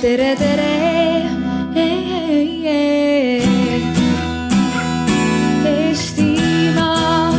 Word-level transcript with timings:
tere, 0.00 0.34
tere. 0.36 0.68
Eestimaa. 5.70 7.32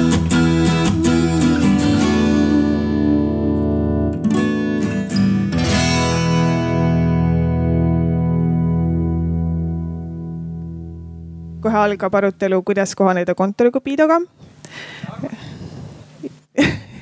kohe 11.61 11.77
algab 11.77 12.15
arutelu, 12.15 12.61
kuidas 12.65 12.95
kohaneda 12.95 13.33
kontorikupiidoga 13.37 14.21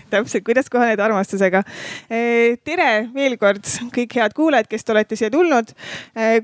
täpselt, 0.09 0.43
kuidas 0.45 0.69
kohaneda 0.69 1.05
armastusega. 1.05 1.63
tere 2.65 2.89
veel 3.13 3.37
kord 3.41 3.65
kõik 3.95 4.15
head 4.19 4.35
kuulajad, 4.37 4.69
kes 4.69 4.85
te 4.85 4.93
olete 4.95 5.15
siia 5.19 5.31
tulnud. 5.33 5.73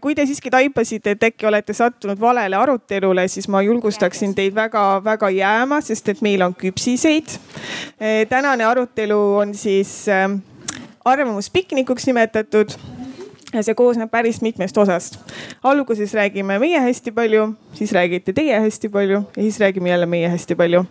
kui 0.02 0.16
te 0.16 0.26
siiski 0.26 0.52
taipasite, 0.54 1.16
et 1.16 1.24
äkki 1.30 1.48
olete 1.50 1.74
sattunud 1.74 2.20
valele 2.20 2.56
arutelule, 2.56 3.28
siis 3.28 3.48
ma 3.48 3.62
julgustaksin 3.66 4.36
teid 4.36 4.56
väga-väga 4.56 5.30
jääma, 5.30 5.82
sest 5.82 6.10
et 6.10 6.22
meil 6.22 6.42
on 6.46 6.56
küpsiseid. 6.56 7.38
tänane 8.30 8.66
arutelu 8.66 9.22
on 9.42 9.56
siis 9.56 10.06
arvamuspiknikuks 11.06 12.08
nimetatud 12.08 12.74
ja 13.54 13.64
see 13.64 13.76
koosneb 13.78 14.12
päris 14.12 14.42
mitmest 14.42 14.78
osast. 14.78 15.20
alguses 15.64 16.14
räägime 16.14 16.60
meie 16.60 16.80
hästi 16.80 17.12
palju, 17.12 17.54
siis 17.74 17.92
räägite 17.94 18.34
teie 18.34 18.60
hästi 18.60 18.90
palju 18.90 19.22
ja 19.36 19.42
siis 19.42 19.60
räägime 19.60 19.90
jälle 19.90 20.06
meie 20.06 20.30
hästi 20.30 20.56
palju. 20.56 20.86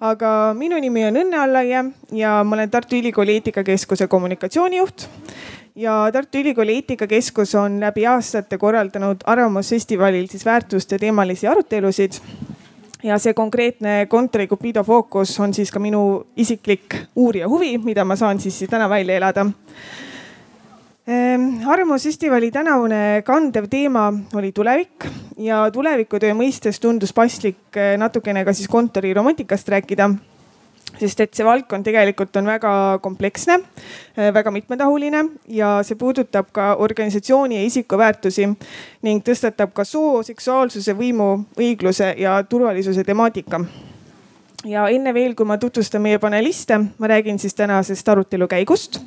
aga 0.00 0.54
minu 0.54 0.80
nimi 0.80 1.04
on 1.04 1.16
Õnne 1.16 1.40
Allaie 1.40 1.84
ja 2.12 2.44
ma 2.44 2.56
olen 2.56 2.70
Tartu 2.70 2.96
Ülikooli 2.96 3.32
eetikakeskuse 3.40 4.06
kommunikatsioonijuht. 4.06 5.08
ja 5.74 6.10
Tartu 6.12 6.38
Ülikooli 6.38 6.74
eetikakeskus 6.74 7.54
on 7.54 7.80
läbi 7.80 8.06
aastate 8.06 8.58
korraldanud 8.58 9.16
Arvamusfestivalil 9.26 10.26
siis 10.28 10.44
väärtuste 10.44 10.98
teemalisi 10.98 11.46
arutelusid 11.46 12.12
ja 13.02 13.18
see 13.18 13.34
konkreetne 13.34 14.06
kontori 14.06 14.46
Cupido 14.46 14.84
fookus 14.84 15.40
on 15.40 15.54
siis 15.54 15.70
ka 15.72 15.80
minu 15.80 16.26
isiklik 16.36 16.96
uurija 17.16 17.48
huvi, 17.48 17.78
mida 17.78 18.04
ma 18.04 18.16
saan 18.16 18.40
siis 18.40 18.64
täna 18.70 18.88
välja 18.88 19.16
elada 19.16 19.46
arvamusfestivali 21.66 22.50
tänavune 22.50 23.22
kandev 23.26 23.64
teema 23.70 24.12
oli 24.34 24.52
tulevik 24.52 25.06
ja 25.38 25.64
tulevikutöö 25.72 26.34
mõistes 26.38 26.78
tundus 26.80 27.12
paslik 27.12 27.76
eh, 27.76 27.96
natukene 27.98 28.44
ka 28.44 28.52
siis 28.54 28.68
kontori 28.70 29.14
romantikast 29.14 29.68
rääkida 29.68 30.10
sest 31.00 31.20
et 31.24 31.34
see 31.34 31.46
valdkond 31.46 31.86
tegelikult 31.86 32.36
on 32.36 32.46
väga 32.46 32.72
kompleksne, 33.02 33.58
eh, 34.16 34.30
väga 34.34 34.52
mitmetahuline 34.54 35.24
ja 35.48 35.80
see 35.82 35.98
puudutab 35.98 36.52
ka 36.52 36.74
organisatsiooni 36.78 37.58
ja 37.58 37.66
isiku 37.66 37.98
väärtusi 37.98 38.46
ning 39.02 39.26
tõstatab 39.26 39.74
ka 39.74 39.84
soo, 39.84 40.22
seksuaalsuse, 40.22 40.94
võimu, 40.94 41.32
õigluse 41.58 42.14
ja 42.18 42.38
turvalisuse 42.44 43.04
temaatika. 43.04 43.64
ja 44.64 44.88
enne 44.88 45.14
veel, 45.14 45.34
kui 45.34 45.46
ma 45.46 45.58
tutvustan 45.58 46.02
meie 46.02 46.18
paneliste, 46.18 46.78
ma 46.98 47.06
räägin 47.06 47.38
siis 47.38 47.54
tänasest 47.54 48.08
arutelu 48.08 48.46
käigust 48.46 49.00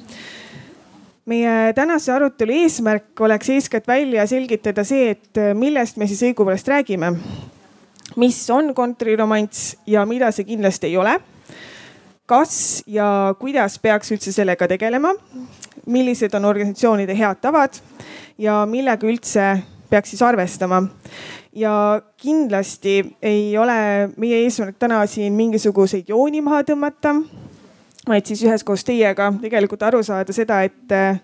meie 1.30 1.74
tänase 1.76 2.12
arutelu 2.12 2.56
eesmärk 2.64 3.22
oleks 3.24 3.50
eeskätt 3.50 3.88
välja 3.88 4.26
selgitada 4.28 4.84
see, 4.84 5.14
et 5.16 5.40
äh, 5.40 5.54
millest 5.56 5.98
me 5.98 6.08
siis 6.08 6.24
õigupoolest 6.28 6.68
räägime. 6.68 7.14
mis 8.16 8.50
on 8.50 8.74
kontoriromanss 8.76 9.76
ja 9.88 10.06
mida 10.06 10.32
see 10.32 10.46
kindlasti 10.46 10.88
ei 10.88 10.98
ole. 10.98 11.20
kas 12.26 12.84
ja 12.88 13.36
kuidas 13.40 13.80
peaks 13.80 14.12
üldse 14.12 14.32
sellega 14.32 14.68
tegelema? 14.68 15.14
millised 15.86 16.34
on 16.34 16.46
organisatsioonide 16.46 17.16
head 17.18 17.40
tavad 17.42 17.80
ja 18.38 18.66
millega 18.66 19.08
üldse 19.08 19.64
peaks 19.90 20.10
siis 20.10 20.22
arvestama? 20.22 20.84
ja 21.54 22.02
kindlasti 22.18 23.16
ei 23.22 23.58
ole 23.58 24.10
meie 24.18 24.44
eesmärk 24.44 24.76
täna 24.80 25.06
siin 25.08 25.34
mingisuguseid 25.34 26.10
jooni 26.10 26.42
maha 26.42 26.64
tõmmata 26.68 27.16
vaid 28.08 28.28
siis 28.28 28.44
üheskoos 28.44 28.84
teiega 28.84 29.32
tegelikult 29.42 29.84
aru 29.88 30.04
saada 30.04 30.34
seda, 30.36 30.62
et 30.68 30.92
äh, 30.92 31.20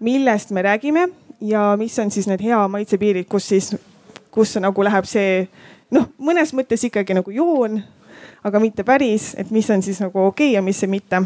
millest 0.00 0.50
me 0.50 0.62
räägime 0.62 1.08
ja 1.40 1.72
mis 1.78 1.98
on 1.98 2.10
siis 2.10 2.28
need 2.28 2.42
hea 2.44 2.60
maitse 2.68 2.98
piirid, 2.98 3.26
kus 3.30 3.48
siis, 3.48 3.72
kus 4.30 4.56
nagu 4.60 4.84
läheb 4.84 5.08
see 5.08 5.46
noh, 5.92 6.08
mõnes 6.18 6.52
mõttes 6.56 6.84
ikkagi 6.88 7.16
nagu 7.16 7.32
joon, 7.34 7.80
aga 8.44 8.60
mitte 8.62 8.84
päris, 8.84 9.32
et 9.38 9.50
mis 9.50 9.70
on 9.70 9.82
siis 9.82 10.00
nagu 10.02 10.26
okei 10.26 10.52
okay 10.52 10.58
ja 10.58 10.62
mis 10.62 10.82
mitte. 10.86 11.22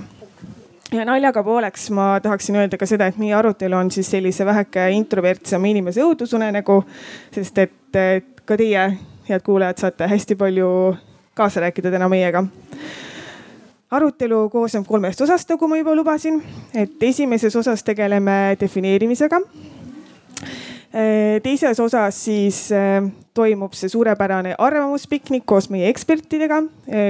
Ja 0.95 1.03
naljaga 1.05 1.43
pooleks 1.43 1.89
ma 1.91 2.21
tahaksin 2.23 2.57
öelda 2.61 2.79
ka 2.79 2.87
seda, 2.87 3.09
et 3.11 3.19
meie 3.19 3.35
arutelu 3.35 3.75
on 3.77 3.91
siis 3.91 4.11
sellise 4.11 4.47
väheke 4.47 4.87
introvertsema 4.95 5.67
inimese 5.67 6.05
õudusunenägu, 6.07 6.79
sest 7.35 7.59
et 7.59 8.01
ka 8.47 8.57
teie, 8.57 8.87
head 9.27 9.43
kuulajad, 9.43 9.83
saate 9.83 10.07
hästi 10.07 10.39
palju 10.39 10.69
kaasa 11.35 11.67
rääkida 11.67 11.91
täna 11.91 12.09
meiega 12.09 12.45
arutelu 13.97 14.47
koosneb 14.53 14.87
kolmest 14.87 15.21
osast, 15.25 15.49
nagu 15.51 15.69
ma 15.69 15.79
juba 15.81 15.95
lubasin, 15.97 16.41
et 16.75 17.03
esimeses 17.03 17.57
osas 17.57 17.85
tegeleme 17.85 18.57
defineerimisega. 18.61 19.41
teises 21.43 21.81
osas 21.81 22.25
siis 22.25 22.71
äh, 22.73 23.05
toimub 23.35 23.75
see 23.77 23.89
suurepärane 23.93 24.55
arvamuspiknik 24.59 25.45
koos 25.47 25.69
meie 25.71 25.89
ekspertidega. 25.89 26.63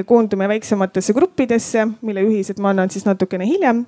koondume 0.07 0.49
väiksematesse 0.49 1.15
gruppidesse, 1.15 1.87
mille 2.03 2.21
juhised 2.21 2.59
ma 2.59 2.71
annan 2.71 2.91
siis 2.91 3.05
natukene 3.07 3.47
hiljem. 3.47 3.87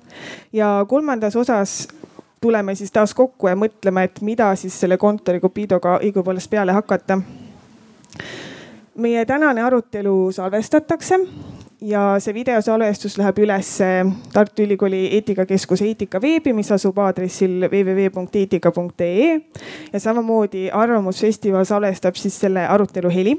ja 0.53 0.85
kolmandas 0.87 1.35
osas 1.35 1.87
tuleme 2.41 2.75
siis 2.75 2.91
taas 2.91 3.13
kokku 3.13 3.47
ja 3.47 3.55
mõtleme, 3.55 4.03
et 4.03 4.21
mida 4.21 4.53
siis 4.55 4.79
selle 4.79 4.97
kontori 4.97 5.39
Cupidoga 5.39 5.99
õigupoolest 5.99 6.49
peale 6.49 6.71
hakata 6.71 7.19
meie 8.99 9.25
tänane 9.25 9.63
arutelu 9.63 10.31
salvestatakse 10.31 11.19
ja 11.81 12.01
see 12.19 12.33
videosalvestus 12.35 13.17
läheb 13.19 13.39
üles 13.43 13.69
Tartu 14.33 14.63
Ülikooli 14.65 15.05
eetikakeskuse 15.15 15.87
eetika 15.87 16.21
veebi, 16.21 16.53
mis 16.53 16.71
asub 16.75 16.97
aadressil 16.99 17.67
www.eetika.ee 17.71 19.39
ja 19.93 19.99
samamoodi 19.99 20.69
Arvamusfestival 20.75 21.65
salvestab 21.65 22.19
siis 22.19 22.39
selle 22.39 22.67
arutelu 22.67 23.09
heli. 23.09 23.37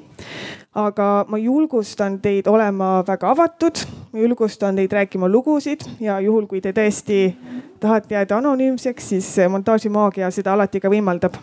aga 0.75 1.25
ma 1.29 1.39
julgustan 1.39 2.21
teid 2.23 2.47
olema 2.47 3.03
väga 3.07 3.31
avatud, 3.31 3.81
ma 4.13 4.21
julgustan 4.21 4.77
teid 4.77 4.93
rääkima 4.93 5.29
lugusid 5.29 5.83
ja 6.01 6.21
juhul, 6.21 6.47
kui 6.47 6.61
te 6.61 6.73
tõesti 6.73 7.35
tahate 7.81 8.15
jääda 8.15 8.39
anonüümseks, 8.39 9.09
siis 9.09 9.35
montaažimaagia 9.51 10.31
seda 10.31 10.55
alati 10.55 10.81
ka 10.81 10.89
võimaldab 10.89 11.41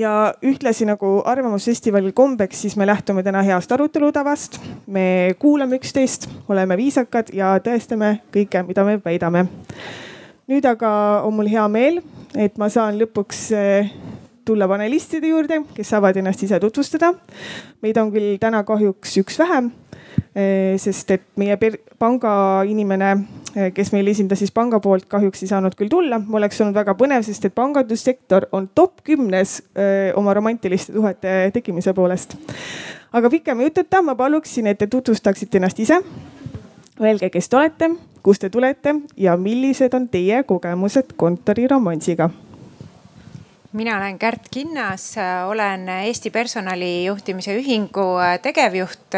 ja 0.00 0.34
ühtlasi 0.42 0.86
nagu 0.88 1.20
Arvamusfestivalil 1.28 2.12
kombeks, 2.16 2.62
siis 2.64 2.76
me 2.76 2.86
lähtume 2.88 3.22
täna 3.22 3.42
heast 3.44 3.72
arutelutavast. 3.72 4.60
me 4.86 5.34
kuulame 5.38 5.76
üksteist, 5.76 6.28
oleme 6.48 6.76
viisakad 6.76 7.32
ja 7.36 7.56
tõestame 7.64 8.20
kõike, 8.32 8.64
mida 8.66 8.84
me 8.84 9.00
väidame. 9.04 9.46
nüüd 10.48 10.64
aga 10.66 11.22
on 11.24 11.34
mul 11.34 11.50
hea 11.50 11.68
meel, 11.68 12.00
et 12.34 12.58
ma 12.58 12.68
saan 12.68 12.98
lõpuks 12.98 13.50
eh, 13.54 13.92
tulla 14.44 14.68
panelistide 14.68 15.28
juurde, 15.28 15.62
kes 15.74 15.88
saavad 15.88 16.16
ennast 16.16 16.42
ise 16.42 16.60
tutvustada. 16.60 17.14
meid 17.82 17.96
on 17.98 18.12
küll 18.12 18.38
täna 18.38 18.64
kahjuks 18.64 19.16
üks 19.24 19.38
vähem 19.38 19.72
sest 20.80 21.10
et 21.10 21.22
meie 21.36 21.56
panga 22.00 22.32
inimene, 22.64 23.10
eh, 23.54 23.70
kes 23.76 23.92
meil 23.92 24.08
esindas 24.08 24.40
siis 24.40 24.52
panga 24.56 24.80
poolt, 24.80 25.04
kahjuks 25.10 25.42
ei 25.44 25.50
saanud 25.50 25.76
küll 25.76 25.92
tulla. 25.92 26.20
oleks 26.32 26.60
olnud 26.60 26.74
väga 26.74 26.94
põnev, 26.96 27.22
sest 27.26 27.44
et 27.44 27.54
pangandussektor 27.54 28.46
on 28.52 28.70
top 28.74 29.02
kümnes 29.04 29.60
eh, 29.76 30.12
oma 30.16 30.34
romantiliste 30.34 30.92
suhete 30.92 31.50
tekkimise 31.52 31.92
poolest. 31.92 32.36
aga 33.12 33.30
pikema 33.30 33.62
jututa 33.62 34.02
ma 34.02 34.14
paluksin, 34.14 34.66
et 34.66 34.78
te 34.78 34.86
tutvustaksite 34.86 35.58
ennast 35.58 35.78
ise. 35.78 36.00
Öelge, 37.00 37.30
kes 37.30 37.48
te 37.48 37.56
olete, 37.56 37.90
kust 38.22 38.40
te 38.40 38.50
tulete 38.50 38.94
ja 39.16 39.36
millised 39.36 39.94
on 39.94 40.08
teie 40.08 40.42
kogemused 40.42 41.16
kontoriromansiga 41.16 42.30
mina 43.72 43.96
olen 43.96 44.18
Kärt 44.18 44.48
Kinnas, 44.50 45.14
olen 45.46 45.88
Eesti 45.88 46.30
Personalijuhtimise 46.30 47.54
Ühingu 47.56 48.18
tegevjuht 48.42 49.14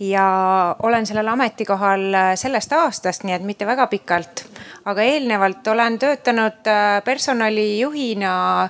ja 0.00 0.76
olen 0.82 1.06
sellel 1.06 1.28
ametikohal 1.28 2.14
äh, 2.14 2.32
sellest 2.38 2.72
aastast, 2.72 3.24
nii 3.26 3.34
et 3.34 3.44
mitte 3.46 3.66
väga 3.66 3.86
pikalt. 3.86 4.44
aga 4.88 5.02
eelnevalt 5.02 5.66
olen 5.66 5.98
töötanud 5.98 6.66
äh, 6.70 7.02
personalijuhina 7.04 8.68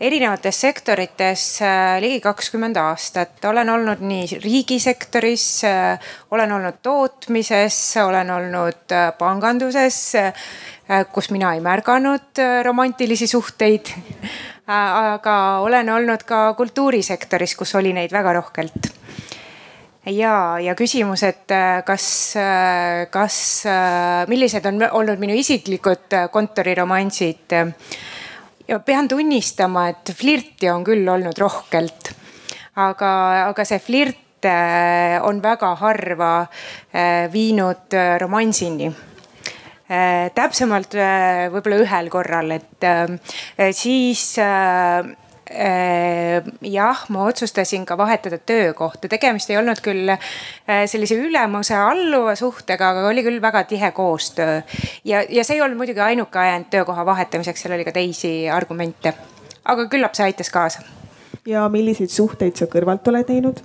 erinevates 0.00 0.60
sektorites 0.60 1.62
äh, 1.62 1.98
ligi 2.00 2.20
kakskümmend 2.20 2.76
aastat. 2.76 3.44
olen 3.44 3.70
olnud 3.70 4.00
nii 4.00 4.38
riigisektoris, 4.44 5.62
olen 6.30 6.52
olnud 6.52 6.78
tootmises, 6.82 7.96
olen 8.04 8.30
olnud 8.30 8.94
panganduses, 9.18 10.12
kus 11.12 11.30
mina 11.30 11.54
ei 11.54 11.60
märganud 11.60 12.40
romantilisi 12.62 13.26
suhteid. 13.26 13.90
aga 14.68 15.58
olen 15.64 15.90
olnud 15.90 16.22
ka 16.28 16.54
kultuurisektoris, 16.54 17.56
kus 17.56 17.74
oli 17.74 17.92
neid 17.92 18.12
väga 18.12 18.32
rohkelt 18.36 18.97
ja, 20.12 20.58
ja 20.62 20.74
küsimus, 20.78 21.22
et 21.26 21.50
äh, 21.54 21.82
kas, 21.86 22.06
äh, 22.38 23.06
kas, 23.12 23.38
äh, 23.68 24.24
millised 24.30 24.66
on 24.68 24.82
olnud 24.90 25.20
minu 25.20 25.36
isiklikud 25.38 26.16
kontoriromansid? 26.32 27.56
ja 28.68 28.78
pean 28.84 29.08
tunnistama, 29.08 29.88
et 29.88 30.12
flirti 30.16 30.68
on 30.70 30.84
küll 30.84 31.08
olnud 31.08 31.38
rohkelt. 31.40 32.12
aga, 32.76 33.12
aga 33.48 33.64
see 33.64 33.78
flirt 33.82 34.46
on 35.26 35.40
väga 35.42 35.72
harva 35.80 36.32
viinud 37.32 37.96
romansini 38.22 38.86
täpsemalt 40.36 40.94
võib-olla 41.50 41.80
ühel 41.82 42.10
korral, 42.12 42.52
et 42.54 42.86
siis 43.74 44.36
jah, 45.48 47.04
ma 47.08 47.24
otsustasin 47.24 47.86
ka 47.86 47.96
vahetada 47.98 48.38
töökohta, 48.38 49.08
tegemist 49.08 49.50
ei 49.50 49.56
olnud 49.56 49.80
küll 49.84 50.12
äh, 50.12 50.84
sellise 50.86 51.16
ülemuse 51.16 51.76
alluva 51.76 52.34
suhtega, 52.36 52.92
aga 52.92 53.08
oli 53.08 53.24
küll 53.24 53.40
väga 53.42 53.64
tihe 53.64 53.90
koostöö. 53.96 54.60
ja, 55.04 55.24
ja 55.28 55.44
see 55.44 55.56
ei 55.56 55.64
olnud 55.64 55.80
muidugi 55.80 56.04
ainuke 56.04 56.38
ajend 56.38 56.68
töökoha 56.70 57.06
vahetamiseks, 57.06 57.64
seal 57.64 57.76
oli 57.78 57.88
ka 57.88 57.96
teisi 57.96 58.32
argumente. 58.50 59.14
aga 59.64 59.88
küllap 59.88 60.14
see 60.14 60.28
aitas 60.28 60.50
kaasa. 60.50 60.84
ja 61.46 61.68
milliseid 61.68 62.12
suhteid 62.12 62.56
sa 62.56 62.68
kõrvalt 62.68 63.08
oled 63.08 63.26
teinud? 63.26 63.64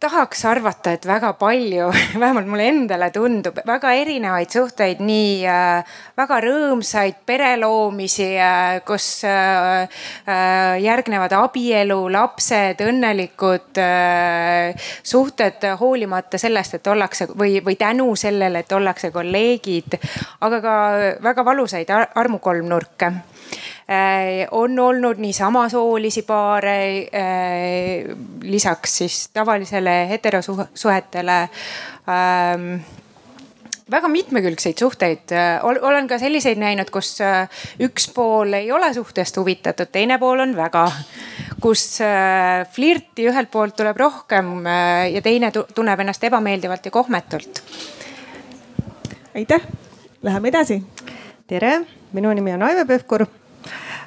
Tahaks 0.00 0.44
arvata, 0.44 0.92
et 0.92 1.06
väga 1.08 1.32
palju, 1.40 1.88
vähemalt 2.22 2.48
mulle 2.50 2.66
endale 2.68 3.08
tundub, 3.14 3.56
väga 3.66 3.92
erinevaid 3.96 4.52
suhteid, 4.52 5.00
nii 5.04 5.46
äh, 5.48 5.94
väga 6.18 6.40
rõõmsaid 6.44 7.22
pereloomisi 7.28 8.28
äh,, 8.36 8.80
kus 8.86 9.08
äh, 9.24 9.86
äh, 10.28 10.76
järgnevad 10.84 11.32
abielu, 11.38 11.98
lapsed, 12.12 12.82
õnnelikud 12.84 13.80
äh, 13.80 14.90
suhted, 15.02 15.64
hoolimata 15.80 16.40
sellest, 16.40 16.76
et 16.76 16.92
ollakse 16.92 17.30
või, 17.32 17.62
või 17.64 17.78
tänu 17.80 18.10
sellele, 18.20 18.64
et 18.66 18.76
ollakse 18.76 19.10
kolleegid, 19.14 19.96
aga 20.44 20.60
ka 20.60 20.76
väga 21.24 21.46
valusaid 21.46 21.96
armukolmnurke. 21.96 23.12
Äh, 23.46 23.55
on 24.50 24.78
olnud 24.78 25.20
nii 25.22 25.32
samasoolisi 25.32 26.22
paare, 26.26 26.78
äh, 27.14 28.16
lisaks 28.42 28.96
siis 28.98 29.28
tavalisele 29.28 30.08
heterosuhetele 30.08 31.36
ähm, 32.10 32.80
väga 33.90 34.08
mitmekülgseid 34.08 34.78
suhteid, 34.78 35.30
olen 35.62 36.08
ka 36.10 36.18
selliseid 36.18 36.58
näinud, 36.58 36.90
kus 36.90 37.20
äh, 37.22 37.46
üks 37.78 38.08
pool 38.14 38.58
ei 38.58 38.72
ole 38.74 38.90
suhtest 38.94 39.38
huvitatud, 39.38 39.92
teine 39.94 40.18
pool 40.18 40.42
on 40.42 40.56
väga. 40.56 40.90
kus 41.60 41.98
flirti 42.72 43.24
ühelt 43.30 43.50
poolt 43.50 43.76
tuleb 43.76 43.96
rohkem 43.96 44.66
ja 45.12 45.22
teine 45.22 45.48
tunneb 45.50 46.00
ennast 46.00 46.24
ebameeldivalt 46.24 46.84
ja 46.84 46.90
kohmetult. 46.90 47.62
aitäh, 49.34 49.62
läheme 50.22 50.48
edasi. 50.48 50.82
tere, 51.46 51.80
minu 52.12 52.32
nimi 52.32 52.52
on 52.52 52.62
Aive 52.62 52.84
Pevkur 52.84 53.26
Äh, 53.26 53.45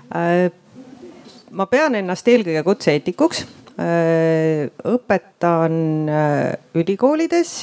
ma 0.09 1.65
pean 1.69 1.95
ennast 1.99 2.27
eelkõige 2.27 2.63
kutseeetikuks. 2.65 3.45
Äh, 3.79 4.67
õpetan 4.91 6.09
äh, 6.11 6.57
ülikoolides, 6.75 7.53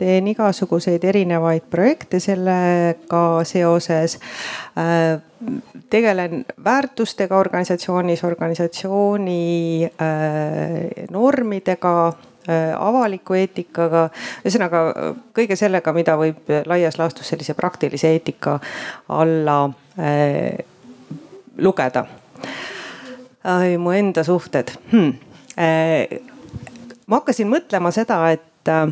teen 0.00 0.28
igasuguseid 0.30 1.04
erinevaid 1.04 1.66
projekte 1.70 2.20
sellega 2.22 3.24
seoses. 3.44 4.18
tegelen 5.90 6.44
väärtustega 6.64 7.36
organisatsioonis, 7.36 8.22
organisatsiooni 8.24 9.90
normidega 11.10 11.94
avaliku 12.78 13.36
eetikaga, 13.36 14.06
ühesõnaga 14.44 14.82
kõige 15.36 15.56
sellega, 15.58 15.92
mida 15.92 16.16
võib 16.20 16.48
laias 16.70 16.96
laastus 17.00 17.28
sellise 17.32 17.54
praktilise 17.58 18.14
eetika 18.14 18.58
alla 19.08 19.58
lugeda. 21.60 22.04
mu 23.78 23.92
enda 23.96 24.24
suhted 24.24 24.72
hmm.. 24.92 25.14
Äh, 25.60 26.20
ma 27.10 27.18
hakkasin 27.18 27.50
mõtlema 27.50 27.90
seda, 27.94 28.20
et 28.32 28.70
äh, 28.70 28.86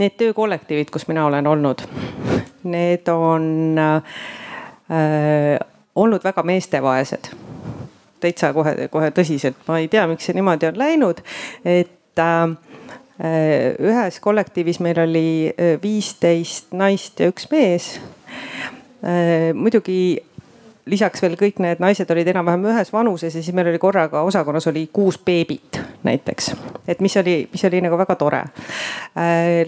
need 0.00 0.16
töökollektiivid, 0.18 0.90
kus 0.92 1.06
mina 1.08 1.26
olen 1.28 1.46
olnud, 1.46 1.84
need 2.66 3.08
on 3.12 3.78
äh, 3.78 5.58
olnud 5.94 6.24
väga 6.24 6.42
meestevaesed. 6.42 7.30
täitsa 8.20 8.48
kohe, 8.56 8.88
kohe 8.90 9.10
tõsiselt, 9.14 9.58
ma 9.68 9.78
ei 9.78 9.88
tea, 9.92 10.06
miks 10.08 10.24
see 10.26 10.34
niimoodi 10.34 10.66
on 10.70 10.78
läinud, 10.80 11.20
et 11.64 12.20
äh, 12.20 12.56
ühes 13.80 14.20
kollektiivis 14.20 14.80
meil 14.84 14.98
oli 15.00 15.28
viisteist 15.82 16.74
naist 16.76 17.20
ja 17.20 17.30
üks 17.32 17.46
mees. 17.48 17.86
muidugi 19.54 20.18
lisaks 20.86 21.22
veel 21.22 21.34
kõik 21.38 21.58
need 21.62 21.80
naised 21.82 22.10
olid 22.14 22.28
enam-vähem 22.30 22.68
ühes 22.70 22.92
vanuses 22.94 23.34
ja 23.34 23.42
siis 23.42 23.54
meil 23.56 23.70
oli 23.72 23.80
korraga 23.82 24.22
osakonnas 24.26 24.68
oli 24.70 24.86
kuus 24.92 25.18
beebit 25.18 25.80
näiteks. 26.06 26.52
et 26.88 27.00
mis 27.00 27.16
oli, 27.16 27.48
mis 27.52 27.64
oli 27.64 27.80
nagu 27.82 27.98
väga 27.98 28.14
tore 28.14 28.42
äh,. 29.18 29.66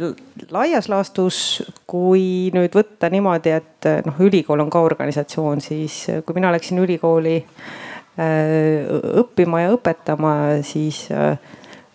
laias 0.51 0.89
laastus, 0.89 1.63
kui 1.87 2.51
nüüd 2.55 2.75
võtta 2.75 3.11
niimoodi, 3.11 3.51
et 3.51 3.89
noh, 4.07 4.21
ülikool 4.23 4.63
on 4.63 4.71
ka 4.71 4.81
organisatsioon, 4.81 5.61
siis 5.61 6.07
kui 6.27 6.39
mina 6.39 6.53
läksin 6.55 6.79
ülikooli 6.79 7.37
äh, 7.43 8.87
õppima 9.23 9.65
ja 9.65 9.73
õpetama, 9.75 10.35
siis 10.63 11.09
äh, 11.11 11.35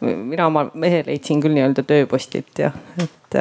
mina 0.03 0.49
oma 0.51 0.65
mehe 0.73 1.03
leidsin 1.07 1.39
küll 1.41 1.55
nii-öelda 1.55 1.85
tööpostilt 1.87 2.59
ja, 2.59 2.73
et 2.99 3.39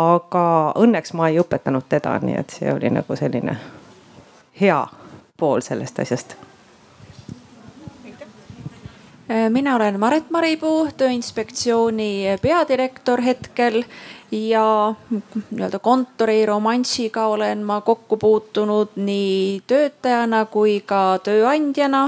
aga 0.00 0.46
õnneks 0.80 1.12
ma 1.18 1.28
ei 1.28 1.36
õpetanud 1.42 1.84
teda, 1.92 2.16
nii 2.24 2.40
et 2.40 2.56
see 2.56 2.72
oli 2.72 2.88
nagu 2.94 3.16
selline 3.20 3.58
hea 4.60 4.80
pool 5.40 5.64
sellest 5.64 5.98
asjast? 6.04 6.36
mina 9.48 9.76
olen 9.76 10.00
Maret 10.00 10.30
Maripuu, 10.34 10.88
Tööinspektsiooni 10.98 12.38
peadirektor 12.42 13.20
hetkel 13.22 13.84
ja 14.34 14.64
nii-öelda 15.10 15.78
kontori 15.78 16.42
romanssiga 16.46 17.28
olen 17.30 17.62
ma 17.66 17.80
kokku 17.86 18.16
puutunud 18.16 18.98
nii 18.98 19.62
töötajana 19.70 20.44
kui 20.50 20.80
ka 20.86 21.20
tööandjana 21.22 22.02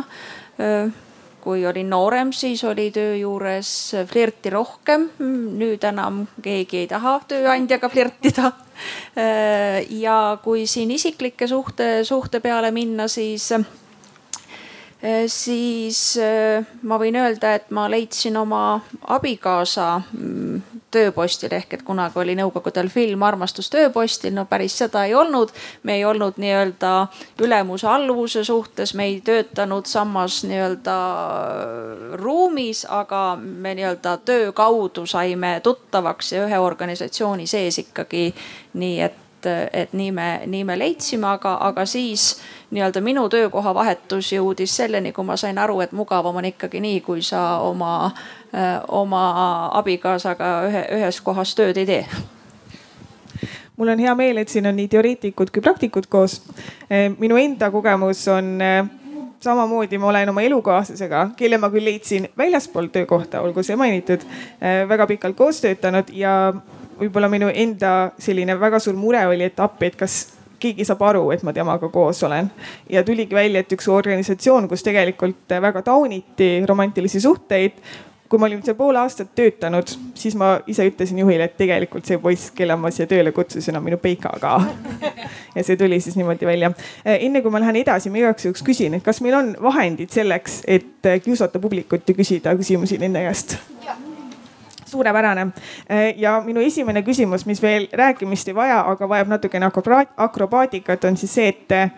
kui 1.43 1.67
olin 1.67 1.91
noorem, 1.91 2.33
siis 2.33 2.63
oli 2.65 2.91
töö 2.95 3.17
juures 3.19 3.71
flirti 4.11 4.51
rohkem. 4.55 5.11
nüüd 5.59 5.85
enam 5.85 6.25
keegi 6.43 6.85
ei 6.85 6.89
taha 6.89 7.19
tööandjaga 7.29 7.91
flirtida. 7.93 8.53
ja 9.91 10.19
kui 10.43 10.67
siin 10.67 10.91
isiklikke 10.91 11.47
suhte, 11.47 12.05
suhte 12.05 12.41
peale 12.41 12.71
minna, 12.71 13.09
siis 13.09 13.51
Äh, 15.03 15.27
siis 15.27 16.15
äh, 16.15 16.63
ma 16.87 16.95
võin 17.03 17.17
öelda, 17.19 17.57
et 17.59 17.73
ma 17.75 17.89
leidsin 17.91 18.37
oma 18.39 18.79
abikaasa 19.11 19.87
mm, 19.99 20.82
tööpostil 20.93 21.53
ehk 21.57 21.77
et 21.77 21.85
kunagi 21.87 22.21
oli 22.23 22.37
nõukogudel 22.39 22.91
film 22.93 23.25
Armastus 23.27 23.71
tööpostil, 23.73 24.35
no 24.37 24.45
päris 24.51 24.77
seda 24.79 25.05
ei 25.09 25.15
olnud. 25.15 25.53
me 25.83 25.97
ei 25.97 26.05
olnud 26.05 26.39
nii-öelda 26.43 26.93
ülemuse 27.41 27.89
alluvuse 27.89 28.45
suhtes, 28.45 28.95
me 28.95 29.09
ei 29.11 29.21
töötanud 29.21 29.87
samas 29.87 30.43
nii-öelda 30.45 30.99
äh, 31.17 32.15
ruumis, 32.21 32.85
aga 32.89 33.37
me 33.37 33.75
nii-öelda 33.75 34.19
töö 34.25 34.53
kaudu 34.53 35.07
saime 35.07 35.61
tuttavaks 35.63 36.33
ja 36.33 36.47
ühe 36.47 36.59
organisatsiooni 36.59 37.47
sees 37.47 37.79
ikkagi 37.79 38.31
nii, 38.75 39.01
et 39.01 39.23
et, 39.43 39.71
et 39.73 39.93
nii 39.97 40.13
me, 40.13 40.29
nii 40.47 40.65
me 40.65 40.77
leidsime, 40.79 41.27
aga, 41.27 41.57
aga 41.69 41.87
siis 41.87 42.37
nii-öelda 42.71 43.03
minu 43.05 43.29
töökoha 43.33 43.75
vahetus 43.75 44.33
jõudis 44.33 44.77
selleni, 44.77 45.13
kui 45.13 45.27
ma 45.27 45.37
sain 45.37 45.59
aru, 45.59 45.81
et 45.85 45.93
mugavam 45.93 46.39
on 46.41 46.49
ikkagi 46.49 46.81
nii, 46.81 47.01
kui 47.05 47.23
sa 47.23 47.59
oma, 47.67 48.13
oma 48.89 49.25
abikaasaga 49.81 50.55
ühe, 50.69 50.87
ühes 50.99 51.21
kohas 51.21 51.55
tööd 51.59 51.83
ei 51.83 51.89
tee 51.89 52.07
mul 53.77 53.89
on 53.89 53.99
hea 53.99 54.15
meel, 54.15 54.39
et 54.39 54.53
siin 54.53 54.69
on 54.69 54.77
nii 54.79 54.89
teoreetikud 54.89 55.51
kui 55.51 55.63
praktikud 55.65 56.07
koos. 56.09 56.43
minu 57.19 57.39
enda 57.41 57.71
kogemus 57.71 58.27
on 58.31 58.61
samamoodi 59.43 59.99
ma 59.99 60.07
olen 60.07 60.29
oma 60.29 60.43
elukaaslasega, 60.43 61.31
kelle 61.37 61.59
ma 61.59 61.71
küll 61.73 61.85
leidsin 61.85 62.29
väljaspool 62.39 62.93
töökohta, 62.95 63.41
olgu 63.43 63.63
see 63.67 63.77
mainitud, 63.77 64.23
väga 64.89 65.07
pikalt 65.11 65.37
koos 65.37 65.61
töötanud 65.65 66.13
ja 66.15 66.53
võib-olla 66.99 67.29
minu 67.33 67.51
enda 67.55 68.13
selline 68.21 68.57
väga 68.61 68.81
suur 68.83 68.97
mure 68.99 69.25
oli, 69.27 69.51
et 69.51 69.61
appi, 69.61 69.91
et 69.91 69.99
kas 69.99 70.23
keegi 70.63 70.87
saab 70.87 71.03
aru, 71.09 71.25
et 71.35 71.43
ma 71.47 71.55
temaga 71.55 71.91
koos 71.93 72.23
olen. 72.27 72.51
ja 72.91 73.03
tuligi 73.05 73.35
välja, 73.35 73.63
et 73.63 73.75
üks 73.75 73.89
organisatsioon, 73.91 74.69
kus 74.71 74.85
tegelikult 74.87 75.59
väga 75.67 75.83
tauniti 75.83 76.55
romantilisi 76.69 77.21
suhteid. 77.21 77.83
kui 78.33 78.41
ma 78.41 78.47
olin 78.49 78.63
seal 78.65 78.77
pool 78.79 78.97
aastat 78.97 79.35
töötanud, 79.37 79.91
siis 80.17 80.33
ma 80.41 80.55
ise 80.67 80.87
ütlesin 80.89 81.19
juhile, 81.21 81.45
et 81.45 81.57
tegelikult 81.59 82.09
see 82.09 82.17
poiss, 82.17 82.49
kelle 82.57 82.79
ma 82.81 82.89
siia 82.89 83.05
tööle 83.11 83.29
kutsusin, 83.37 83.77
on 83.77 83.85
minu 83.85 83.99
peika 84.01 84.33
ka. 84.41 84.55
ja 85.57 85.65
see 85.67 85.77
tuli 85.77 85.99
siis 86.01 86.17
niimoodi 86.17 86.49
välja. 86.49 86.73
enne 87.05 87.43
kui 87.45 87.53
ma 87.53 87.61
lähen 87.61 87.83
edasi, 87.83 88.09
ma 88.11 88.23
igaks 88.23 88.49
juhuks 88.49 88.65
küsin, 88.65 88.97
et 88.97 89.05
kas 89.05 89.21
meil 89.21 89.37
on 89.37 89.53
vahendid 89.69 90.17
selleks, 90.17 90.63
et 90.65 91.13
kiusata 91.27 91.61
publikut 91.61 92.09
ja 92.09 92.17
küsida 92.17 92.57
küsimusi 92.57 92.97
nende 93.03 93.27
käest? 93.27 93.59
Suurepärane. 94.93 95.47
Äh, 95.91 96.13
ja 96.21 96.39
minu 96.45 96.61
esimene 96.61 97.03
küsimus, 97.03 97.47
mis 97.49 97.63
veel 97.63 97.89
rääkimist 97.93 98.53
ei 98.53 98.55
vaja, 98.57 98.83
aga 98.93 99.09
vajab 99.09 99.33
natukene 99.33 99.71
akrobaatikat, 100.17 101.09
on 101.09 101.17
siis 101.17 101.35
see, 101.35 101.49
et 101.49 101.73
äh, 101.77 101.91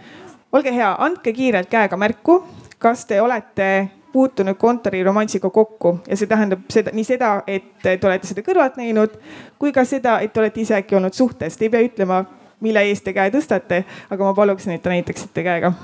olge 0.54 0.72
hea, 0.74 0.94
andke 1.02 1.34
kiirelt 1.34 1.70
käega 1.70 1.98
märku, 1.98 2.40
kas 2.78 3.06
te 3.10 3.20
olete 3.22 3.68
puutunud 4.14 4.54
kontoriromantsiga 4.54 5.50
kokku 5.50 5.96
ja 6.06 6.16
see 6.16 6.30
tähendab 6.30 6.68
seda, 6.70 6.92
nii 6.94 7.04
seda, 7.04 7.30
et 7.50 7.66
te 7.82 7.98
olete 8.06 8.30
seda 8.30 8.44
kõrvalt 8.46 8.78
näinud, 8.78 9.16
kui 9.58 9.74
ka 9.74 9.82
seda, 9.88 10.20
et 10.22 10.36
olete 10.38 10.62
ise 10.62 10.76
äkki 10.78 10.94
olnud 10.94 11.16
suhtes. 11.16 11.58
Te 11.58 11.66
ei 11.66 11.72
pea 11.72 11.82
ütlema, 11.82 12.20
mille 12.62 12.84
eest 12.86 13.02
te 13.08 13.14
käe 13.16 13.32
tõstate, 13.34 13.82
aga 14.14 14.28
ma 14.28 14.36
paluksin, 14.38 14.76
et 14.76 14.84
te 14.84 14.92
näitaksite 14.94 15.46
käega. 15.46 15.74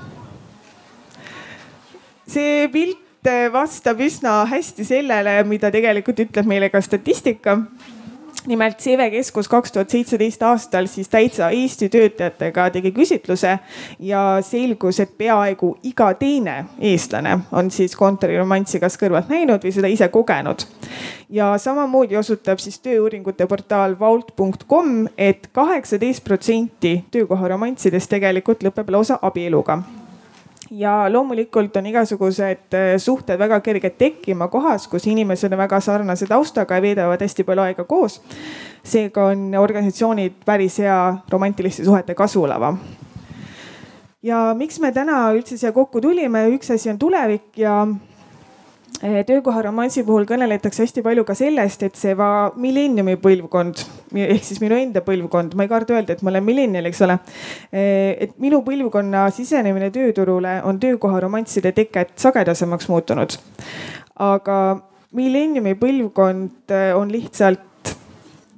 see 2.31 2.67
pilt 2.71 3.10
vastab 3.53 3.99
üsna 4.01 4.45
hästi 4.49 4.85
sellele, 4.85 5.43
mida 5.43 5.71
tegelikult 5.71 6.19
ütleb 6.19 6.47
meile 6.49 6.69
ka 6.73 6.81
statistika 6.81 7.59
nimelt 8.47 8.77
CV 8.77 9.09
Keskus 9.11 9.47
kaks 9.47 9.71
tuhat 9.71 9.89
seitseteist 9.89 10.43
aastal 10.43 10.87
siis 10.89 11.09
täitsa 11.09 11.49
Eesti 11.49 11.89
töötajatega 11.89 12.69
tegi 12.73 12.91
küsitluse 12.95 13.57
ja 13.99 14.23
selgus, 14.45 14.99
et 14.99 15.13
peaaegu 15.17 15.75
iga 15.83 16.11
teine 16.17 16.55
eestlane 16.79 17.37
on 17.51 17.71
siis 17.71 17.95
kontoriromanssi 17.95 18.81
kas 18.81 18.97
kõrvalt 18.97 19.29
näinud 19.29 19.63
või 19.63 19.75
seda 19.75 19.91
ise 19.91 20.09
kogenud. 20.09 20.65
ja 21.29 21.57
samamoodi 21.57 22.17
osutab 22.17 22.59
siis 22.59 22.79
tööuuringute 22.79 23.47
portaal 23.47 23.99
vault.com 23.99 25.05
et, 25.05 25.11
et 25.17 25.47
kaheksateist 25.53 26.23
protsenti 26.23 27.03
töökoha 27.11 27.47
romanssidest 27.47 28.09
tegelikult 28.09 28.63
lõpeb 28.63 28.89
lausa 28.89 29.19
abieluga 29.21 29.81
ja 30.71 31.13
loomulikult 31.13 31.75
on 31.77 31.85
igasugused 31.85 32.73
äh, 32.73 32.95
suhted 32.97 33.39
väga 33.39 33.59
kerged 33.59 33.97
tekkima 33.99 34.47
kohas, 34.47 34.87
kus 34.87 35.07
inimesed 35.07 35.51
on 35.51 35.59
väga 35.59 35.79
sarnase 35.83 36.27
taustaga 36.27 36.77
ja 36.79 36.81
veedavad 36.81 37.21
hästi 37.21 37.43
palju 37.43 37.65
aega 37.65 37.83
koos. 37.83 38.21
seega 38.83 39.25
on 39.33 39.51
organisatsioonid 39.55 40.39
päris 40.45 40.79
hea 40.79 41.17
romantiliste 41.29 41.85
suhete 41.85 42.15
kasvulava. 42.15 42.75
ja 44.23 44.53
miks 44.57 44.79
me 44.79 44.91
täna 44.91 45.31
üldse 45.33 45.57
siia 45.57 45.71
kokku 45.71 46.01
tulime, 46.01 46.47
üks 46.55 46.71
asi 46.73 46.89
on 46.89 46.99
tulevik 46.99 47.57
ja 47.57 47.87
töökoha 49.01 49.63
romansi 49.65 50.03
puhul 50.05 50.27
kõneletakse 50.29 50.83
hästi 50.83 51.01
palju 51.05 51.23
ka 51.25 51.33
sellest, 51.37 51.83
et 51.87 51.97
see 51.97 52.13
milleeniumi 52.13 53.15
põlvkond 53.21 53.81
ehk 54.19 54.43
siis 54.45 54.59
minu 54.61 54.75
enda 54.77 55.01
põlvkond, 55.05 55.55
ma 55.55 55.65
ei 55.65 55.71
karda 55.71 55.95
öelda, 55.95 56.15
et 56.15 56.21
ma 56.25 56.31
olen 56.33 56.45
millenial, 56.45 56.87
eks 56.89 57.01
ole. 57.07 57.17
Eh, 57.71 58.27
et 58.27 58.37
minu 58.43 58.61
põlvkonna 58.65 59.27
sisenemine 59.33 59.91
tööturule 59.93 60.59
on 60.67 60.79
töökoha 60.81 61.21
romansside 61.23 61.71
teket 61.77 62.13
sagedasemaks 62.21 62.89
muutunud. 62.91 63.37
aga 64.21 64.57
milleeniumi 65.17 65.73
põlvkond 65.79 66.75
eh, 66.75 66.91
on 66.97 67.11
lihtsalt 67.11 67.95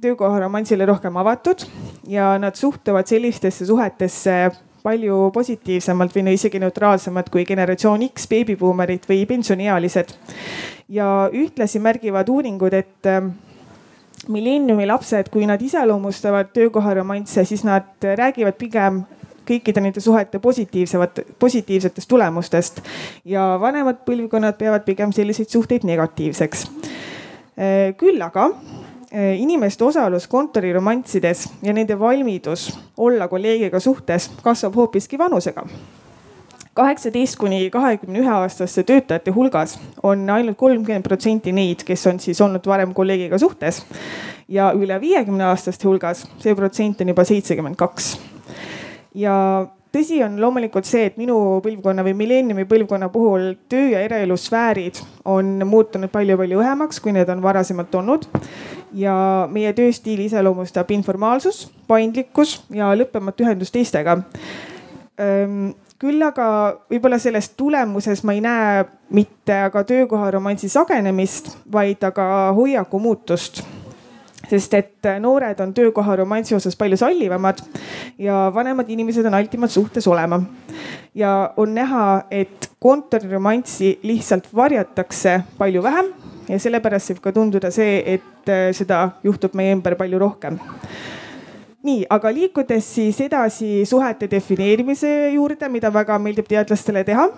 töökoha 0.04 0.40
romansile 0.42 0.86
rohkem 0.86 1.16
avatud 1.16 1.64
ja 2.08 2.34
nad 2.38 2.54
suhtuvad 2.54 3.08
sellistesse 3.08 3.66
suhetesse 3.66 4.50
palju 4.84 5.30
positiivsemalt 5.32 6.12
või 6.14 6.26
no 6.26 6.34
isegi 6.34 6.60
neutraalsemad 6.60 7.30
kui 7.32 7.46
generatsioon 7.48 8.04
X, 8.10 8.28
beebibuumerid 8.28 9.08
või 9.08 9.24
pensioniealised. 9.26 10.12
ja 10.88 11.30
ühtlasi 11.32 11.80
märgivad 11.80 12.28
uuringud, 12.28 12.74
et 12.76 13.08
ähm, 13.08 13.30
milleeniumi 14.28 14.86
lapsed, 14.86 15.30
kui 15.32 15.46
nad 15.48 15.62
iseloomustavad 15.62 16.52
töökoha 16.52 16.94
romansse, 16.94 17.44
siis 17.44 17.64
nad 17.64 18.04
räägivad 18.04 18.58
pigem 18.60 19.02
kõikide 19.48 19.80
nende 19.80 20.00
suhete 20.00 20.38
positiivsemat, 20.38 21.20
positiivsetest 21.38 22.08
tulemustest 22.08 22.80
ja 23.24 23.54
vanemad 23.60 24.04
põlvkonnad 24.04 24.56
peavad 24.60 24.84
pigem 24.84 25.12
selliseid 25.12 25.48
suhteid 25.52 25.84
negatiivseks. 25.88 26.68
Äh, 27.56 27.92
küll 27.96 28.20
aga 28.24 28.50
inimeste 29.14 29.84
osalus 29.84 30.26
kontoriromanssides 30.26 31.48
ja 31.62 31.72
nende 31.72 31.98
valmidus 31.98 32.70
olla 32.96 33.28
kolleegiga 33.28 33.80
suhtes 33.80 34.30
kasvab 34.42 34.74
hoopiski 34.74 35.18
vanusega 35.18 35.66
kaheksateist 36.74 37.38
kuni 37.38 37.68
kahekümne 37.70 38.18
ühe 38.24 38.32
aastaste 38.34 38.82
töötajate 38.82 39.30
hulgas 39.34 39.76
on 40.02 40.26
ainult 40.30 40.58
kolmkümmend 40.58 41.06
protsenti 41.06 41.52
neid, 41.54 41.84
kes 41.86 42.06
on 42.10 42.18
siis 42.20 42.40
olnud 42.42 42.66
varem 42.66 42.94
kolleegiga 42.94 43.38
suhtes 43.38 43.84
ja 44.48 44.72
üle 44.74 44.98
viiekümne 45.00 45.46
aastaste 45.52 45.88
hulgas 45.88 46.24
see 46.42 46.54
protsent 46.58 47.00
on 47.00 47.14
juba 47.14 47.24
seitsekümmend 47.24 47.78
kaks. 47.78 48.16
ja 49.14 49.36
tõsi 49.94 50.18
on 50.26 50.40
loomulikult 50.42 50.88
see, 50.88 51.06
et 51.06 51.18
minu 51.20 51.36
põlvkonna 51.62 52.02
või 52.06 52.16
milleeniumi 52.18 52.66
põlvkonna 52.70 53.08
puhul 53.14 53.52
töö 53.70 53.92
ja 53.92 54.02
eraelu 54.02 54.36
sfäärid 54.40 54.98
on 55.30 55.60
muutunud 55.66 56.10
palju-palju 56.10 56.58
õhemaks, 56.58 56.98
kui 57.02 57.14
need 57.14 57.30
on 57.30 57.42
varasemalt 57.44 57.94
olnud. 57.94 58.26
Ja 58.94 59.14
meie 59.50 59.72
tööstiili 59.72 60.28
iseloomustab 60.30 60.90
informaalsus, 60.94 61.66
paindlikkus 61.88 62.60
ja 62.70 62.92
lõppematu 62.96 63.46
ühendus 63.46 63.74
teistega 63.74 64.20
küll 66.04 66.22
aga 66.26 66.46
võib-olla 66.90 67.20
selles 67.22 67.52
tulemuses 67.56 68.24
ma 68.26 68.34
ei 68.34 68.42
näe 68.44 68.82
mitte 69.14 69.56
aga 69.68 69.84
töökoha 69.86 70.32
romansi 70.34 70.68
sagenemist, 70.68 71.54
vaid 71.72 72.02
aga 72.04 72.26
hoiaku 72.56 72.98
muutust 73.00 73.62
sest 74.50 74.74
et 74.76 75.08
noored 75.20 75.60
on 75.64 75.72
töökoha 75.74 76.16
romansi 76.20 76.54
osas 76.54 76.76
palju 76.76 76.98
sallivamad 77.00 77.62
ja 78.20 78.50
vanemad 78.54 78.90
inimesed 78.92 79.26
on 79.26 79.34
altimad 79.34 79.72
suhtes 79.72 80.06
olema. 80.06 80.42
ja 81.14 81.52
on 81.56 81.74
näha, 81.74 82.24
et 82.30 82.70
kontoriromanssi 82.80 83.98
lihtsalt 84.02 84.48
varjatakse 84.54 85.40
palju 85.58 85.82
vähem 85.82 86.12
ja 86.48 86.58
sellepärast 86.60 87.14
võib 87.14 87.20
ka 87.24 87.32
tunduda 87.32 87.70
see, 87.74 87.98
et 88.16 88.50
äh, 88.52 88.70
seda 88.76 89.18
juhtub 89.24 89.54
meie 89.54 89.74
ümber 89.76 89.96
palju 90.00 90.20
rohkem 90.22 90.58
nii, 91.84 92.06
aga 92.10 92.32
liikudes 92.32 92.86
siis 92.96 93.20
edasi 93.20 93.84
suhete 93.88 94.28
defineerimise 94.30 95.10
juurde, 95.34 95.68
mida 95.68 95.92
väga 95.92 96.16
meeldib 96.18 96.48
teadlastele 96.48 97.04
teha, 97.04 97.28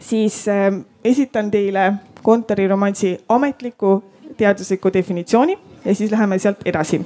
siis 0.00 0.46
äh, 0.48 0.70
esitan 1.04 1.50
teile 1.52 1.92
kontoriromansi 2.24 3.18
ametliku 3.28 3.98
teadusliku 4.36 4.92
definitsiooni 4.92 5.58
ja 5.84 5.94
siis 5.94 6.10
läheme 6.10 6.38
sealt 6.38 6.64
edasi. 6.64 7.00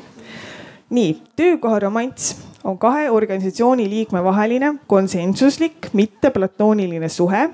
nii, 0.91 1.23
töökoha 1.37 1.79
romanss 1.79 2.37
on 2.65 2.79
kahe 2.79 3.11
organisatsiooni 3.11 3.91
liikme 3.91 4.23
vaheline 4.25 4.75
konsensuslik, 4.87 5.91
mitte 5.93 6.31
platooniline 6.31 7.09
suhe, 7.09 7.51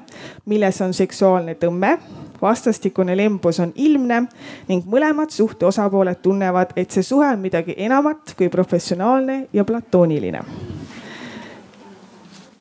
milles 0.46 0.80
on 0.80 0.94
seksuaalne 0.94 1.54
tõmme, 1.54 1.98
vastastikune 2.44 3.16
lembus 3.16 3.60
on 3.64 3.72
ilmne 3.74 4.20
ning 4.68 4.86
mõlemad 4.90 5.32
suhte 5.32 5.66
osapooled 5.66 6.20
tunnevad, 6.22 6.74
et 6.76 6.92
see 6.92 7.02
suhe 7.02 7.28
on 7.32 7.40
midagi 7.40 7.74
enamat 7.86 8.34
kui 8.38 8.48
professionaalne 8.52 9.46
ja 9.52 9.64
platooniline. 9.64 10.44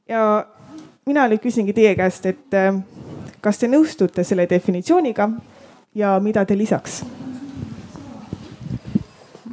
ja 0.08 0.46
mina 1.06 1.28
nüüd 1.28 1.44
küsingi 1.44 1.74
teie 1.74 1.96
käest, 2.00 2.26
et 2.26 2.56
äh, 2.58 2.72
kas 3.42 3.60
te 3.60 3.68
nõustute 3.68 4.24
selle 4.24 4.48
definitsiooniga 4.50 5.30
ja 5.96 6.18
mida 6.24 6.46
te 6.46 6.58
lisaks? 6.58 7.04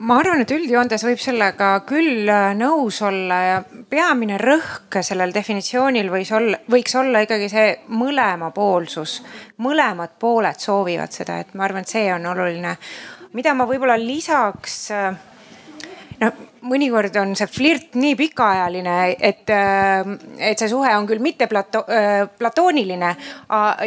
Ma 0.00 0.16
arvan, 0.20 0.40
et 0.44 0.52
üldjoontes 0.54 1.02
võib 1.04 1.20
sellega 1.20 1.70
küll 1.88 2.28
äh, 2.30 2.50
nõus 2.56 3.00
olla 3.04 3.38
ja 3.44 3.56
peamine 3.90 4.38
rõhk 4.40 5.00
sellel 5.04 5.34
definitsioonil 5.34 6.08
võis 6.12 6.30
olla, 6.36 6.60
võiks 6.72 6.94
olla 6.96 7.24
ikkagi 7.26 7.48
see 7.52 7.70
mõlemapoolsus. 8.00 9.20
mõlemad 9.60 10.16
pooled 10.18 10.60
soovivad 10.60 11.12
seda, 11.12 11.40
et 11.40 11.54
ma 11.54 11.66
arvan, 11.66 11.84
et 11.84 11.92
see 11.92 12.06
on 12.14 12.26
oluline. 12.32 12.76
mida 13.32 13.54
ma 13.54 13.66
võib-olla 13.68 13.98
lisaks 14.00 14.78
äh, 14.96 15.12
no 16.20 16.30
mõnikord 16.70 17.14
on 17.20 17.32
see 17.38 17.48
flirt 17.50 17.96
nii 17.98 18.16
pikaajaline, 18.18 18.96
et, 19.16 19.48
äh, 19.50 20.10
et 20.50 20.60
see 20.60 20.68
suhe 20.68 20.90
on 20.96 21.08
küll 21.08 21.22
mitte 21.22 21.48
plato, 21.50 21.84
äh, 21.88 22.26
platooniline 22.38 23.14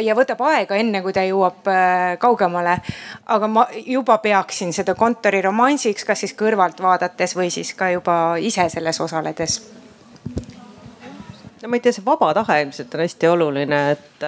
ja 0.02 0.16
võtab 0.18 0.42
aega, 0.48 0.76
enne 0.76 1.02
kui 1.02 1.14
ta 1.14 1.24
jõuab 1.26 1.70
äh, 1.70 2.16
kaugemale. 2.22 2.78
aga 3.26 3.48
ma 3.48 3.66
juba 3.86 4.18
peaksin 4.18 4.72
seda 4.72 4.94
kontoriromansiks, 4.94 6.04
kas 6.04 6.24
siis 6.24 6.34
kõrvalt 6.34 6.82
vaadates 6.82 7.36
või 7.36 7.50
siis 7.50 7.74
ka 7.74 7.90
juba 7.94 8.36
ise 8.38 8.68
selles 8.68 9.00
osaledes 9.00 9.83
no 11.64 11.72
ma 11.72 11.80
ei 11.80 11.84
tea, 11.84 11.96
see 11.96 12.04
vaba 12.04 12.28
tahe 12.36 12.60
ilmselt 12.66 12.94
on 12.94 13.04
hästi 13.06 13.28
oluline, 13.32 13.82
et, 13.96 14.24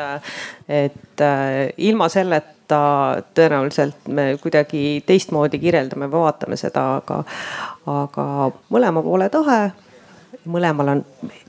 et 0.73 1.25
ilma 1.85 2.09
selleta 2.09 2.57
ta 2.69 3.23
tõenäoliselt 3.35 4.09
me 4.09 4.27
kuidagi 4.43 5.03
teistmoodi 5.07 5.59
kirjeldame 5.63 6.09
või 6.11 6.27
vaatame 6.27 6.59
seda, 6.59 6.87
aga, 7.01 7.23
aga 7.91 8.27
mõlema 8.75 9.03
poole 9.07 9.29
tahe, 9.33 9.61
mõlemal 10.51 10.95
on, 10.97 11.05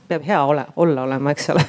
peab 0.08 0.26
hea 0.26 0.40
ole, 0.44 0.66
olla 0.76 1.06
olema, 1.08 1.34
eks 1.34 1.50
ole. 1.54 1.66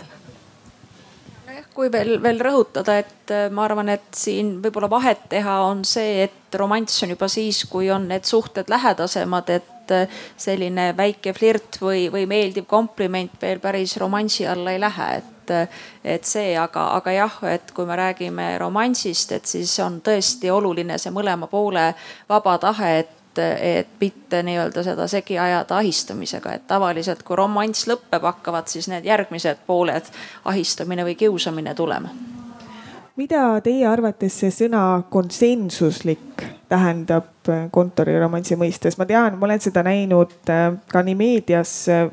Kui 1.74 1.92
veel, 1.92 2.18
veel 2.20 2.42
rõhutada, 2.44 2.98
et 3.00 3.32
äh, 3.32 3.48
ma 3.56 3.64
arvan, 3.64 3.90
et 3.94 4.10
siin 4.16 4.58
võib-olla 4.64 4.90
vahet 4.92 5.30
teha 5.32 5.62
on 5.70 5.86
see, 5.88 6.26
et 6.26 6.58
romanss 6.60 7.06
on 7.06 7.14
juba 7.14 7.30
siis, 7.32 7.62
kui 7.72 7.88
on 7.94 8.10
need 8.10 8.28
suhted 8.28 8.68
lähedasemad, 8.70 9.54
et 9.56 9.79
äh, 9.96 10.22
selline 10.38 10.92
väike 10.98 11.34
flirt 11.34 11.82
või, 11.82 12.08
või 12.14 12.26
meeldiv 12.30 12.68
kompliment 12.70 13.42
veel 13.42 13.60
päris 13.64 13.98
romansi 13.98 14.48
alla 14.48 14.76
ei 14.76 14.82
lähe, 14.82 15.12
et 15.18 15.36
et, 15.50 15.70
et 16.04 16.26
see, 16.26 16.54
aga, 16.58 16.90
aga 16.98 17.14
jah, 17.14 17.38
et 17.50 17.72
kui 17.76 17.88
me 17.90 17.96
räägime 17.98 18.52
romansist, 18.62 19.32
et 19.32 19.46
siis 19.50 19.72
on 19.84 20.00
tõesti 20.06 20.52
oluline 20.54 20.98
see 21.02 21.14
mõlema 21.14 21.50
poole 21.52 21.94
vaba 22.30 22.58
tahe, 22.62 23.00
et 23.00 23.16
et 23.40 23.88
mitte 24.02 24.42
nii-öelda 24.44 24.82
seda 24.84 25.06
segi 25.08 25.38
ajada 25.40 25.78
ahistamisega, 25.78 26.58
et 26.58 26.66
tavaliselt 26.68 27.22
kui 27.24 27.38
romanss 27.40 27.86
lõpeb, 27.88 28.26
hakkavad 28.26 28.68
siis 28.68 28.90
need 28.92 29.06
järgmised 29.08 29.62
pooled, 29.68 30.10
ahistamine 30.50 31.06
või 31.08 31.16
kiusamine 31.16 31.72
tulema. 31.78 32.10
Mida 33.16 33.46
teie 33.64 33.88
arvates 33.88 34.42
see 34.42 34.52
sõna 34.52 34.82
konsensuslik 35.14 36.44
tähendab 36.68 37.39
kontoriromansi 37.72 38.58
mõistes? 38.60 38.98
ma 39.00 39.08
tean, 39.10 39.38
ma 39.40 39.48
olen 39.50 39.64
seda 39.64 39.84
näinud 39.86 40.36
äh, 40.50 40.70
ka 40.92 41.04
nii 41.06 41.18
meedias 41.20 41.74
äh, 41.90 42.08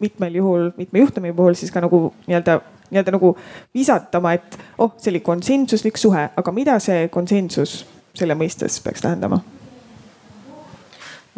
mitmel 0.00 0.34
juhul, 0.40 0.70
mitme 0.76 1.04
juhtumi 1.04 1.32
puhul 1.36 1.54
siis 1.58 1.72
ka 1.72 1.82
nagu 1.84 2.08
nii-öelda, 2.26 2.60
nii-öelda 2.90 3.14
nagu 3.14 3.34
visatama, 3.74 4.34
et 4.38 4.58
oh, 4.78 4.92
see 4.98 5.12
oli 5.12 5.20
konsensuslik 5.24 6.00
suhe, 6.00 6.28
aga 6.36 6.52
mida 6.56 6.78
see 6.82 7.08
konsensus 7.12 7.82
selle 8.16 8.36
mõistes 8.38 8.80
peaks 8.84 9.04
tähendama? 9.04 9.40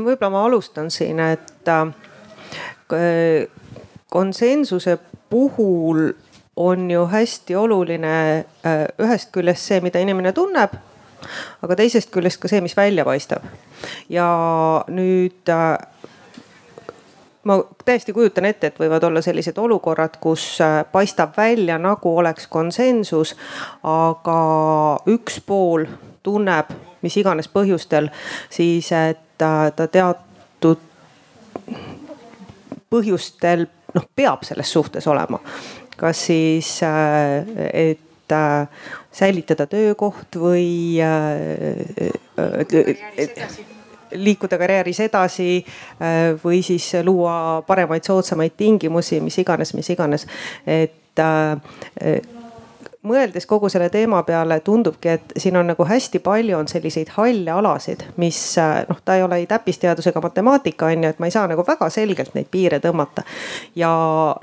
võib-olla 0.02 0.30
ma 0.32 0.44
alustan 0.48 0.90
siin, 0.90 1.20
et 1.20 1.68
äh, 1.68 1.90
konsensuse 4.10 4.96
puhul 5.30 6.12
on 6.56 6.90
ju 6.90 7.04
hästi 7.06 7.56
oluline 7.56 8.14
äh, 8.66 8.86
ühest 9.00 9.30
küljest 9.32 9.68
see, 9.68 9.80
mida 9.84 10.00
inimene 10.02 10.32
tunneb, 10.36 10.74
aga 11.62 11.76
teisest 11.76 12.10
küljest 12.14 12.40
ka 12.42 12.50
see, 12.50 12.60
mis 12.64 12.76
välja 12.76 13.04
paistab. 13.04 13.44
ja 14.08 14.28
nüüd 14.88 15.50
äh, 15.50 15.78
ma 17.44 17.58
täiesti 17.84 18.12
kujutan 18.12 18.46
ette, 18.50 18.70
et 18.70 18.80
võivad 18.80 19.04
olla 19.04 19.22
sellised 19.22 19.58
olukorrad, 19.58 20.18
kus 20.20 20.60
äh, 20.60 20.82
paistab 20.92 21.36
välja 21.36 21.78
nagu 21.78 22.16
oleks 22.18 22.46
konsensus, 22.46 23.36
aga 23.82 24.38
üks 25.10 25.40
pool 25.46 25.86
tunneb 26.22 26.72
mis 27.02 27.16
iganes 27.18 27.48
põhjustel 27.50 28.08
siis, 28.50 28.92
et 28.94 29.22
ta 29.38 29.86
teatud 29.90 30.78
põhjustel 32.92 33.66
noh, 33.96 34.04
peab 34.14 34.44
selles 34.46 34.70
suhtes 34.72 35.06
olema 35.10 35.40
kas 36.02 36.26
siis, 36.26 36.80
äh, 36.82 37.46
et 37.72 38.32
äh, 38.32 38.68
säilitada 39.12 39.66
töökoht 39.70 40.36
või 40.40 40.98
äh, 41.02 42.12
liikuda 44.12 44.58
karjääris 44.60 45.00
edasi 45.00 45.64
või 46.42 46.58
siis 46.64 46.90
luua 47.04 47.62
paremaid, 47.66 48.04
soodsamaid 48.04 48.52
tingimusi, 48.60 49.20
mis 49.24 49.38
iganes, 49.40 49.72
mis 49.74 49.88
iganes. 49.94 50.26
et 50.66 51.22
mõeldes 53.06 53.46
kogu 53.50 53.68
selle 53.72 53.88
teema 53.90 54.22
peale 54.26 54.60
tundubki, 54.64 55.16
et 55.16 55.34
siin 55.36 55.56
on 55.58 55.66
nagu 55.72 55.84
hästi 55.86 56.20
palju 56.22 56.56
on 56.58 56.68
selliseid 56.70 57.10
halle 57.16 57.50
alasid, 57.50 58.04
mis 58.22 58.38
noh, 58.88 59.00
ta 59.04 59.16
ei 59.18 59.24
ole 59.26 59.40
ei 59.42 59.48
täppisteadus 59.50 60.06
ega 60.10 60.22
matemaatika 60.22 60.90
on 60.92 61.06
ju, 61.06 61.10
et 61.10 61.22
ma 61.22 61.26
ei 61.26 61.34
saa 61.34 61.48
nagu 61.50 61.64
väga 61.66 61.90
selgelt 61.90 62.36
neid 62.38 62.50
piire 62.50 62.78
tõmmata. 62.82 63.26
ja 63.76 63.92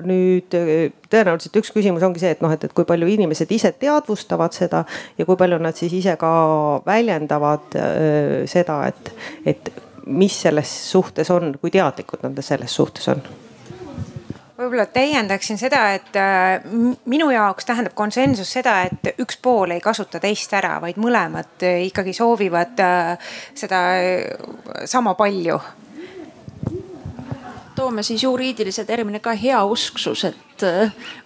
nüüd 0.04 0.52
tõenäoliselt 1.10 1.56
üks 1.62 1.72
küsimus 1.72 2.04
ongi 2.04 2.20
see, 2.22 2.34
et 2.36 2.44
noh, 2.44 2.52
et, 2.52 2.64
et 2.64 2.76
kui 2.76 2.84
palju 2.88 3.08
inimesed 3.08 3.50
ise 3.52 3.72
teadvustavad 3.72 4.56
seda 4.56 4.84
ja 5.18 5.26
kui 5.26 5.40
palju 5.40 5.58
nad 5.58 5.76
siis 5.76 5.96
ise 5.96 6.16
ka 6.20 6.32
väljendavad 6.86 7.76
öö, 7.80 8.46
seda, 8.50 8.82
et, 8.92 9.14
et 9.46 9.72
mis 10.06 10.42
selles 10.42 10.72
suhtes 10.90 11.30
on, 11.32 11.54
kui 11.60 11.72
teadlikud 11.72 12.26
nad 12.26 12.44
selles 12.44 12.74
suhtes 12.76 13.08
on 13.08 13.24
võib-olla 14.60 14.86
täiendaksin 14.86 15.58
seda, 15.58 15.82
et 15.96 16.16
äh, 16.16 16.60
minu 17.08 17.30
jaoks 17.32 17.66
tähendab 17.68 17.94
konsensus 17.96 18.52
seda, 18.52 18.80
et 18.88 19.20
üks 19.22 19.38
pool 19.42 19.72
ei 19.74 19.80
kasuta 19.80 20.20
teist 20.20 20.52
ära, 20.56 20.76
vaid 20.82 21.00
mõlemad 21.00 21.64
äh, 21.66 21.84
ikkagi 21.88 22.14
soovivad 22.16 22.82
äh, 22.84 23.30
seda 23.56 23.82
sama 24.84 25.14
palju. 25.18 25.58
Toome 27.74 28.02
siis 28.04 28.22
juriidilise 28.26 28.84
termini 28.84 29.22
ka 29.24 29.32
heausksus, 29.38 30.26
et 30.28 30.64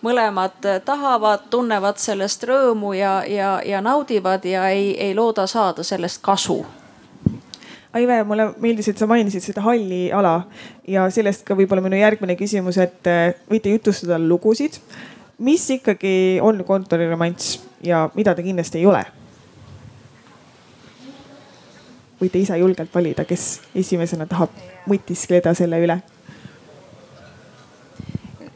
mõlemad 0.06 0.68
tahavad, 0.86 1.48
tunnevad 1.50 1.98
sellest 1.98 2.46
rõõmu 2.46 2.92
ja, 2.94 3.16
ja, 3.26 3.56
ja 3.66 3.80
naudivad 3.82 4.46
ja 4.46 4.68
ei, 4.70 4.92
ei 5.00 5.16
looda 5.18 5.48
saada 5.50 5.82
sellest 5.82 6.22
kasu 6.22 6.60
Aive, 7.94 8.16
mulle 8.26 8.48
meeldis, 8.58 8.88
et 8.90 8.98
sa 8.98 9.06
mainisid 9.06 9.44
seda 9.44 9.62
halli 9.62 10.08
ala 10.12 10.40
ja 10.90 11.06
sellest 11.14 11.44
ka 11.46 11.54
võib-olla 11.54 11.84
minu 11.84 12.00
järgmine 12.00 12.34
küsimus, 12.38 12.78
et 12.82 13.10
äh, 13.10 13.36
võite 13.50 13.70
jutustada 13.70 14.18
lugusid. 14.18 14.80
mis 15.38 15.70
ikkagi 15.70 16.40
on 16.42 16.64
kontoriromanss 16.64 17.60
ja 17.82 18.08
mida 18.14 18.34
ta 18.34 18.42
kindlasti 18.42 18.78
ei 18.78 18.86
ole? 18.86 19.04
võite 22.20 22.38
ise 22.38 22.56
julgelt 22.58 22.94
valida, 22.94 23.24
kes 23.24 23.60
esimesena 23.74 24.26
tahab 24.26 24.50
mõtiskleda 24.88 25.54
selle 25.54 25.78
üle 25.82 26.00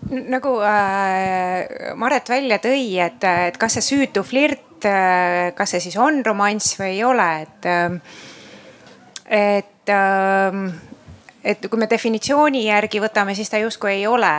nagu 0.08 0.54
äh, 0.64 1.92
Maret 1.96 2.28
välja 2.28 2.58
tõi, 2.62 2.96
et, 3.02 3.24
et 3.24 3.58
kas 3.60 3.76
see 3.76 3.84
süütu 3.84 4.24
flirt 4.26 4.86
äh,, 4.88 5.52
kas 5.56 5.74
see 5.74 5.84
siis 5.84 5.98
on 6.00 6.22
romanss 6.26 6.78
või 6.80 6.94
ei 6.96 7.04
ole, 7.04 7.28
et 7.44 7.68
äh, 7.68 7.98
et, 9.30 9.88
ähm, 9.92 10.68
et 11.44 11.68
kui 11.68 11.80
me 11.80 11.88
definitsiooni 11.90 12.66
järgi 12.66 13.00
võtame, 13.00 13.34
siis 13.34 13.50
ta 13.50 13.60
justkui 13.62 13.92
ei 13.98 14.06
ole. 14.06 14.34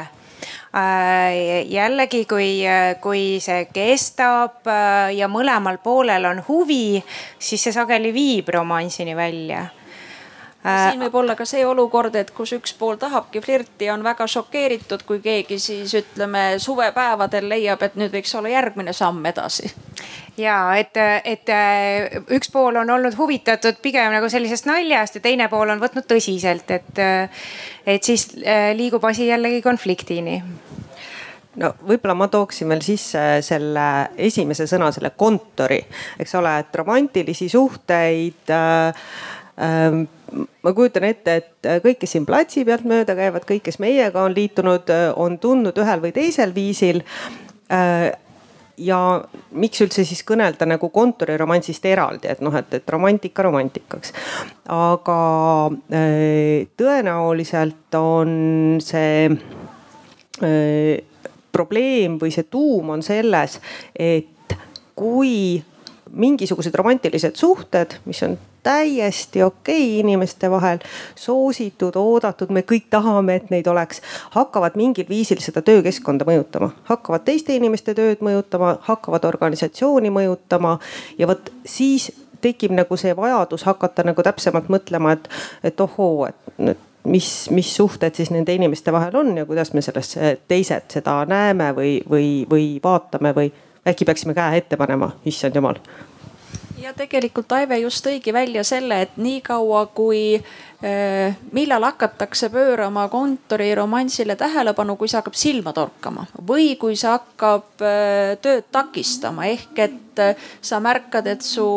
Äh, 0.69 1.65
jällegi, 1.69 2.23
kui, 2.29 2.61
kui 3.01 3.23
see 3.41 3.65
kestab 3.73 4.67
äh, 4.69 5.15
ja 5.17 5.27
mõlemal 5.31 5.81
poolel 5.83 6.29
on 6.29 6.43
huvi, 6.47 7.01
siis 7.39 7.63
see 7.65 7.73
sageli 7.75 8.13
viib 8.13 8.53
romansini 8.53 9.17
välja 9.17 9.65
siin 10.63 10.99
võib 11.05 11.15
olla 11.21 11.35
ka 11.39 11.45
see 11.47 11.63
olukord, 11.65 12.15
et 12.19 12.31
kus 12.35 12.51
üks 12.57 12.73
pool 12.75 12.97
tahabki 12.99 13.41
flirti 13.43 13.87
ja 13.87 13.93
on 13.95 14.03
väga 14.03 14.27
šokeeritud, 14.27 15.05
kui 15.07 15.21
keegi 15.23 15.59
siis 15.59 15.93
ütleme 15.95 16.59
suvepäevadel 16.59 17.47
leiab, 17.49 17.83
et 17.87 17.95
nüüd 17.99 18.11
võiks 18.13 18.35
olla 18.35 18.51
järgmine 18.51 18.93
samm 18.93 19.25
edasi. 19.31 19.71
ja 20.37 20.57
et, 20.79 20.99
et 21.23 21.49
äh, 21.55 22.19
üks 22.35 22.51
pool 22.51 22.75
on 22.81 22.89
olnud 22.89 23.15
huvitatud 23.17 23.79
pigem 23.81 24.11
nagu 24.11 24.29
sellisest 24.29 24.67
naljast 24.67 25.15
ja 25.15 25.21
teine 25.23 25.47
pool 25.51 25.71
on 25.71 25.79
võtnud 25.79 26.07
tõsiselt, 26.07 26.71
et, 26.71 26.99
äh, 26.99 27.47
et 27.85 28.03
siis 28.03 28.29
liigub 28.75 29.03
asi 29.05 29.31
jällegi 29.31 29.61
konfliktini 29.61 30.41
no 31.59 31.71
võib-olla 31.85 32.15
ma 32.17 32.27
tooksin 32.31 32.69
veel 32.71 32.81
sisse 32.85 33.23
selle 33.45 33.85
esimese 34.27 34.67
sõna, 34.69 34.91
selle 34.95 35.11
kontori, 35.17 35.79
eks 36.19 36.35
ole, 36.39 36.55
et 36.63 36.79
romantilisi 36.81 37.49
suhteid 37.51 38.53
äh, 38.53 38.87
äh, 38.89 39.38
ma 39.59 40.73
kujutan 40.73 41.05
ette, 41.09 41.35
et 41.41 41.67
äh, 41.67 41.81
kõik, 41.83 41.99
kes 42.03 42.15
siin 42.15 42.25
platsi 42.27 42.63
pealt 42.67 42.85
mööda 42.87 43.15
käivad, 43.17 43.45
kõik, 43.49 43.65
kes 43.67 43.79
meiega 43.83 44.23
on 44.23 44.35
liitunud, 44.35 44.89
äh, 44.93 45.09
on 45.19 45.37
tundnud 45.41 45.77
ühel 45.81 46.03
või 46.03 46.13
teisel 46.15 46.53
viisil 46.55 47.01
äh, 47.73 48.09
ja 48.79 48.99
miks 49.51 49.81
üldse 49.83 50.05
siis 50.07 50.21
kõnelda 50.27 50.67
nagu 50.69 50.91
kontoriromansist 50.93 51.85
eraldi, 51.89 52.29
et 52.31 52.43
noh, 52.45 52.55
et, 52.55 52.71
et 52.79 52.93
romantika 52.93 53.43
romantikaks. 53.43 54.13
aga 54.71 55.19
tõenäoliselt 56.79 57.97
on 57.99 58.31
see 58.79 59.27
probleem 61.51 62.15
või 62.21 62.31
see 62.31 62.47
tuum 62.47 62.93
on 62.95 63.03
selles, 63.03 63.59
et 63.99 64.55
kui 64.95 65.59
mingisugused 66.15 66.79
romantilised 66.79 67.35
suhted, 67.35 67.99
mis 68.07 68.23
on 68.23 68.39
täiesti 68.63 69.43
okei 69.43 69.83
okay 69.83 69.99
inimeste 69.99 70.51
vahel, 70.51 70.79
soositud, 71.15 71.95
oodatud, 71.95 72.51
me 72.53 72.63
kõik 72.67 72.89
tahame, 72.89 73.35
et 73.39 73.53
neid 73.53 73.67
oleks, 73.67 74.01
hakkavad 74.35 74.77
mingil 74.79 75.07
viisil 75.09 75.41
seda 75.43 75.61
töökeskkonda 75.65 76.27
mõjutama, 76.27 76.71
hakkavad 76.89 77.25
teiste 77.27 77.55
inimeste 77.55 77.95
tööd 77.97 78.23
mõjutama, 78.25 78.77
hakkavad 78.87 79.25
organisatsiooni 79.25 80.11
mõjutama. 80.13 80.77
Ja 81.17 81.27
vot 81.29 81.51
siis 81.65 82.11
tekib 82.41 82.71
nagu 82.75 82.97
see 82.97 83.15
vajadus 83.15 83.65
hakata 83.67 84.05
nagu 84.07 84.23
täpsemalt 84.23 84.69
mõtlema, 84.71 85.15
et, 85.17 85.27
et 85.63 85.81
ohoo, 85.83 86.29
et 86.29 86.59
nüüd 86.59 86.85
mis, 87.09 87.49
mis 87.51 87.75
suhted 87.75 88.15
siis 88.15 88.31
nende 88.31 88.53
inimeste 88.53 88.91
vahel 88.91 89.15
on 89.15 89.37
ja 89.37 89.45
kuidas 89.45 89.73
me 89.73 89.81
sellest 89.81 90.17
teised 90.47 90.91
seda 90.93 91.23
näeme 91.29 91.71
või, 91.75 91.97
või, 92.09 92.29
või 92.49 92.67
vaatame 92.83 93.33
või 93.35 93.51
äkki 93.87 94.05
peaksime 94.05 94.35
käe 94.37 94.59
ette 94.59 94.77
panema, 94.77 95.11
issand 95.25 95.55
jumal 95.55 95.79
ja 96.81 96.93
tegelikult 96.95 97.51
Aive 97.55 97.79
just 97.83 98.03
tõigi 98.05 98.33
välja 98.33 98.63
selle, 98.67 99.01
et 99.03 99.17
niikaua 99.19 99.85
kui 99.95 100.21
äh, 100.39 101.37
millal 101.55 101.83
hakatakse 101.87 102.49
pöörama 102.53 103.07
kontoriromansile 103.11 104.35
tähelepanu, 104.39 104.95
kui 104.95 105.09
see 105.11 105.19
hakkab 105.19 105.37
silma 105.39 105.73
torkama 105.75 106.27
või 106.47 106.73
kui 106.79 106.97
see 106.99 107.11
hakkab 107.11 107.83
äh, 107.83 108.35
tööd 108.43 108.69
takistama, 108.71 109.49
ehk 109.51 109.83
et 109.85 110.23
äh, 110.23 110.49
sa 110.61 110.79
märkad, 110.83 111.27
et 111.27 111.45
su 111.45 111.67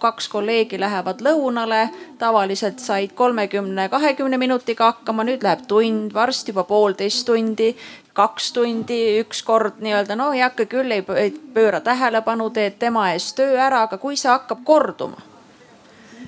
kaks 0.00 0.28
kolleegi 0.32 0.80
lähevad 0.80 1.24
lõunale. 1.24 1.88
tavaliselt 2.18 2.78
said 2.80 3.12
kolmekümne, 3.14 3.88
kahekümne 3.92 4.38
minutiga 4.40 4.92
hakkama, 4.92 5.24
nüüd 5.26 5.42
läheb 5.44 5.66
tund, 5.68 6.14
varsti 6.14 6.54
juba 6.54 6.64
poolteist 6.64 7.26
tundi 7.26 7.74
kaks 8.14 8.52
tundi 8.54 9.18
ükskord 9.20 9.82
nii-öelda 9.82 10.16
no 10.16 10.32
ei 10.32 10.40
hakka 10.40 10.66
küll, 10.70 10.92
ei 10.94 11.30
pööra 11.54 11.80
tähelepanu, 11.80 12.50
teed 12.54 12.78
tema 12.78 13.10
eest 13.12 13.36
töö 13.36 13.58
ära, 13.58 13.84
aga 13.88 13.98
kui 13.98 14.16
see 14.16 14.30
hakkab 14.30 14.62
korduma 14.64 15.34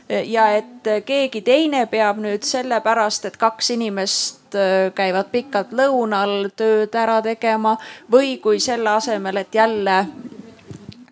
ja 0.08 0.48
et 0.56 0.88
keegi 1.06 1.42
teine 1.42 1.86
peab 1.90 2.20
nüüd 2.22 2.46
sellepärast, 2.46 3.26
et 3.26 3.36
kaks 3.36 3.70
inimest 3.74 4.56
käivad 4.94 5.30
pikalt 5.32 5.74
lõunal 5.74 6.50
tööd 6.56 6.94
ära 6.94 7.18
tegema 7.22 7.76
või 8.12 8.36
kui 8.42 8.60
selle 8.62 8.94
asemel, 8.96 9.42
et 9.42 9.54
jälle 9.54 9.98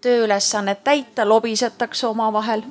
tööülesannet 0.04 0.84
täita, 0.84 1.28
lobisetakse 1.28 2.06
omavahel 2.06 2.62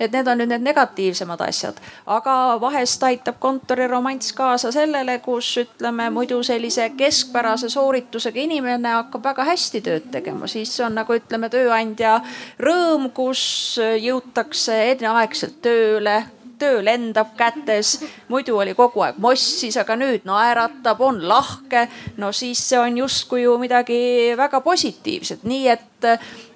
et 0.00 0.12
need 0.12 0.28
on 0.28 0.40
nüüd 0.40 0.50
need 0.50 0.64
negatiivsemad 0.64 1.40
asjad. 1.44 1.80
aga 2.06 2.34
vahest 2.60 3.02
aitab 3.02 3.38
kontoriromanss 3.38 4.32
kaasa 4.32 4.72
sellele, 4.72 5.18
kus 5.24 5.52
ütleme 5.64 6.10
muidu 6.10 6.42
sellise 6.46 6.90
keskpärase 6.96 7.68
sooritusega 7.68 8.40
inimene 8.40 8.96
hakkab 8.96 9.24
väga 9.30 9.44
hästi 9.52 9.84
tööd 9.84 10.10
tegema, 10.10 10.48
siis 10.48 10.74
on 10.80 10.96
nagu 10.98 11.14
ütleme 11.14 11.52
tööandja 11.52 12.20
rõõm, 12.58 13.10
kus 13.14 13.78
jõutakse 14.00 14.76
enneaegselt 14.94 15.60
tööle 15.62 16.20
töö 16.60 16.84
lendab 16.84 17.32
kätes, 17.36 17.94
muidu 18.28 18.58
oli 18.60 18.74
kogu 18.76 19.04
aeg 19.04 19.18
mossis, 19.22 19.78
aga 19.80 19.96
nüüd 19.96 20.26
naeratab, 20.28 21.00
on 21.00 21.22
lahke. 21.28 21.86
no 22.16 22.32
siis 22.36 22.60
see 22.68 22.78
on 22.78 22.98
justkui 23.00 23.46
ju 23.46 23.56
midagi 23.58 24.00
väga 24.36 24.60
positiivset, 24.60 25.44
nii 25.44 25.68
et 25.72 25.86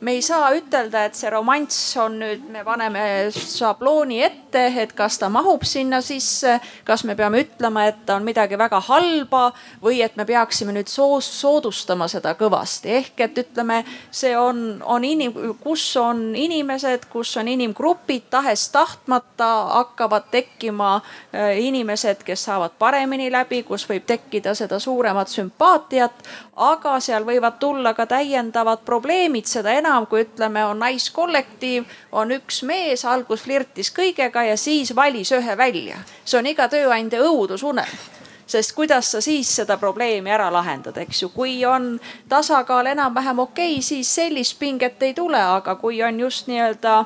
me 0.00 0.12
ei 0.12 0.22
saa 0.22 0.50
ütelda, 0.54 1.07
et 1.07 1.16
see 1.16 1.30
romanss 1.33 1.96
on 2.00 2.18
nüüd, 2.20 2.44
me 2.52 2.64
paneme 2.64 3.04
šablooni 3.33 4.20
ette, 4.24 4.66
et 4.83 4.92
kas 4.96 5.18
ta 5.18 5.30
mahub 5.33 5.64
sinna 5.66 6.00
sisse. 6.04 6.59
kas 6.85 7.04
me 7.04 7.16
peame 7.16 7.40
ütlema, 7.44 7.87
et 7.88 8.04
ta 8.07 8.16
on 8.18 8.24
midagi 8.24 8.59
väga 8.59 8.80
halba 8.88 9.52
või 9.83 10.02
et 10.04 10.16
me 10.16 10.26
peaksime 10.28 10.74
nüüd 10.76 10.90
soos, 10.92 11.28
soodustama 11.40 12.09
seda 12.09 12.35
kõvasti. 12.38 12.90
ehk 13.00 13.20
et 13.20 13.38
ütleme, 13.44 13.85
see 14.11 14.37
on, 14.37 14.83
on 14.85 15.04
inim-, 15.04 15.57
kus 15.62 15.96
on 15.96 16.35
inimesed, 16.37 17.09
kus 17.12 17.37
on 17.40 17.48
inimgrupid, 17.48 18.28
tahes-tahtmata 18.30 19.50
hakkavad 19.78 20.28
tekkima 20.30 20.96
äh, 20.96 21.59
inimesed, 21.64 22.22
kes 22.24 22.44
saavad 22.44 22.76
paremini 22.78 23.30
läbi, 23.33 23.62
kus 23.62 23.88
võib 23.88 24.04
tekkida 24.07 24.54
seda 24.54 24.78
suuremat 24.78 25.28
sümpaatiat. 25.28 26.22
aga 26.57 27.00
seal 27.00 27.24
võivad 27.26 27.59
tulla 27.59 27.94
ka 27.94 28.07
täiendavad 28.07 28.85
probleemid, 28.87 29.34
seda 29.51 29.73
enam 29.73 29.94
enam, 29.94 30.07
kui 30.07 30.25
ütleme, 30.25 30.64
on 30.64 30.79
naiskollektiiv, 30.83 31.85
on 32.12 32.33
üks 32.35 32.62
mees, 32.66 33.05
algus 33.05 33.44
flirtis 33.44 33.92
kõigega 33.94 34.44
ja 34.49 34.57
siis 34.57 34.94
valis 34.97 35.33
ühe 35.33 35.57
välja. 35.57 35.97
see 36.25 36.38
on 36.38 36.47
iga 36.47 36.68
tööandja 36.68 37.23
õudusunelm 37.23 38.12
sest 38.47 38.75
kuidas 38.77 39.11
sa 39.11 39.20
siis 39.25 39.49
seda 39.57 39.79
probleemi 39.81 40.31
ära 40.31 40.51
lahendad, 40.53 40.97
eks 41.01 41.23
ju, 41.23 41.29
kui 41.33 41.64
on 41.64 41.99
tasakaal 42.29 42.87
enam-vähem 42.87 43.38
okei 43.38 43.79
okay,, 43.79 43.83
siis 43.83 44.14
sellist 44.14 44.59
pinget 44.59 45.03
ei 45.03 45.14
tule, 45.14 45.40
aga 45.40 45.75
kui 45.77 46.03
on 46.03 46.20
just 46.20 46.47
nii-öelda 46.47 47.05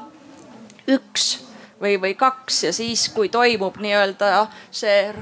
üks 0.88 1.47
või, 1.80 2.00
või 2.00 2.14
kaks 2.18 2.62
ja 2.64 2.72
siis, 2.72 3.08
kui 3.14 3.28
toimub 3.28 3.78
nii-öelda 3.80 4.46
see 4.70 5.12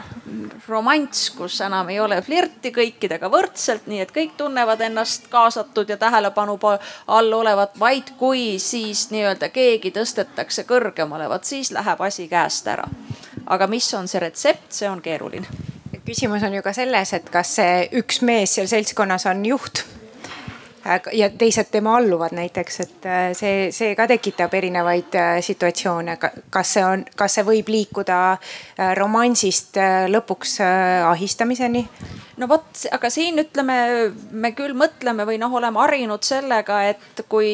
romanss, 0.69 1.31
kus 1.37 1.61
enam 1.64 1.88
ei 1.92 2.01
ole 2.01 2.21
flirti 2.23 2.73
kõikidega 2.75 3.31
võrdselt, 3.33 3.87
nii 3.87 4.01
et 4.05 4.14
kõik 4.14 4.37
tunnevad 4.37 4.81
ennast 4.88 5.29
kaasatud 5.33 5.88
ja 5.88 5.97
tähelepanu 6.01 6.59
all 7.07 7.33
olevat, 7.33 7.79
vaid 7.81 8.14
kui 8.19 8.59
siis 8.62 9.09
nii-öelda 9.11 9.49
keegi 9.55 9.92
tõstetakse 9.95 10.66
kõrgemale, 10.69 11.29
vot 11.29 11.45
siis 11.45 11.73
läheb 11.73 12.01
asi 12.01 12.29
käest 12.29 12.69
ära. 12.69 12.88
aga 13.47 13.66
mis 13.66 13.95
on 13.95 14.09
see 14.09 14.21
retsept, 14.21 14.73
see 14.73 14.88
on 14.90 15.03
keeruline 15.03 15.47
küsimus 16.07 16.42
on 16.47 16.55
ju 16.55 16.62
ka 16.62 16.73
selles, 16.73 17.12
et 17.12 17.31
kas 17.31 17.57
see 17.59 17.88
üks 17.99 18.23
mees 18.23 18.55
seal 18.55 18.69
seltskonnas 18.71 19.27
on 19.27 19.45
juht 19.47 19.85
ja 21.12 21.31
teised 21.31 21.70
tema 21.70 21.96
alluvad 21.96 22.35
näiteks, 22.37 22.81
et 22.81 23.07
äh, 23.07 23.31
see, 23.37 23.70
see 23.75 23.94
ka 23.99 24.07
tekitab 24.07 24.55
erinevaid 24.55 25.14
äh, 25.14 25.38
situatsioone. 25.40 26.16
kas 26.51 26.75
see 26.77 26.85
on, 26.85 27.05
kas 27.16 27.38
see 27.38 27.46
võib 27.46 27.70
liikuda 27.72 28.18
äh, 28.33 28.94
romansist 28.99 29.79
lõpuks 30.12 30.61
ahistamiseni? 31.09 31.87
no 32.37 32.49
vot, 32.49 32.68
aga 32.92 33.11
siin 33.11 33.40
ütleme, 33.40 33.77
me 34.31 34.53
küll 34.57 34.77
mõtleme 34.77 35.25
või 35.27 35.38
noh, 35.40 35.53
oleme 35.57 35.81
harjunud 35.81 36.22
sellega, 36.27 36.83
et 36.90 37.25
kui 37.29 37.49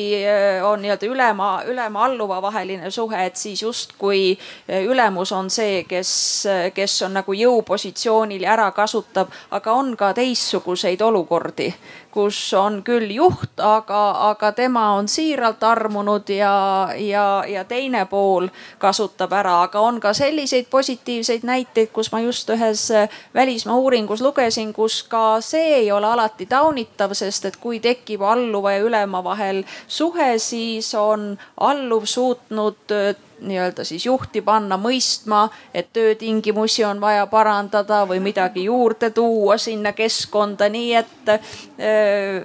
on 0.66 0.82
nii-öelda 0.82 1.06
ülema, 1.06 1.50
ülema-alluva 1.70 2.40
vaheline 2.42 2.90
suhe, 2.90 3.20
et 3.26 3.38
siis 3.38 3.62
justkui 3.62 4.32
ülemus 4.68 5.32
on 5.32 5.50
see, 5.54 5.84
kes, 5.88 6.12
kes 6.74 6.96
on 7.06 7.14
nagu 7.20 7.36
jõupositsioonil 7.38 8.42
ja 8.42 8.56
ära 8.56 8.70
kasutab, 8.74 9.30
aga 9.54 9.76
on 9.78 9.94
ka 9.96 10.10
teistsuguseid 10.18 11.02
olukordi 11.06 11.70
kus 12.12 12.38
on 12.54 12.82
küll 12.84 13.10
juht, 13.14 13.56
aga, 13.58 14.00
aga 14.28 14.52
tema 14.52 14.84
on 14.98 15.08
siiralt 15.08 15.62
armunud 15.64 16.28
ja, 16.30 16.52
ja, 16.98 17.24
ja 17.48 17.64
teine 17.64 18.04
pool 18.10 18.48
kasutab 18.82 19.32
ära, 19.32 19.56
aga 19.66 19.80
on 19.80 20.00
ka 20.00 20.12
selliseid 20.16 20.68
positiivseid 20.70 21.46
näiteid, 21.48 21.90
kus 21.92 22.12
ma 22.12 22.20
just 22.20 22.50
ühes 22.52 22.84
välismaa 23.34 23.76
uuringus 23.80 24.22
lugesin, 24.22 24.72
kus 24.76 25.02
ka 25.08 25.40
see 25.40 25.78
ei 25.80 25.90
ole 25.92 26.06
alati 26.06 26.46
taunitav, 26.46 27.16
sest 27.16 27.48
et 27.48 27.58
kui 27.62 27.80
tekib 27.80 28.22
alluva 28.22 28.76
ja 28.76 28.84
ülema 28.84 29.24
vahel 29.24 29.64
suhe, 29.88 30.34
siis 30.38 30.94
on 30.94 31.32
alluv 31.60 32.04
suutnud 32.04 32.96
nii-öelda 33.42 33.84
siis 33.84 34.06
juhti 34.06 34.42
panna 34.42 34.78
mõistma, 34.80 35.44
et 35.74 35.92
töötingimusi 35.92 36.84
on 36.84 37.00
vaja 37.00 37.26
parandada 37.30 38.02
või 38.08 38.20
midagi 38.24 38.64
juurde 38.68 39.10
tuua 39.10 39.58
sinna 39.58 39.92
keskkonda, 39.92 40.68
nii 40.72 40.94
et 40.98 41.32
äh, 41.34 41.54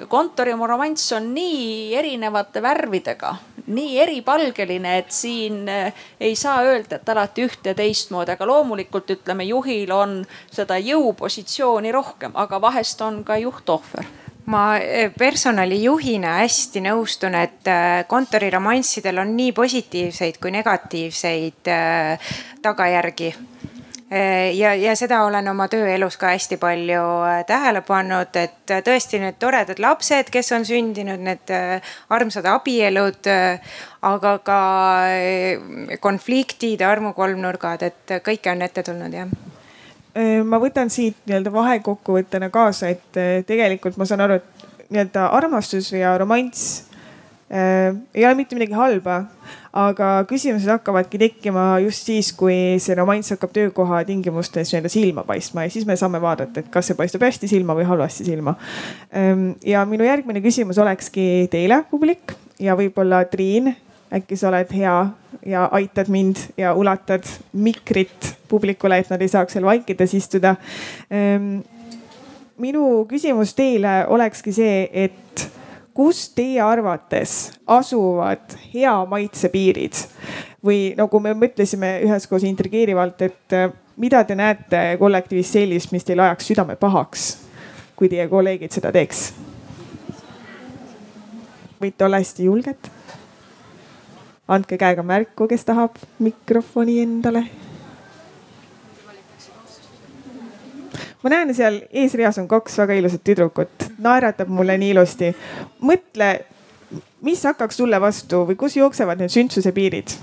kontoriromanss 0.09 1.13
on 1.17 1.31
nii 1.33 1.95
erinevate 1.97 2.61
värvidega, 2.61 3.35
nii 3.67 3.97
eripalgeline, 4.03 4.97
et 4.97 5.11
siin 5.11 5.65
ei 6.19 6.35
saa 6.35 6.61
öelda, 6.65 7.01
et 7.01 7.09
alati 7.09 7.47
ühte 7.47 7.73
ja 7.73 7.77
teistmoodi, 7.77 8.35
aga 8.35 8.47
loomulikult 8.47 9.11
ütleme, 9.17 9.47
juhil 9.47 9.91
on 9.91 10.21
seda 10.51 10.79
jõupositsiooni 10.79 11.91
rohkem, 11.91 12.35
aga 12.35 12.61
vahest 12.61 13.01
on 13.01 13.23
ka 13.27 13.37
juht 13.41 13.69
ohver 13.69 14.07
ma 14.51 14.77
eh, 14.79 15.11
personalijuhina 15.11 16.37
hästi 16.41 16.81
nõustun, 16.85 17.35
et 17.35 17.67
eh, 17.67 18.05
kontoriromanssidel 18.07 19.19
on 19.23 19.35
nii 19.35 19.51
positiivseid 19.55 20.39
kui 20.41 20.53
negatiivseid 20.55 21.71
eh, 21.73 22.33
tagajärgi. 22.63 23.35
Ja, 24.07 24.69
ja 24.71 24.93
seda 24.95 25.17
olen 25.27 25.49
oma 25.51 25.65
tööelus 25.67 26.15
ka 26.15 26.29
hästi 26.31 26.55
palju 26.61 27.01
tähele 27.43 27.81
pannud, 27.83 28.37
et 28.39 28.71
tõesti 28.87 29.19
need 29.19 29.35
toredad 29.35 29.81
lapsed, 29.83 30.31
kes 30.31 30.53
on 30.55 30.63
sündinud, 30.63 31.19
need 31.27 31.51
armsad 32.15 32.47
abielud, 32.47 33.27
aga 34.07 34.33
ka 34.47 34.61
konfliktid, 35.99 36.87
armukolmnurgad, 36.87 37.83
et 37.83 38.15
kõike 38.23 38.55
on 38.55 38.63
ette 38.63 38.87
tulnud 38.87 39.19
jah 39.19 39.35
ma 40.47 40.59
võtan 40.61 40.91
siit 40.93 41.17
nii-öelda 41.27 41.53
vahekokkuvõttena 41.53 42.49
kaasa, 42.53 42.91
et 42.93 43.19
äh, 43.19 43.39
tegelikult 43.47 43.97
ma 43.99 44.07
saan 44.09 44.23
aru, 44.25 44.39
et 44.39 44.67
nii-öelda 44.89 45.27
armastus 45.35 45.91
ja 45.93 46.15
romanss 46.17 46.83
äh, 47.51 47.95
ei 48.15 48.25
ole 48.25 48.37
mitte 48.39 48.57
midagi 48.57 48.77
halba, 48.77 49.19
aga 49.77 50.11
küsimused 50.29 50.69
hakkavadki 50.71 51.19
tekkima 51.21 51.67
just 51.83 52.07
siis, 52.09 52.31
kui 52.37 52.77
see 52.81 52.97
romanss 52.97 53.35
hakkab 53.35 53.53
töökoha 53.55 54.01
tingimustes 54.07 54.73
nii-öelda 54.73 54.91
silma 54.91 55.25
paistma 55.27 55.67
ja 55.67 55.73
siis 55.73 55.85
me 55.85 55.97
saame 55.99 56.21
vaadata, 56.23 56.63
et 56.63 56.71
kas 56.73 56.89
see 56.89 56.97
paistab 56.97 57.27
hästi 57.27 57.49
silma 57.51 57.77
või 57.77 57.87
halvasti 57.89 58.25
silma. 58.27 58.55
Ähm, 59.13 59.51
ja 59.65 59.85
minu 59.89 60.07
järgmine 60.07 60.41
küsimus 60.45 60.79
olekski 60.81 61.47
teile, 61.53 61.83
publik 61.91 62.33
ja 62.63 62.77
võib-olla 62.79 63.25
Triin, 63.29 63.75
äkki 64.13 64.37
sa 64.39 64.49
oled 64.49 64.71
hea 64.73 64.97
ja 65.45 65.67
aitad 65.71 66.09
mind 66.09 66.35
ja 66.57 66.73
ulatad 66.73 67.23
mikrit 67.53 68.35
publikule, 68.47 68.97
et 68.97 69.09
nad 69.09 69.21
ei 69.21 69.31
saaks 69.31 69.57
seal 69.57 69.65
vaikides 69.65 70.13
istuda. 70.13 70.55
Ehm, 71.11 71.59
minu 72.57 73.05
küsimus 73.09 73.53
teile 73.55 74.05
olekski 74.07 74.53
see, 74.55 74.87
et 74.93 75.47
kus 75.97 76.29
teie 76.37 76.61
arvates 76.61 77.51
asuvad 77.67 78.53
hea 78.73 78.93
maitse 79.09 79.49
piirid 79.49 79.97
või 80.65 80.93
nagu 80.97 81.19
me 81.23 81.33
mõtlesime 81.37 81.97
üheskoos 82.05 82.45
intrigeerivalt, 82.47 83.21
et 83.25 83.55
eh, 83.55 83.71
mida 83.97 84.23
te 84.27 84.35
näete 84.37 84.81
kollektiivis 84.99 85.51
sellist, 85.57 85.91
mis 85.91 86.05
teil 86.05 86.21
ajaks 86.21 86.51
südame 86.51 86.75
pahaks, 86.79 87.27
kui 87.95 88.09
teie 88.11 88.27
kolleegid 88.29 88.73
seda 88.77 88.93
teeks? 88.95 89.29
võite 91.77 92.05
olla 92.07 92.17
hästi 92.17 92.45
julged 92.47 92.87
andke 94.47 94.77
käega 94.77 95.03
märku, 95.03 95.47
kes 95.47 95.65
tahab 95.65 95.97
mikrofoni 96.19 97.01
endale. 97.01 97.43
ma 101.23 101.31
näen 101.33 101.55
seal 101.55 101.81
eesreas 101.91 102.37
on 102.37 102.47
kaks 102.47 102.77
väga 102.77 102.93
ilusat 102.93 103.23
tüdrukut, 103.23 103.87
naeratab 103.99 104.47
mulle 104.47 104.77
nii 104.77 104.93
ilusti. 104.95 105.35
mõtle, 105.81 106.29
mis 107.21 107.43
hakkaks 107.43 107.77
sulle 107.77 108.01
vastu 108.01 108.45
või 108.47 108.55
kus 108.55 108.77
jooksevad 108.77 109.19
need 109.19 109.33
sündsuse 109.33 109.71
piirid? 109.71 110.15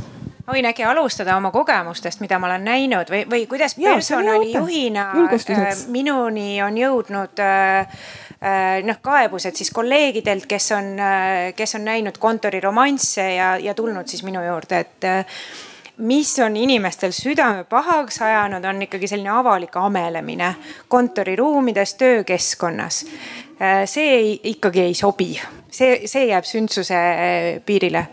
ma 0.47 0.53
võin 0.53 0.69
äkki 0.69 0.85
alustada 0.85 1.37
oma 1.37 1.51
kogemustest, 1.51 2.21
mida 2.21 2.39
ma 2.39 2.47
olen 2.47 2.65
näinud 2.65 3.11
või, 3.11 3.25
või 3.31 3.47
kuidas 3.49 3.75
personalijuhina 3.75 5.11
äh, 5.13 5.85
minuni 5.89 6.63
on 6.63 6.77
jõudnud 6.79 7.41
äh, 7.41 7.89
Äh, 7.89 8.24
noh 8.85 8.99
kaebused 9.01 9.57
siis 9.57 9.71
kolleegidelt, 9.73 10.47
kes 10.47 10.73
on, 10.77 10.91
äh, 11.01 11.53
kes 11.57 11.75
on 11.79 11.85
näinud 11.85 12.19
kontoriromansse 12.21 13.29
ja, 13.35 13.55
ja 13.57 13.75
tulnud 13.75 14.11
siis 14.11 14.25
minu 14.27 14.43
juurde, 14.45 14.83
et 14.85 15.05
äh, 15.09 15.39
mis 15.97 16.39
on 16.39 16.57
inimestel 16.57 17.13
südame 17.15 17.65
pahaks 17.65 18.21
ajanud, 18.23 18.65
on 18.65 18.83
ikkagi 18.83 19.09
selline 19.09 19.31
avalik 19.31 19.77
amelemine 19.77 20.55
kontoriruumides, 20.89 21.95
töökeskkonnas. 21.95 23.05
Äh, 23.63 23.85
see 23.87 24.11
ei, 24.15 24.41
ikkagi 24.55 24.81
ei 24.81 24.95
sobi, 24.95 25.31
see, 25.71 26.03
see 26.11 26.27
jääb 26.33 26.45
sündsuse 26.45 26.99
äh, 26.99 27.49
piirile. 27.67 28.07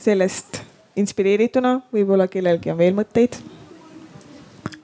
sellest 0.00 0.62
inspireerituna 0.96 1.74
võib-olla 1.92 2.24
kellelgi 2.32 2.70
on 2.72 2.78
veel 2.78 2.94
mõtteid 2.96 3.36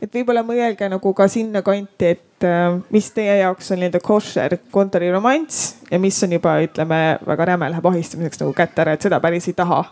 et 0.02 0.12
võib-olla 0.12 0.42
mõelge 0.46 0.88
nagu 0.90 1.12
ka 1.16 1.26
sinnakanti, 1.30 2.10
et 2.16 2.46
äh, 2.46 2.78
mis 2.92 3.08
teie 3.14 3.38
jaoks 3.40 3.72
on 3.72 3.80
nii-öelda 3.80 4.00
koššer 4.04 4.58
kontoriromanss 4.74 5.88
ja 5.90 6.00
mis 6.02 6.18
on 6.24 6.36
juba, 6.36 6.58
ütleme, 6.64 7.00
väga 7.26 7.48
räme 7.52 7.70
läheb 7.72 7.88
ahistamiseks 7.90 8.42
nagu 8.42 8.52
kätte 8.56 8.84
ära, 8.84 8.96
et 8.96 9.06
seda 9.06 9.20
päris 9.22 9.48
ei 9.50 9.56
taha. 9.56 9.84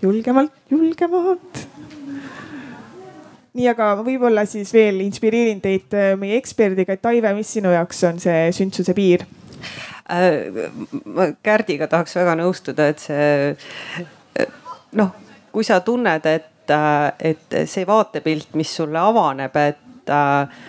julgemalt, 0.00 0.54
julgemalt. 0.72 1.58
nii, 3.52 3.66
aga 3.68 3.92
võib-olla 4.00 4.46
siis 4.48 4.72
veel 4.72 5.02
inspireerin 5.04 5.60
teid 5.60 5.92
äh, 5.92 6.14
meie 6.16 6.38
eksperdiga, 6.40 6.96
et 6.96 7.10
Aive, 7.12 7.34
mis 7.36 7.52
sinu 7.58 7.74
jaoks 7.74 8.04
on 8.08 8.22
see 8.22 8.48
sündsuse 8.56 8.96
piir? 8.96 9.26
Äh, 10.10 10.70
ma 11.04 11.30
Kärdiga 11.44 11.90
tahaks 11.90 12.16
väga 12.16 12.38
nõustuda, 12.40 12.88
et 12.94 13.04
see 13.04 13.58
noh 14.96 15.12
kui 15.52 15.64
sa 15.64 15.80
tunned, 15.80 16.26
et, 16.26 16.70
äh, 16.70 17.12
et 17.18 17.56
see 17.66 17.86
vaatepilt, 17.86 18.54
mis 18.54 18.76
sulle 18.76 18.98
avaneb, 18.98 19.56
et 19.56 20.10
äh, 20.10 20.60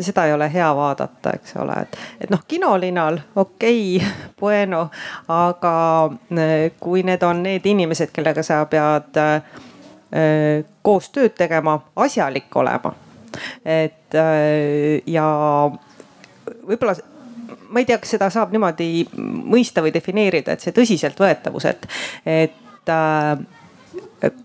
seda 0.00 0.26
ei 0.26 0.32
ole 0.32 0.52
hea 0.52 0.68
vaadata, 0.76 1.32
eks 1.34 1.56
ole, 1.56 1.74
et, 1.82 1.98
et 2.20 2.30
noh, 2.30 2.42
kinolinal 2.48 3.18
okei 3.36 3.96
okay,, 3.96 4.10
bueno, 4.40 4.88
aga 5.28 5.74
äh, 6.32 6.70
kui 6.80 7.02
need 7.06 7.22
on 7.22 7.42
need 7.42 7.66
inimesed, 7.66 8.12
kellega 8.14 8.42
sa 8.46 8.64
pead 8.70 9.18
äh, 9.22 9.42
koos 10.82 11.10
tööd 11.14 11.36
tegema, 11.38 11.78
asjalik 11.96 12.56
olema. 12.56 12.94
et 13.64 14.14
äh, 14.14 15.02
ja 15.06 15.26
võib-olla 16.68 16.94
ma 17.68 17.82
ei 17.82 17.88
tea, 17.88 17.98
kas 18.00 18.16
seda 18.16 18.30
saab 18.32 18.52
niimoodi 18.54 19.06
mõista 19.18 19.82
või 19.84 19.92
defineerida, 19.92 20.54
et 20.54 20.64
see 20.64 20.74
tõsiseltvõetavus, 20.76 21.68
et, 21.68 21.86
et 22.24 22.92
äh, 22.92 23.36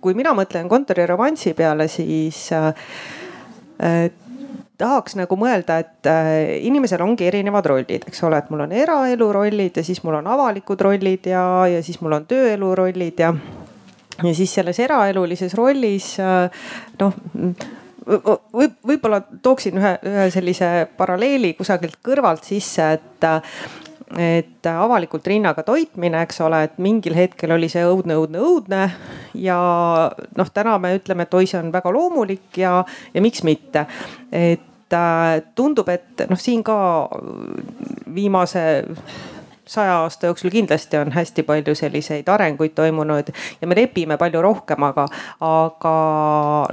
kui 0.02 0.14
mina 0.18 0.34
mõtlen 0.38 0.70
kontoriromansi 0.70 1.54
peale, 1.58 1.88
siis 1.92 2.46
äh, 2.54 4.10
tahaks 4.78 5.18
nagu 5.20 5.38
mõelda, 5.40 5.80
et 5.84 6.10
äh, 6.10 6.30
inimesel 6.68 7.04
ongi 7.06 7.28
erinevad 7.30 7.68
rollid, 7.70 8.08
eks 8.08 8.24
ole, 8.28 8.40
et 8.42 8.50
mul 8.54 8.66
on 8.66 8.74
eraelu 8.76 9.30
rollid 9.36 9.78
ja 9.80 9.86
siis 9.86 10.04
mul 10.06 10.20
on 10.20 10.32
avalikud 10.34 10.82
rollid 10.82 11.30
ja, 11.30 11.44
ja 11.72 11.84
siis 11.86 12.02
mul 12.02 12.18
on 12.20 12.28
tööelu 12.30 12.74
rollid 12.80 13.22
ja. 13.24 13.34
ja 14.24 14.34
siis 14.34 14.54
selles 14.60 14.80
eraelulises 14.84 15.56
rollis 15.60 16.16
äh, 16.22 16.66
noh 17.00 17.16
võib, 18.04 18.76
võib-olla 18.84 19.22
tooksin 19.44 19.78
ühe, 19.80 19.94
ühe 20.10 20.28
sellise 20.34 20.70
paralleeli 20.98 21.54
kusagilt 21.58 22.00
kõrvalt 22.04 22.44
sisse, 22.48 22.90
et 22.98 23.28
et 24.20 24.68
avalikult 24.70 25.28
rinnaga 25.28 25.64
toitmine, 25.66 26.22
eks 26.26 26.42
ole, 26.46 26.64
et 26.68 26.78
mingil 26.84 27.16
hetkel 27.18 27.54
oli 27.56 27.70
see 27.72 27.86
õudne, 27.88 28.18
õudne, 28.20 28.42
õudne. 28.44 28.84
ja 29.40 29.58
noh, 30.38 30.52
täna 30.54 30.78
me 30.82 30.94
ütleme, 30.98 31.26
et 31.26 31.34
oi, 31.34 31.48
see 31.50 31.60
on 31.62 31.72
väga 31.74 31.94
loomulik 31.94 32.62
ja, 32.62 32.80
ja 33.14 33.24
miks 33.24 33.44
mitte. 33.48 33.86
et 34.32 34.94
äh, 34.94 35.42
tundub, 35.56 35.90
et 35.90 36.26
noh, 36.30 36.40
siin 36.40 36.64
ka 36.64 36.78
viimase 38.14 38.84
saja 39.66 40.02
aasta 40.04 40.28
jooksul 40.28 40.52
kindlasti 40.52 40.98
on 40.98 41.12
hästi 41.12 41.44
palju 41.48 41.76
selliseid 41.76 42.28
arenguid 42.28 42.76
toimunud 42.76 43.32
ja 43.62 43.68
me 43.68 43.76
lepime 43.76 44.18
palju 44.18 44.42
rohkem, 44.42 44.84
aga, 44.84 45.08
aga 45.40 45.94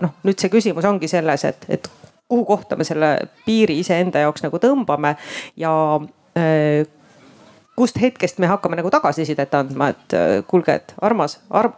noh, 0.02 0.16
nüüd 0.26 0.42
see 0.42 0.52
küsimus 0.52 0.88
ongi 0.88 1.08
selles, 1.08 1.44
et, 1.46 1.66
et 1.68 1.90
kuhu 2.30 2.44
kohta 2.44 2.76
me 2.76 2.84
selle 2.86 3.16
piiri 3.46 3.78
iseenda 3.80 4.24
jaoks 4.26 4.44
nagu 4.46 4.58
tõmbame 4.62 5.14
ja 5.58 5.72
äh, 6.38 6.82
kust 7.80 8.00
hetkest 8.00 8.40
me 8.42 8.48
hakkame 8.50 8.76
nagu 8.76 8.90
tagasisidet 8.92 9.54
andma, 9.56 9.90
et 9.94 10.16
äh, 10.16 10.32
kuulge, 10.48 10.76
et 10.82 10.92
armas 11.00 11.38
arm,, 11.48 11.72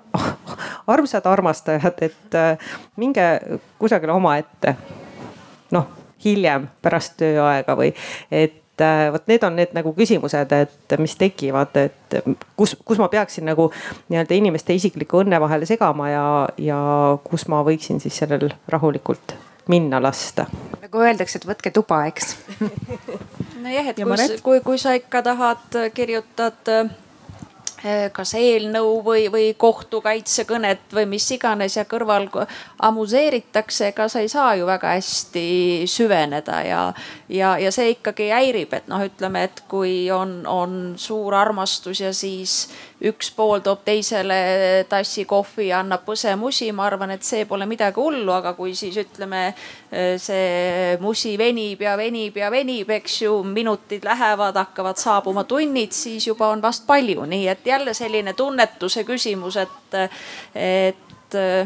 armsad 0.95 1.29
armastajad, 1.31 2.03
et 2.09 2.39
äh, 2.39 2.73
minge 2.99 3.29
kusagile 3.79 4.15
omaette. 4.17 4.75
noh, 5.73 5.87
hiljem 6.25 6.67
pärast 6.85 7.15
tööaega 7.23 7.77
või 7.79 7.93
et 8.29 8.83
äh, 8.83 9.07
vot 9.15 9.31
need 9.31 9.47
on 9.47 9.57
need 9.57 9.77
nagu 9.79 9.95
küsimused, 9.97 10.53
et 10.53 10.97
mis 10.99 11.15
tekivad, 11.21 11.79
et 11.81 12.19
kus, 12.59 12.75
kus 12.85 13.01
ma 13.01 13.09
peaksin 13.13 13.47
nagu 13.49 13.71
nii-öelda 14.11 14.37
inimeste 14.37 14.75
isikliku 14.75 15.23
õnne 15.23 15.41
vahele 15.41 15.71
segama 15.71 16.11
ja, 16.11 16.27
ja 16.59 16.83
kus 17.25 17.47
ma 17.53 17.63
võiksin 17.67 18.03
siis 18.03 18.19
sellel 18.25 18.51
rahulikult 18.75 19.39
minna 19.73 20.03
lasta. 20.03 20.47
nagu 20.83 21.07
öeldakse, 21.07 21.41
et 21.41 21.49
võtke 21.49 21.73
tuba, 21.75 22.05
eks 22.11 22.37
nojah, 23.65 23.93
et 23.93 24.03
kui, 24.03 24.29
kui, 24.43 24.61
kui 24.73 24.79
sa 24.81 24.97
ikka 24.99 25.23
tahad, 25.25 25.79
kirjutad 25.95 26.73
eh, 26.73 28.11
kas 28.15 28.35
eelnõu 28.39 28.99
või, 29.07 29.27
või 29.33 29.47
kohtukaitsekõnet 29.59 30.93
või 30.95 31.07
mis 31.15 31.29
iganes 31.35 31.77
ja 31.79 31.87
kõrval 31.89 32.29
amuseeritakse, 32.91 33.91
ega 33.93 34.09
sa 34.13 34.23
ei 34.23 34.31
saa 34.33 34.55
ju 34.59 34.69
väga 34.69 34.95
hästi 34.97 35.47
süveneda 35.91 36.61
ja, 36.67 36.83
ja, 37.29 37.57
ja 37.63 37.73
see 37.75 37.95
ikkagi 37.97 38.31
häirib, 38.35 38.77
et 38.79 38.91
noh, 38.93 39.03
ütleme, 39.07 39.47
et 39.49 39.65
kui 39.71 40.11
on, 40.15 40.43
on 40.47 40.81
suur 41.01 41.39
armastus 41.39 42.05
ja 42.05 42.13
siis 42.17 42.67
üks 43.09 43.31
pool 43.35 43.63
toob 43.65 43.83
teisele 43.85 44.39
tassi 44.91 45.25
kohvi 45.29 45.69
ja 45.71 45.81
annab 45.83 46.05
põsemusi, 46.07 46.71
ma 46.75 46.87
arvan, 46.87 47.15
et 47.17 47.27
see 47.27 47.45
pole 47.51 47.67
midagi 47.71 47.99
hullu, 48.01 48.31
aga 48.35 48.55
kui 48.59 48.75
siis 48.79 48.97
ütleme, 49.03 49.45
see 50.23 50.97
musi 51.03 51.35
venib 51.41 51.83
ja 51.83 51.97
venib 51.99 52.39
ja 52.39 52.51
venib, 52.53 52.91
eks 52.99 53.23
ju, 53.25 53.39
minutid 53.47 54.07
lähevad, 54.07 54.59
hakkavad 54.61 55.01
saabuma 55.03 55.45
tunnid, 55.51 55.95
siis 55.97 56.27
juba 56.31 56.53
on 56.55 56.63
vast 56.63 56.87
palju, 56.87 57.27
nii 57.29 57.49
et 57.51 57.67
jälle 57.67 57.95
selline 57.95 58.37
tunnetuse 58.39 59.05
küsimus, 59.09 59.59
et, 59.63 59.99
et 60.55 61.13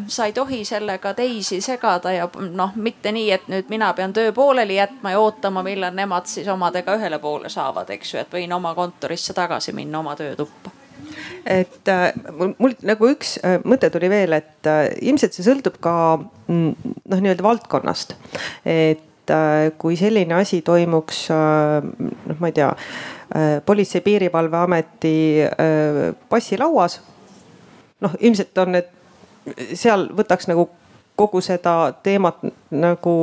sa 0.06 0.28
ei 0.28 0.32
tohi 0.32 0.64
sellega 0.64 1.10
teisi 1.18 1.60
segada 1.60 2.12
ja 2.14 2.28
noh, 2.54 2.76
mitte 2.76 3.12
nii, 3.12 3.30
et 3.34 3.48
nüüd 3.50 3.68
mina 3.72 3.90
pean 3.98 4.14
töö 4.14 4.32
pooleli 4.32 4.78
jätma 4.78 5.16
ja 5.16 5.20
ootama, 5.20 5.64
millal 5.66 5.94
nemad 5.94 6.30
siis 6.30 6.48
omadega 6.48 6.96
ühele 6.96 7.18
poole 7.18 7.50
saavad, 7.52 7.90
eks 7.90 8.14
ju, 8.14 8.22
et 8.22 8.32
võin 8.32 8.52
oma 8.56 8.74
kontorisse 8.78 9.34
tagasi 9.34 9.74
minna 9.76 10.04
oma 10.04 10.16
töötuppa 10.16 10.75
et 11.46 11.88
äh, 11.88 12.12
mul, 12.38 12.54
mul 12.58 12.74
nagu 12.86 13.08
üks 13.10 13.36
äh, 13.44 13.58
mõte 13.66 13.90
tuli 13.94 14.10
veel, 14.10 14.34
et 14.36 14.68
äh, 14.70 14.88
ilmselt 15.06 15.36
see 15.36 15.46
sõltub 15.46 15.78
ka 15.82 15.94
mm, 16.18 16.94
noh, 17.12 17.20
nii-öelda 17.20 17.46
valdkonnast. 17.46 18.16
et 18.64 19.02
kui 19.78 19.96
selline 19.98 20.36
asi 20.38 20.60
toimuks 20.62 21.24
noh, 21.32 22.36
ma 22.38 22.46
ei 22.46 22.54
tea, 22.54 22.68
politsei-piirivalveameti 23.66 25.16
passilauas. 26.30 27.00
noh, 28.06 28.14
ilmselt 28.20 28.62
on 28.62 28.76
need, 28.76 28.92
seal 29.74 30.06
võtaks 30.14 30.46
nagu 30.46 30.68
kogu 31.18 31.42
seda 31.42 31.90
teemat 32.06 32.38
nagu 32.70 33.16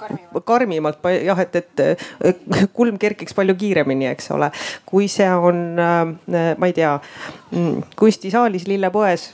karmimalt, 0.00 0.46
karmimalt 0.48 1.10
jah, 1.24 1.44
et, 1.44 1.60
et 1.60 2.70
kulm 2.76 2.98
kerkiks 3.00 3.36
palju 3.36 3.54
kiiremini, 3.60 4.08
eks 4.14 4.32
ole. 4.36 4.50
kui 4.88 5.08
see 5.12 5.28
on, 5.30 5.62
äh, 5.78 6.56
ma 6.56 6.70
ei 6.70 6.76
tea, 6.76 6.96
mm, 7.52 7.94
kunstisaalis, 8.00 8.66
lillepoes 8.70 9.30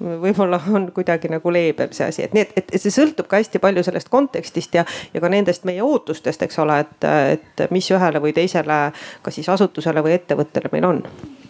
võib-olla 0.00 0.60
on 0.72 0.90
kuidagi 0.92 1.28
nagu 1.32 1.52
leebem 1.52 1.92
see 1.96 2.08
asi, 2.10 2.24
et 2.26 2.34
nii, 2.36 2.44
et, 2.56 2.74
see 2.76 2.92
sõltub 2.92 3.28
ka 3.30 3.40
hästi 3.40 3.60
palju 3.62 3.84
sellest 3.86 4.10
kontekstist 4.12 4.76
ja, 4.76 4.84
ja 5.14 5.22
ka 5.22 5.30
nendest 5.32 5.64
meie 5.68 5.82
ootustest, 5.84 6.42
eks 6.44 6.60
ole, 6.62 6.80
et, 6.84 7.08
et 7.36 7.64
mis 7.72 7.88
ühele 7.94 8.20
või 8.22 8.34
teisele, 8.36 8.80
kas 9.22 9.38
siis 9.38 9.48
asutusele 9.52 10.04
või 10.04 10.16
ettevõttele 10.18 10.72
meil 10.72 10.88
on. 10.90 11.02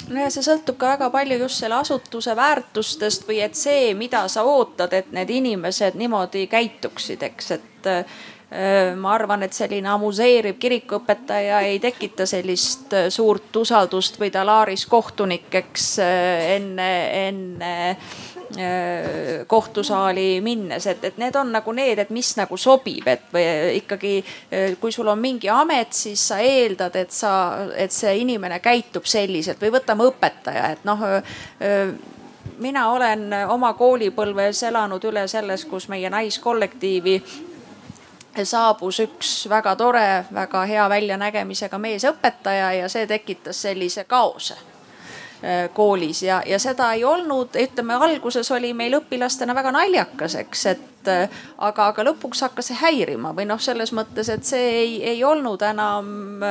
No 0.07 0.23
ja 0.23 0.31
see 0.31 0.45
sõltub 0.47 0.79
ka 0.79 0.93
väga 0.95 1.11
palju 1.11 1.41
just 1.41 1.59
selle 1.63 1.81
asutuse 1.81 2.37
väärtustest 2.39 3.27
või 3.27 3.41
et 3.43 3.59
see, 3.59 3.91
mida 3.99 4.23
sa 4.31 4.45
ootad, 4.47 4.95
et 4.95 5.11
need 5.15 5.33
inimesed 5.41 5.99
niimoodi 5.99 6.47
käituksid, 6.51 7.27
eks, 7.27 7.51
et 7.59 7.91
ma 8.97 9.11
arvan, 9.11 9.43
et 9.43 9.53
selline 9.57 9.89
amuseeriv 9.91 10.55
kirikuõpetaja 10.63 11.65
ei 11.67 11.81
tekita 11.83 12.29
sellist 12.31 12.93
äh, 12.95 13.09
suurt 13.11 13.57
usaldust 13.59 14.21
või 14.21 14.31
ta 14.31 14.45
laaris 14.47 14.85
kohtunikeks 14.87 15.89
äh, 15.99 16.47
enne, 16.55 16.91
enne 17.27 17.75
kohtusaali 19.51 20.37
minnes, 20.41 20.85
et, 20.87 21.03
et 21.05 21.17
need 21.19 21.35
on 21.37 21.49
nagu 21.51 21.73
need, 21.75 21.99
et 21.99 22.13
mis 22.15 22.29
nagu 22.39 22.55
sobib, 22.57 23.09
et 23.11 23.25
või 23.35 23.43
ikkagi 23.81 24.13
kui 24.79 24.95
sul 24.95 25.11
on 25.11 25.19
mingi 25.19 25.51
amet, 25.51 25.91
siis 25.91 26.23
sa 26.31 26.39
eeldad, 26.39 26.95
et 26.95 27.11
sa, 27.11 27.33
et 27.75 27.91
see 27.91 28.15
inimene 28.23 28.61
käitub 28.63 29.11
selliselt. 29.11 29.59
Või 29.59 29.75
võtame 29.75 30.07
õpetaja, 30.07 30.71
et 30.77 30.87
noh 30.87 31.03
mina 32.63 32.87
olen 32.95 33.27
oma 33.51 33.73
koolipõlves 33.75 34.63
elanud 34.71 35.05
üle 35.11 35.27
selles, 35.29 35.67
kus 35.67 35.91
meie 35.91 36.11
naiskollektiivi 36.15 37.19
saabus 38.45 39.01
üks 39.01 39.49
väga 39.49 39.77
tore, 39.77 40.25
väga 40.35 40.65
hea 40.67 40.89
väljanägemisega 40.89 41.79
meesõpetaja 41.79 42.73
ja 42.73 42.89
see 42.89 43.07
tekitas 43.07 43.63
sellise 43.63 44.05
kaose 44.05 44.57
koolis. 45.75 46.23
Ja, 46.23 46.43
ja 46.47 46.59
seda 46.59 46.93
ei 46.93 47.05
olnud, 47.05 47.57
ütleme 47.61 47.95
alguses 47.95 48.51
oli 48.51 48.73
meil 48.75 48.97
õpilastena 48.99 49.55
väga 49.55 49.73
naljakas, 49.73 50.35
eks, 50.41 50.67
et 50.67 50.81
aga, 51.09 51.89
aga 51.91 52.05
lõpuks 52.09 52.43
hakkas 52.47 52.71
see 52.71 52.79
häirima 52.81 53.33
või 53.37 53.47
noh, 53.49 53.61
selles 53.63 53.93
mõttes, 53.97 54.31
et 54.33 54.45
see 54.47 54.65
ei, 54.81 54.97
ei 55.13 55.23
olnud 55.25 55.63
enam, 55.67 56.43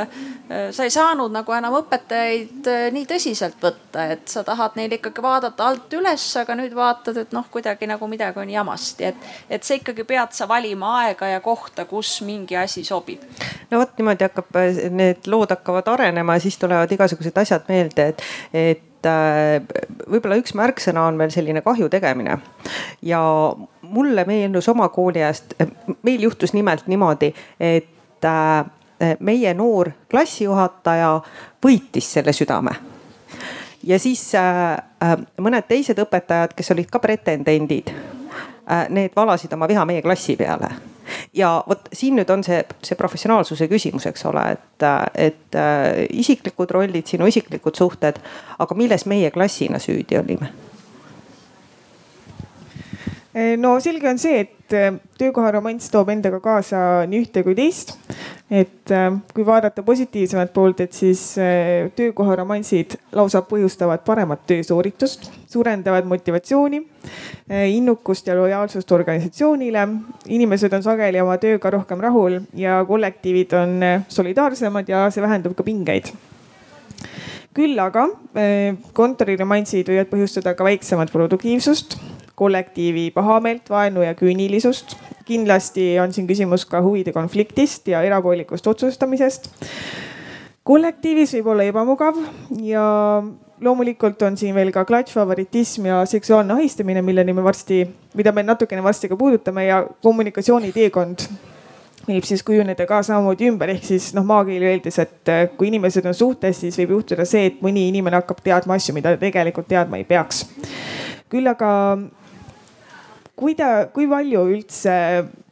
sa 0.47 0.85
ei 0.85 0.93
saanud 0.93 1.33
nagu 1.35 1.55
enam 1.55 1.77
õpetajaid 1.81 2.69
nii 2.95 3.07
tõsiselt 3.09 3.59
võtta, 3.63 4.07
et 4.15 4.25
sa 4.31 4.45
tahad 4.47 4.77
neil 4.79 4.97
ikkagi 4.97 5.23
vaadata 5.23 5.69
alt 5.69 5.93
üles, 5.97 6.25
aga 6.41 6.57
nüüd 6.59 6.75
vaatad, 6.77 7.19
et 7.21 7.35
noh, 7.35 7.47
kuidagi 7.51 7.89
nagu 7.89 8.09
midagi 8.11 8.41
on 8.41 8.55
jamasti, 8.55 9.11
et, 9.11 9.29
et 9.49 9.67
sa 9.67 9.77
ikkagi 9.79 10.07
pead 10.07 10.35
sa 10.35 10.49
valima 10.49 10.95
aega 11.03 11.29
ja 11.35 11.43
kohta, 11.45 11.87
kus 11.89 12.17
mingi 12.25 12.57
asi 12.59 12.83
sobib. 12.87 13.23
no 13.71 13.83
vot 13.83 13.95
niimoodi 13.99 14.27
hakkab, 14.27 14.59
need 14.95 15.29
lood 15.31 15.53
hakkavad 15.55 15.93
arenema 15.95 16.39
siis 16.39 16.57
tulevad 16.61 16.91
igasugused 16.91 17.43
asjad 17.45 17.71
meelde, 17.71 18.11
et, 18.13 18.27
et 18.53 18.91
Äh, 19.05 19.61
võib-olla 20.09 20.39
üks 20.39 20.55
märksõna 20.57 21.05
on 21.09 21.19
veel 21.19 21.33
selline 21.33 21.61
kahju 21.65 21.89
tegemine. 21.93 22.39
ja 23.05 23.21
mulle 23.89 24.25
meenus 24.25 24.69
oma 24.69 24.89
kooli 24.89 25.23
ajast, 25.23 25.53
meil 26.03 26.25
juhtus 26.27 26.53
nimelt 26.53 26.87
niimoodi, 26.87 27.33
et 27.59 28.25
äh, 28.25 28.65
meie 29.19 29.53
noor 29.53 29.91
klassijuhataja 30.11 31.19
võitis 31.65 32.13
selle 32.13 32.33
südame 32.33 32.75
ja 33.83 33.99
siis 33.99 34.27
äh, 34.35 34.77
mõned 35.37 35.67
teised 35.67 35.99
õpetajad, 36.01 36.55
kes 36.55 36.71
olid 36.71 36.89
ka 36.91 36.99
pretendendid, 36.99 37.91
need 38.89 39.13
valasid 39.15 39.53
oma 39.53 39.67
viha 39.69 39.85
meie 39.85 40.01
klassi 40.01 40.33
peale 40.39 40.71
ja 41.33 41.63
vot 41.69 41.89
siin 41.93 42.15
nüüd 42.17 42.29
on 42.33 42.43
see, 42.43 42.63
see 42.83 42.97
professionaalsuse 42.97 43.67
küsimus, 43.69 44.07
eks 44.09 44.25
ole, 44.25 44.45
et, 44.55 44.85
et 45.13 45.57
isiklikud 46.09 46.71
rollid, 46.73 47.05
sinu 47.07 47.27
isiklikud 47.29 47.77
suhted, 47.77 48.17
aga 48.59 48.77
milles 48.77 49.05
meie 49.05 49.31
klassina 49.31 49.79
süüdi 49.79 50.17
olime? 50.19 50.49
No 53.57 53.79
selge 53.83 54.07
on 54.07 54.19
see, 54.21 54.45
et 54.45 54.73
äh, 54.73 54.93
töökoha 55.19 55.51
romanss 55.57 55.91
toob 55.91 56.09
endaga 56.13 56.39
kaasa 56.43 56.79
nii 57.09 57.25
ühte 57.25 57.43
kui 57.43 57.55
teist. 57.57 57.91
et 58.47 58.91
äh, 58.93 59.09
kui 59.35 59.45
vaadata 59.45 59.83
positiivsemat 59.83 60.53
poolt, 60.53 60.79
et 60.85 60.93
siis 60.93 61.35
töökoha 61.97 62.37
romansid 62.39 62.95
lausa 63.17 63.41
põhjustavad 63.43 64.05
paremat 64.07 64.45
töösooritust, 64.47 65.27
suurendavad 65.51 66.07
motivatsiooni, 66.07 66.79
innukust 67.73 68.27
ja 68.27 68.37
lojaalsust 68.37 68.91
organisatsioonile. 68.91 69.87
inimesed 70.27 70.73
on 70.73 70.85
sageli 70.85 71.21
oma 71.21 71.37
tööga 71.41 71.73
rohkem 71.75 71.99
rahul 71.99 72.39
ja 72.53 72.79
kollektiivid 72.87 73.53
on 73.59 73.75
solidaarsemad 74.07 74.89
ja 74.89 75.09
see 75.11 75.25
vähendab 75.25 75.57
ka 75.57 75.63
pingeid 75.63 76.13
küll 77.55 77.79
aga 77.79 78.09
kontoriromansid 78.93 79.87
võivad 79.87 80.11
põhjustada 80.11 80.55
ka 80.55 80.67
väiksemat 80.67 81.11
produktiivsust 81.11 81.95
kollektiivi 82.35 83.11
pahameelt, 83.11 83.69
vaenu 83.69 84.03
ja 84.03 84.13
küünilisust. 84.15 84.97
kindlasti 85.25 85.99
on 85.99 86.13
siin 86.13 86.27
küsimus 86.27 86.67
ka 86.69 86.81
huvide 86.85 87.11
konfliktist 87.11 87.87
ja 87.87 88.01
erapoolikust 88.01 88.67
otsustamisest. 88.67 89.49
kollektiivis 90.63 91.33
võib 91.33 91.47
olla 91.53 91.63
ebamugav 91.63 92.19
ja 92.61 93.23
loomulikult 93.61 94.21
on 94.21 94.37
siin 94.37 94.55
veel 94.55 94.71
ka 94.71 94.85
klatš, 94.85 95.13
favoritism 95.13 95.85
ja 95.85 96.05
seksuaalne 96.05 96.53
ahistamine, 96.53 97.01
milleni 97.01 97.33
me 97.33 97.43
varsti, 97.43 97.85
mida 98.13 98.31
me 98.31 98.43
natukene 98.43 98.83
varsti 98.83 99.09
ka 99.09 99.15
puudutame 99.15 99.65
ja 99.65 99.85
kommunikatsiooniteekond 100.03 101.27
võib 102.07 102.25
siis 102.27 102.43
kujuneda 102.45 102.85
ka 102.89 102.99
samamoodi 103.05 103.49
ümber, 103.49 103.71
ehk 103.73 103.85
siis 103.87 104.11
noh, 104.17 104.25
maakeeli 104.27 104.67
öeldes, 104.69 104.99
et 105.01 105.31
kui 105.57 105.69
inimesed 105.71 106.05
on 106.05 106.17
suhtes, 106.17 106.59
siis 106.61 106.77
võib 106.81 106.97
juhtuda 106.99 107.25
see, 107.25 107.47
et 107.49 107.63
mõni 107.65 107.87
inimene 107.89 108.19
hakkab 108.21 108.43
teadma 108.45 108.77
asju, 108.77 108.93
mida 108.97 109.15
tegelikult 109.21 109.69
teadma 109.71 109.97
ei 110.01 110.05
peaks. 110.07 110.45
küll 111.29 111.47
aga 111.49 111.69
kuida-, 113.39 113.87
kui 113.93 114.07
palju 114.09 114.45
üldse 114.55 114.95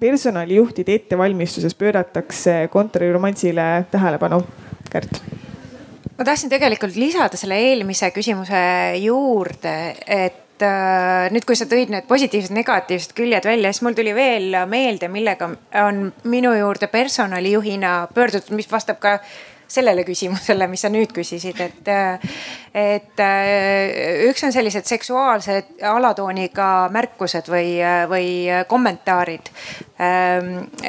personalijuhtide 0.02 0.98
ettevalmistuses 1.00 1.76
pööratakse 1.80 2.68
kontoriromansile 2.74 3.86
tähelepanu, 3.92 4.44
Kärt? 4.92 5.22
ma 6.18 6.26
tahtsin 6.28 6.52
tegelikult 6.52 6.96
lisada 7.00 7.40
selle 7.40 7.58
eelmise 7.72 8.12
küsimuse 8.14 8.60
juurde, 9.02 9.74
et 10.06 10.64
äh, 10.64 11.32
nüüd, 11.34 11.46
kui 11.48 11.58
sa 11.58 11.66
tõid 11.70 11.92
need 11.94 12.06
positiivsed, 12.10 12.54
negatiivsed 12.56 13.16
küljed 13.18 13.48
välja, 13.48 13.72
siis 13.74 13.86
mul 13.86 13.98
tuli 13.98 14.14
veel 14.16 14.60
meelde, 14.70 15.10
millega 15.12 15.50
on 15.82 16.06
minu 16.30 16.54
juurde 16.58 16.88
personalijuhina 16.94 17.96
pöördutud, 18.14 18.54
mis 18.56 18.70
vastab 18.72 19.02
ka 19.04 19.18
sellele 19.74 20.04
küsimusele, 20.06 20.68
mis 20.70 20.84
sa 20.86 20.90
nüüd 20.94 21.14
küsisid, 21.16 21.60
et, 21.64 21.90
et 22.78 23.22
üks 24.28 24.46
on 24.46 24.54
sellised 24.54 24.86
seksuaalsed 24.90 25.82
alatooniga 25.90 26.68
märkused 26.94 27.50
või, 27.52 27.78
või 28.12 28.28
kommentaarid. 28.70 29.50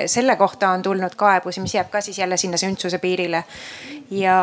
selle 0.06 0.36
kohta 0.40 0.74
on 0.76 0.84
tulnud 0.84 1.16
kaebusi, 1.16 1.62
mis 1.64 1.76
jääb 1.78 1.90
ka 1.92 2.02
siis 2.04 2.18
jälle 2.18 2.36
sinna 2.40 2.60
sündsuse 2.60 2.98
piirile. 2.98 3.44
ja, 4.10 4.38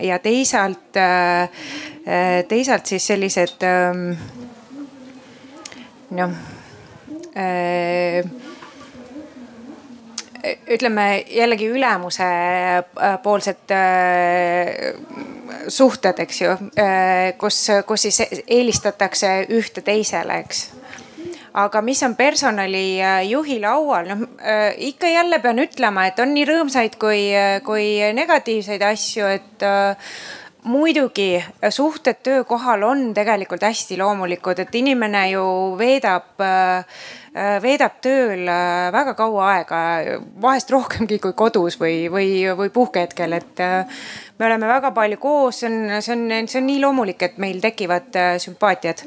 ja 0.00 0.18
teisalt, 0.18 0.96
teisalt 2.48 2.86
siis 2.86 3.06
sellised 3.12 3.68
noh 6.12 6.40
ütleme 10.42 11.24
jällegi 11.30 11.68
ülemuse 11.70 12.26
äh, 12.26 13.16
poolsed 13.22 13.70
äh, 13.70 14.94
suhted, 15.68 16.18
eks 16.24 16.42
ju, 16.42 16.54
äh, 16.78 17.32
kus, 17.38 17.64
kus 17.86 18.06
siis 18.08 18.22
eelistatakse 18.46 19.34
ühte 19.54 19.84
teisele, 19.86 20.42
eks. 20.42 20.68
Aga 21.52 21.82
mis 21.84 22.00
on 22.06 22.14
personalijuhi 22.16 23.58
laual, 23.60 24.06
noh 24.08 24.22
ikka 24.88 25.10
jälle 25.12 25.36
pean 25.44 25.60
ütlema, 25.60 26.06
et 26.08 26.20
on 26.24 26.32
nii 26.32 26.46
rõõmsaid 26.48 26.96
kui, 26.96 27.26
kui 27.66 27.88
negatiivseid 28.16 28.80
asju, 28.88 29.28
et 29.28 29.66
muidugi 30.64 31.42
suhted 31.68 32.22
töökohal 32.24 32.86
on 32.88 33.04
tegelikult 33.12 33.68
hästi 33.68 34.00
loomulikud, 34.00 34.64
et 34.64 34.80
inimene 34.80 35.26
ju 35.34 35.44
veedab 35.76 36.40
äh, 36.40 36.88
Äh, 36.88 37.21
veedab 37.34 38.00
tööl 38.04 38.44
äh, 38.44 38.90
väga 38.92 39.14
kaua 39.16 39.44
aega, 39.54 39.82
vahest 40.42 40.70
rohkemgi 40.72 41.16
kui 41.22 41.32
kodus 41.36 41.78
või, 41.80 42.10
või, 42.12 42.42
või 42.58 42.72
puhkehetkel, 42.72 43.36
et 43.38 43.62
äh, 43.64 44.02
me 44.38 44.48
oleme 44.50 44.68
väga 44.68 44.90
palju 44.92 45.20
koos, 45.22 45.62
see 45.62 45.70
on, 45.70 46.02
see 46.04 46.16
on, 46.16 46.26
see 46.48 46.60
on 46.60 46.68
nii 46.68 46.82
loomulik, 46.82 47.22
et 47.24 47.38
meil 47.40 47.62
tekivad 47.64 48.12
sümpaatiad. 48.42 49.06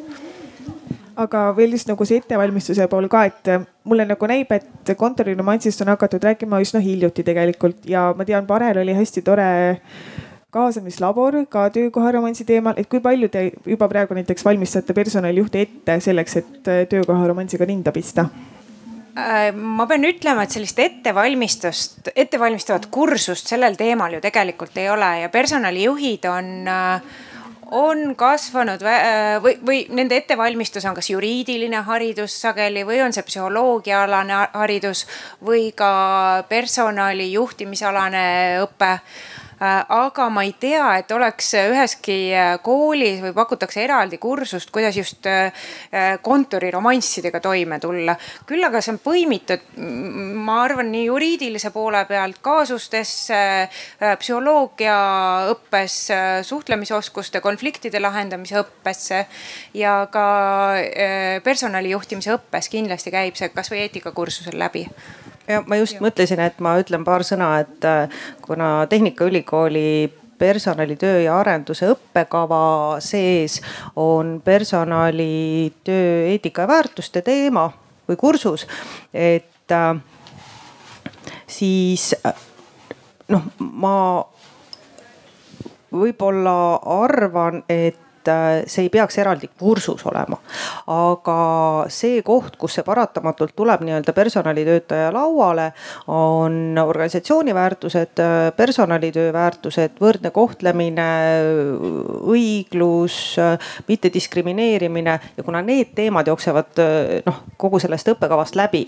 Aga 1.21 1.45
veel 1.55 1.77
just 1.77 1.87
nagu 1.87 2.03
see 2.03 2.19
ettevalmistuse 2.19 2.89
pool 2.91 3.05
ka, 3.07 3.21
et 3.29 3.51
mulle 3.87 4.03
nagu 4.09 4.27
näib, 4.27 4.49
et 4.51 4.95
kontoriromansist 4.97 5.85
on 5.85 5.93
hakatud 5.93 6.25
rääkima 6.25 6.59
üsna 6.65 6.81
hiljuti 6.83 7.23
tegelikult 7.23 7.85
ja 7.87 8.09
ma 8.17 8.25
tean, 8.27 8.47
Parel 8.49 8.81
oli 8.81 8.97
hästi 8.97 9.23
tore 9.23 9.47
kaasamislabor 10.55 11.41
ka 11.51 11.67
töökoharomansi 11.75 12.47
teemal, 12.47 12.77
et 12.79 12.89
kui 12.91 13.03
palju 13.03 13.29
te 13.33 13.49
juba 13.67 13.89
praegu 13.91 14.17
näiteks 14.17 14.45
valmistate 14.47 14.95
personalijuhte 14.95 15.61
ette 15.67 15.99
selleks, 16.07 16.37
et 16.41 16.71
äh, 16.71 16.83
töökoharomansiga 16.91 17.67
rinda 17.67 17.93
pista? 17.95 18.29
Äh, 19.15 19.51
ma 19.55 19.87
pean 19.87 20.07
ütlema, 20.07 20.43
et 20.43 20.55
sellist 20.55 20.79
ettevalmistust, 20.79 22.11
ettevalmistavat 22.15 22.89
kursust 22.91 23.51
sellel 23.51 23.77
teemal 23.79 24.17
ju 24.17 24.23
tegelikult 24.23 24.75
ei 24.79 24.89
ole 24.91 25.11
ja 25.21 25.31
personalijuhid 25.31 26.27
on 26.31 26.51
äh, 26.71 27.15
on 27.75 28.15
kasvanud 28.15 28.83
või, 29.41 29.55
või 29.65 29.79
nende 29.89 30.19
ettevalmistus 30.19 30.85
on 30.85 30.93
kas 30.97 31.09
juriidiline 31.09 31.81
haridus 31.87 32.35
sageli 32.41 32.83
või 32.85 32.99
on 33.01 33.13
see 33.13 33.25
psühholoogiaalane 33.25 34.41
haridus 34.53 35.05
või 35.45 35.71
ka 35.75 36.45
personali 36.49 37.31
juhtimisalane 37.33 38.25
õpe 38.61 38.91
aga 39.59 40.27
ma 40.29 40.43
ei 40.43 40.53
tea, 40.59 40.97
et 40.99 41.11
oleks 41.15 41.53
üheski 41.55 42.17
äh, 42.35 42.55
koolis 42.63 43.21
või 43.23 43.33
pakutakse 43.35 43.83
eraldi 43.83 44.19
kursust, 44.21 44.71
kuidas 44.75 44.97
just 44.97 45.27
äh, 45.29 45.51
kontoriromanssidega 46.21 47.39
toime 47.39 47.79
tulla. 47.79 48.17
küll 48.45 48.63
aga 48.63 48.81
see 48.81 48.95
on 48.95 48.99
põimitud, 49.03 49.67
ma 50.45 50.61
arvan, 50.63 50.91
nii 50.91 51.05
juriidilise 51.07 51.71
poole 51.71 52.03
pealt 52.09 52.41
kaasustesse, 52.45 53.41
psühholoogia 54.19 54.97
õppes, 55.53 55.97
suhtlemisoskuste, 56.47 57.41
konfliktide 57.41 57.99
lahendamise 57.99 58.59
õppesse 58.61 59.25
ja 59.77 59.97
ka 60.11 60.25
personalijuhtimise 61.43 62.35
õppes 62.35 62.69
kindlasti 62.71 63.13
käib 63.13 63.39
see 63.39 63.53
kasvõi 63.55 63.85
eetikakursusel 63.85 64.59
läbi 64.59 64.85
ja 65.47 65.61
ma 65.67 65.79
just 65.79 65.99
mõtlesin, 66.03 66.41
et 66.43 66.59
ma 66.63 66.75
ütlen 66.81 67.05
paar 67.07 67.25
sõna, 67.27 67.55
et 67.63 67.85
äh, 67.85 68.09
kuna 68.45 68.87
Tehnikaülikooli 68.89 70.13
personalitöö 70.37 71.21
ja 71.23 71.39
arenduse 71.39 71.87
õppekava 71.93 72.97
sees 72.99 73.61
on 73.95 74.41
personalitöö 74.43 76.25
eetika 76.31 76.65
ja 76.65 76.67
väärtuste 76.67 77.21
teema 77.21 77.69
või 78.09 78.19
kursus, 78.19 78.67
et 79.13 79.71
äh, 79.71 79.95
siis 81.47 82.11
äh, 82.25 82.33
noh, 83.31 83.47
ma 83.59 83.97
võib-olla 85.95 86.57
arvan, 86.99 87.63
et 87.69 87.99
Äh, 88.27 88.63
see 88.67 88.85
ei 88.85 88.89
peaks 88.89 89.17
eraldi 89.21 89.49
kursus 89.59 90.05
olema. 90.05 90.37
aga 90.91 91.37
see 91.91 92.21
koht, 92.25 92.55
kus 92.61 92.77
see 92.77 92.85
paratamatult 92.85 93.55
tuleb 93.55 93.83
nii-öelda 93.85 94.13
personalitöötaja 94.13 95.11
lauale, 95.13 95.71
on 96.07 96.77
organisatsiooni 96.81 97.53
väärtused, 97.55 98.19
äh, 98.21 98.49
personalitöö 98.57 99.33
väärtused, 99.33 99.97
võrdne 100.01 100.31
kohtlemine, 100.31 101.07
õiglus, 102.35 103.37
äh, 103.41 103.57
mittediskrimineerimine 103.87 105.19
ja 105.37 105.43
kuna 105.43 105.61
need 105.65 105.95
teemad 105.95 106.27
jooksevad 106.27 106.83
noh, 107.25 107.41
kogu 107.57 107.79
sellest 107.79 108.13
õppekavast 108.13 108.55
läbi 108.55 108.85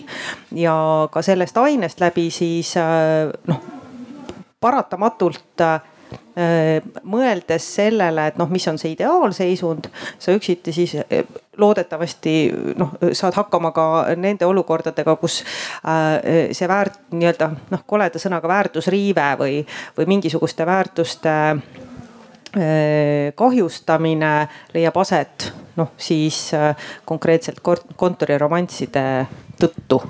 ja 0.54 0.74
ka 1.12 1.22
sellest 1.22 1.56
ainest 1.58 2.00
läbi, 2.00 2.30
siis 2.34 2.74
noh 2.78 3.66
paratamatult 4.60 5.48
Äh, 5.60 5.80
mõeldes 7.02 7.64
sellele, 7.74 8.28
et 8.30 8.36
noh, 8.38 8.48
mis 8.50 8.66
on 8.70 8.78
see 8.78 8.92
ideaalseisund, 8.94 9.88
sa 10.22 10.34
üksiti 10.36 10.72
siis 10.74 10.94
äh, 11.00 11.24
loodetavasti 11.58 12.34
noh, 12.78 12.94
saad 13.12 13.34
hakkama 13.34 13.72
ka 13.74 13.86
nende 14.16 14.46
olukordadega, 14.46 15.16
kus 15.18 15.40
äh, 15.82 16.52
see 16.54 16.70
väärt 16.70 17.00
nii-öelda 17.10 17.50
noh, 17.74 17.84
koleda 17.86 18.22
sõnaga 18.22 18.50
väärtusriive 18.50 19.28
või, 19.40 19.60
või 19.98 20.10
mingisuguste 20.16 20.66
väärtuste 20.66 21.36
kahjustamine 23.38 24.30
leiab 24.72 24.96
aset 25.02 25.50
noh, 25.76 25.90
siis 26.00 26.38
konkreetselt 27.06 27.60
kontoriromansside 28.00 29.04
tõttu 29.60 30.00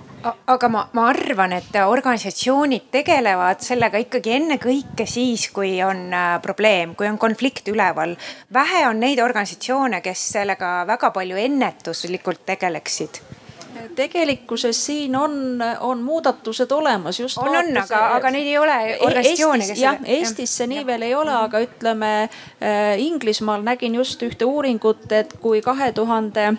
aga 0.46 0.68
ma, 0.72 0.84
ma 0.96 1.06
arvan, 1.12 1.54
et 1.58 1.78
organisatsioonid 1.80 2.88
tegelevad 2.92 3.62
sellega 3.64 4.00
ikkagi 4.02 4.34
ennekõike 4.36 5.06
siis, 5.08 5.48
kui 5.54 5.76
on 5.84 6.08
äh, 6.14 6.36
probleem, 6.44 6.94
kui 6.98 7.08
on 7.08 7.18
konflikt 7.18 7.68
üleval. 7.72 8.16
vähe 8.54 8.86
on 8.88 9.00
neid 9.00 9.20
organisatsioone, 9.24 10.00
kes 10.04 10.28
sellega 10.38 10.84
väga 10.88 11.12
palju 11.14 11.36
ennetuslikult 11.48 12.46
tegeleksid 12.46 13.22
tegelikkuses 13.94 14.78
siin 14.86 15.16
on, 15.16 15.32
on 15.80 16.02
muudatused 16.02 16.70
olemas 16.70 17.20
just. 17.20 17.38
on, 17.38 17.56
on, 17.56 17.76
aga, 17.78 18.00
aga 18.16 18.30
neid 18.30 18.46
ei 18.46 18.58
ole 18.58 18.78
organisatsioone, 19.00 19.66
kes. 19.66 19.80
jah, 19.80 20.00
Eestis 20.18 20.56
see 20.60 20.66
nii 20.70 20.86
veel 20.86 21.06
ei 21.08 21.14
ole, 21.14 21.34
aga 21.34 21.60
ütleme 21.62 22.10
äh, 22.24 22.98
Inglismaal 23.02 23.62
nägin 23.66 23.98
just 23.98 24.22
ühte 24.26 24.48
uuringut, 24.48 25.06
et 25.12 25.34
kui 25.42 25.62
kahe 25.62 25.92
tuhande 25.92 26.52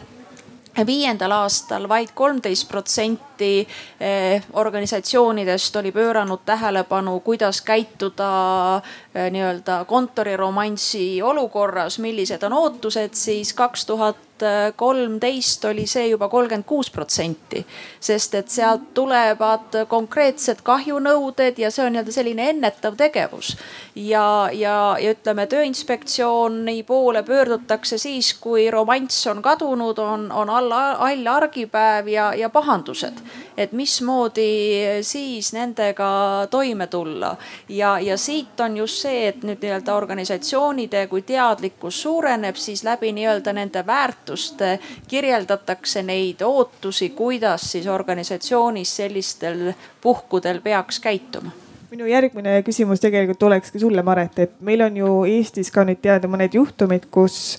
viiendal 0.86 1.32
aastal 1.32 1.88
vaid 1.90 2.14
kolmteist 2.16 2.68
protsenti 2.70 3.68
eh, 4.00 4.44
organisatsioonidest 4.54 5.76
oli 5.82 5.92
pööranud 5.92 6.46
tähelepanu, 6.46 7.20
kuidas 7.26 7.62
käituda 7.62 8.32
eh, 8.78 9.30
nii-öelda 9.32 9.84
kontoriromansi 9.90 11.22
olukorras, 11.22 12.00
millised 12.00 12.44
on 12.44 12.54
ootused, 12.54 13.14
siis 13.14 13.54
kaks 13.54 13.86
tuhat 13.86 14.29
kolmteist 14.76 15.66
oli 15.66 15.86
see 15.88 16.08
juba 16.08 16.30
kolmkümmend 16.30 16.66
kuus 16.66 16.92
protsenti. 16.92 17.66
sest 18.00 18.36
et 18.36 18.50
sealt 18.50 18.94
tulevad 18.94 19.76
konkreetsed 19.88 20.62
kahjunõuded 20.64 21.60
ja 21.60 21.72
see 21.72 21.86
on 21.86 21.94
nii-öelda 21.94 22.12
selline 22.12 22.50
ennetav 22.50 22.96
tegevus. 22.96 23.58
ja, 23.96 24.50
ja, 24.54 24.96
ja 25.00 25.12
ütleme 25.12 25.48
Tööinspektsiooni 25.48 26.84
poole 26.84 27.24
pöördutakse 27.24 27.98
siis, 27.98 28.34
kui 28.34 28.72
romanss 28.72 29.28
on 29.28 29.42
kadunud, 29.42 29.98
on, 30.00 30.32
on 30.32 30.50
alla, 30.50 30.92
all 30.92 31.28
argipäev 31.28 32.08
ja, 32.08 32.34
ja 32.34 32.50
pahandused. 32.50 33.22
et 33.58 33.72
mismoodi 33.72 35.02
siis 35.02 35.54
nendega 35.54 36.48
toime 36.50 36.88
tulla 36.88 37.36
ja, 37.70 38.00
ja 38.00 38.18
siit 38.18 38.60
on 38.60 38.78
just 38.78 39.02
see, 39.04 39.28
et 39.28 39.44
nüüd 39.44 39.62
nii-öelda 39.64 39.96
organisatsioonide, 39.96 41.08
kui 41.08 41.22
teadlikkus 41.22 42.02
suureneb, 42.02 42.56
siis 42.56 42.84
läbi 42.84 43.12
nii-öelda 43.12 43.54
nende 43.54 43.86
väärtuste 43.86 44.29
väärtust, 44.30 44.62
kirjeldatakse 45.08 46.04
neid 46.04 46.42
ootusi, 46.42 47.10
kuidas 47.10 47.72
siis 47.72 47.88
organisatsioonis 47.88 48.96
sellistel 48.96 49.74
puhkudel 50.02 50.62
peaks 50.62 51.00
käituma 51.00 51.52
minu 51.90 52.06
järgmine 52.06 52.62
küsimus 52.62 53.00
tegelikult 53.02 53.44
olekski 53.44 53.80
sulle, 53.80 54.04
Maret, 54.06 54.40
et 54.40 54.52
meil 54.62 54.82
on 54.86 54.98
ju 54.98 55.24
Eestis 55.26 55.72
ka 55.74 55.82
nüüd 55.84 55.98
teada 56.04 56.28
mõned 56.30 56.54
juhtumid, 56.54 57.08
kus 57.10 57.58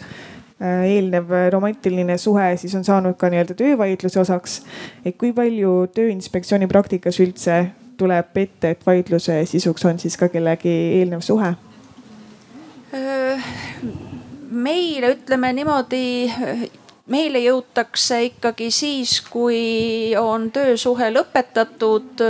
äh, 0.62 0.84
eelnev 0.86 1.32
romantiline 1.50 2.14
suhe 2.18 2.52
siis 2.56 2.74
on 2.78 2.86
saanud 2.86 3.16
ka 3.18 3.26
nii-öelda 3.26 3.56
töövaidluse 3.58 4.20
osaks. 4.20 4.62
et 5.04 5.16
kui 5.18 5.32
palju 5.32 5.88
Tööinspektsiooni 5.94 6.68
praktikas 6.70 7.18
üldse 7.18 7.58
tuleb 7.98 8.38
ette, 8.38 8.70
et 8.70 8.86
vaidluse 8.86 9.42
sisuks 9.50 9.84
on 9.84 9.98
siis 9.98 10.16
ka 10.16 10.28
kellegi 10.28 10.76
eelnev 11.00 11.26
suhe? 11.26 11.50
Meile 14.50 15.12
ütleme 15.14 15.52
niimoodi 15.54 16.04
meile 17.10 17.40
jõutakse 17.42 18.20
ikkagi 18.28 18.70
siis, 18.74 19.16
kui 19.26 20.14
on 20.18 20.48
töösuhe 20.54 21.10
lõpetatud, 21.10 22.22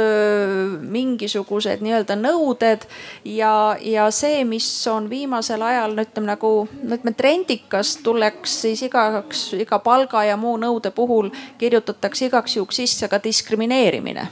mingisugused 0.95 1.85
nii-öelda 1.85 2.17
nõuded 2.21 2.87
ja, 3.29 3.77
ja 3.81 4.09
see, 4.15 4.43
mis 4.49 4.69
on 4.91 5.11
viimasel 5.13 5.65
ajal 5.65 5.97
no 5.97 6.05
ütleme 6.07 6.33
nagu, 6.33 6.53
no 6.83 6.97
ütleme 6.97 7.17
trendikas, 7.17 7.97
tuleks 8.05 8.61
siis 8.65 8.85
igaks, 8.89 9.51
iga 9.61 9.81
palga 9.85 10.25
ja 10.29 10.39
muu 10.41 10.57
nõude 10.61 10.93
puhul 10.97 11.33
kirjutatakse 11.61 12.31
igaks 12.31 12.57
juhuks 12.57 12.81
sisse 12.83 13.09
ka 13.09 13.21
diskrimineerimine 13.23 14.29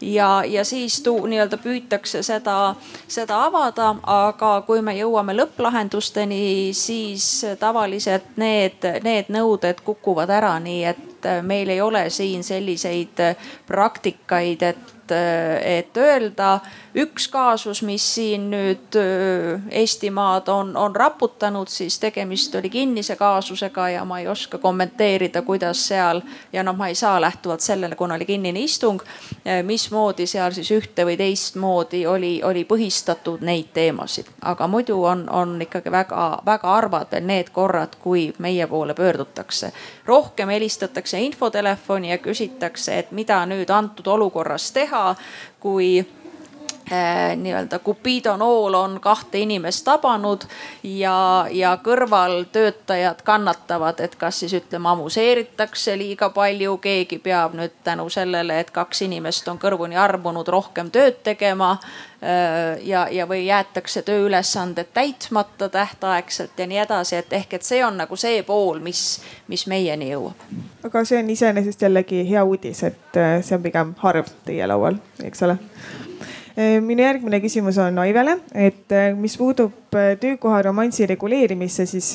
ja, 0.00 0.44
ja 0.46 0.64
siis 0.64 1.02
tu, 1.02 1.14
nii-öelda 1.26 1.58
püütakse 1.62 2.22
seda, 2.22 2.74
seda 3.08 3.42
avada, 3.46 3.94
aga 4.02 4.52
kui 4.66 4.82
me 4.82 4.94
jõuame 4.98 5.34
lõpplahendusteni, 5.36 6.70
siis 6.76 7.28
tavaliselt 7.60 8.36
need, 8.36 8.86
need 9.04 9.32
nõuded 9.32 9.82
kukuvad 9.84 10.30
ära, 10.30 10.56
nii 10.62 10.84
et 10.92 11.30
meil 11.42 11.68
ei 11.74 11.80
ole 11.80 12.06
siin 12.14 12.44
selliseid 12.46 13.22
praktikaid, 13.66 14.62
et, 14.62 15.14
et 15.64 15.96
öelda 15.96 16.58
üks 16.98 17.28
kaasus, 17.28 17.82
mis 17.86 18.04
siin 18.14 18.48
nüüd 18.50 18.96
Eestimaad 19.70 20.48
on, 20.48 20.76
on 20.76 20.96
raputanud, 20.96 21.68
siis 21.68 21.98
tegemist 21.98 22.54
oli 22.54 22.70
kinnise 22.70 23.16
kaasusega 23.16 23.88
ja 23.88 24.04
ma 24.04 24.18
ei 24.18 24.28
oska 24.28 24.58
kommenteerida, 24.58 25.42
kuidas 25.42 25.86
seal 25.88 26.20
ja 26.52 26.62
noh, 26.62 26.76
ma 26.76 26.88
ei 26.88 26.94
saa 26.98 27.20
lähtuvalt 27.20 27.60
sellele, 27.60 27.94
kuna 27.94 28.14
oli 28.14 28.26
kinnine 28.26 28.60
istung, 28.60 29.02
mismoodi 29.62 30.26
seal 30.26 30.52
siis 30.56 30.70
ühte 30.74 31.06
või 31.06 31.16
teistmoodi 31.20 32.04
oli, 32.06 32.32
oli 32.44 32.64
põhistatud 32.68 33.44
neid 33.46 33.70
teemasid. 33.74 34.26
aga 34.42 34.66
muidu 34.66 35.02
on, 35.04 35.28
on 35.30 35.56
ikkagi 35.62 35.92
väga-väga 35.92 36.68
harvad 36.68 37.12
veel 37.12 37.26
need 37.26 37.52
korrad, 37.52 37.96
kui 38.02 38.32
meie 38.38 38.66
poole 38.66 38.94
pöördutakse. 38.94 39.72
rohkem 40.06 40.48
helistatakse 40.48 41.20
infotelefoni 41.20 42.10
ja 42.10 42.18
küsitakse, 42.18 42.98
et 42.98 43.12
mida 43.12 43.44
nüüd 43.46 43.70
antud 43.70 44.06
olukorras 44.06 44.72
teha 44.72 45.16
kui 45.60 46.06
nii-öelda 46.90 47.78
Cupido 47.84 48.36
nool 48.36 48.74
on 48.74 48.98
kahte 49.00 49.38
inimest 49.38 49.84
tabanud 49.84 50.44
ja, 50.82 51.46
ja 51.50 51.78
kõrvaltöötajad 51.84 53.22
kannatavad, 53.24 54.00
et 54.00 54.16
kas 54.16 54.40
siis 54.40 54.54
ütleme 54.56 54.88
amuseeritakse 54.88 55.98
liiga 55.98 56.30
palju, 56.30 56.76
keegi 56.78 57.18
peab 57.18 57.56
nüüd 57.58 57.74
tänu 57.84 58.08
sellele, 58.10 58.60
et 58.60 58.70
kaks 58.70 59.02
inimest 59.08 59.48
on 59.48 59.58
kõrvuni 59.60 59.98
armunud, 59.98 60.48
rohkem 60.48 60.90
tööd 60.90 61.22
tegema. 61.24 61.76
Äh, 62.22 62.80
ja, 62.82 63.06
ja 63.10 63.28
või 63.30 63.44
jäetakse 63.46 64.02
tööülesanded 64.02 64.88
täitmata 64.94 65.68
tähtaegselt 65.68 66.58
ja 66.58 66.66
nii 66.66 66.80
edasi, 66.82 67.16
et 67.20 67.32
ehk, 67.32 67.54
et 67.54 67.62
see 67.62 67.78
on 67.86 67.94
nagu 68.00 68.18
see 68.18 68.42
pool, 68.42 68.80
mis, 68.82 69.20
mis 69.46 69.66
meieni 69.70 70.10
jõuab. 70.10 70.42
aga 70.82 71.04
see 71.06 71.22
on 71.22 71.30
iseenesest 71.30 71.86
jällegi 71.86 72.24
hea 72.30 72.42
uudis, 72.44 72.82
et 72.90 73.22
äh, 73.22 73.38
see 73.46 73.54
on 73.54 73.62
pigem 73.62 73.94
harv 74.02 74.34
teie 74.44 74.66
laual, 74.66 74.98
eks 75.22 75.46
ole 75.46 75.60
minu 76.82 77.02
järgmine 77.04 77.38
küsimus 77.38 77.76
on 77.78 77.98
Aivele, 78.02 78.38
et 78.54 78.92
äh, 78.92 79.12
mis 79.14 79.36
puudub 79.38 79.94
äh, 79.94 80.16
töökoha 80.18 80.62
romansi 80.66 81.06
reguleerimisse, 81.06 81.86
siis 81.86 82.08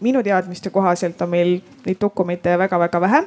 minu 0.00 0.22
teadmiste 0.24 0.70
kohaselt 0.72 1.20
on 1.20 1.28
meil 1.28 1.50
neid 1.84 1.98
dokumente 2.00 2.54
väga-väga 2.58 3.00
vähe. 3.00 3.20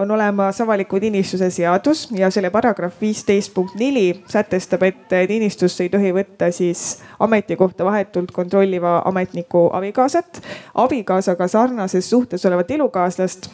on 0.00 0.10
olemas 0.10 0.60
avaliku 0.60 1.00
teenistuse 1.00 1.50
seadus 1.50 2.08
ja 2.16 2.30
selle 2.30 2.50
paragrahv 2.50 3.00
viisteist 3.00 3.54
punkt 3.54 3.74
neli 3.80 4.22
sätestab, 4.28 4.82
et 4.82 5.08
teenistusse 5.08 5.84
ei 5.84 5.88
tohi 5.92 6.12
võtta 6.12 6.50
siis 6.52 7.02
ametikohta 7.20 7.84
vahetult 7.84 8.32
kontrolliva 8.32 9.02
ametniku 9.04 9.68
abikaasat, 9.72 10.42
abikaasaga 10.74 11.48
sarnases 11.48 12.10
suhtes 12.10 12.46
olevat 12.46 12.70
elukaaslast 12.70 13.50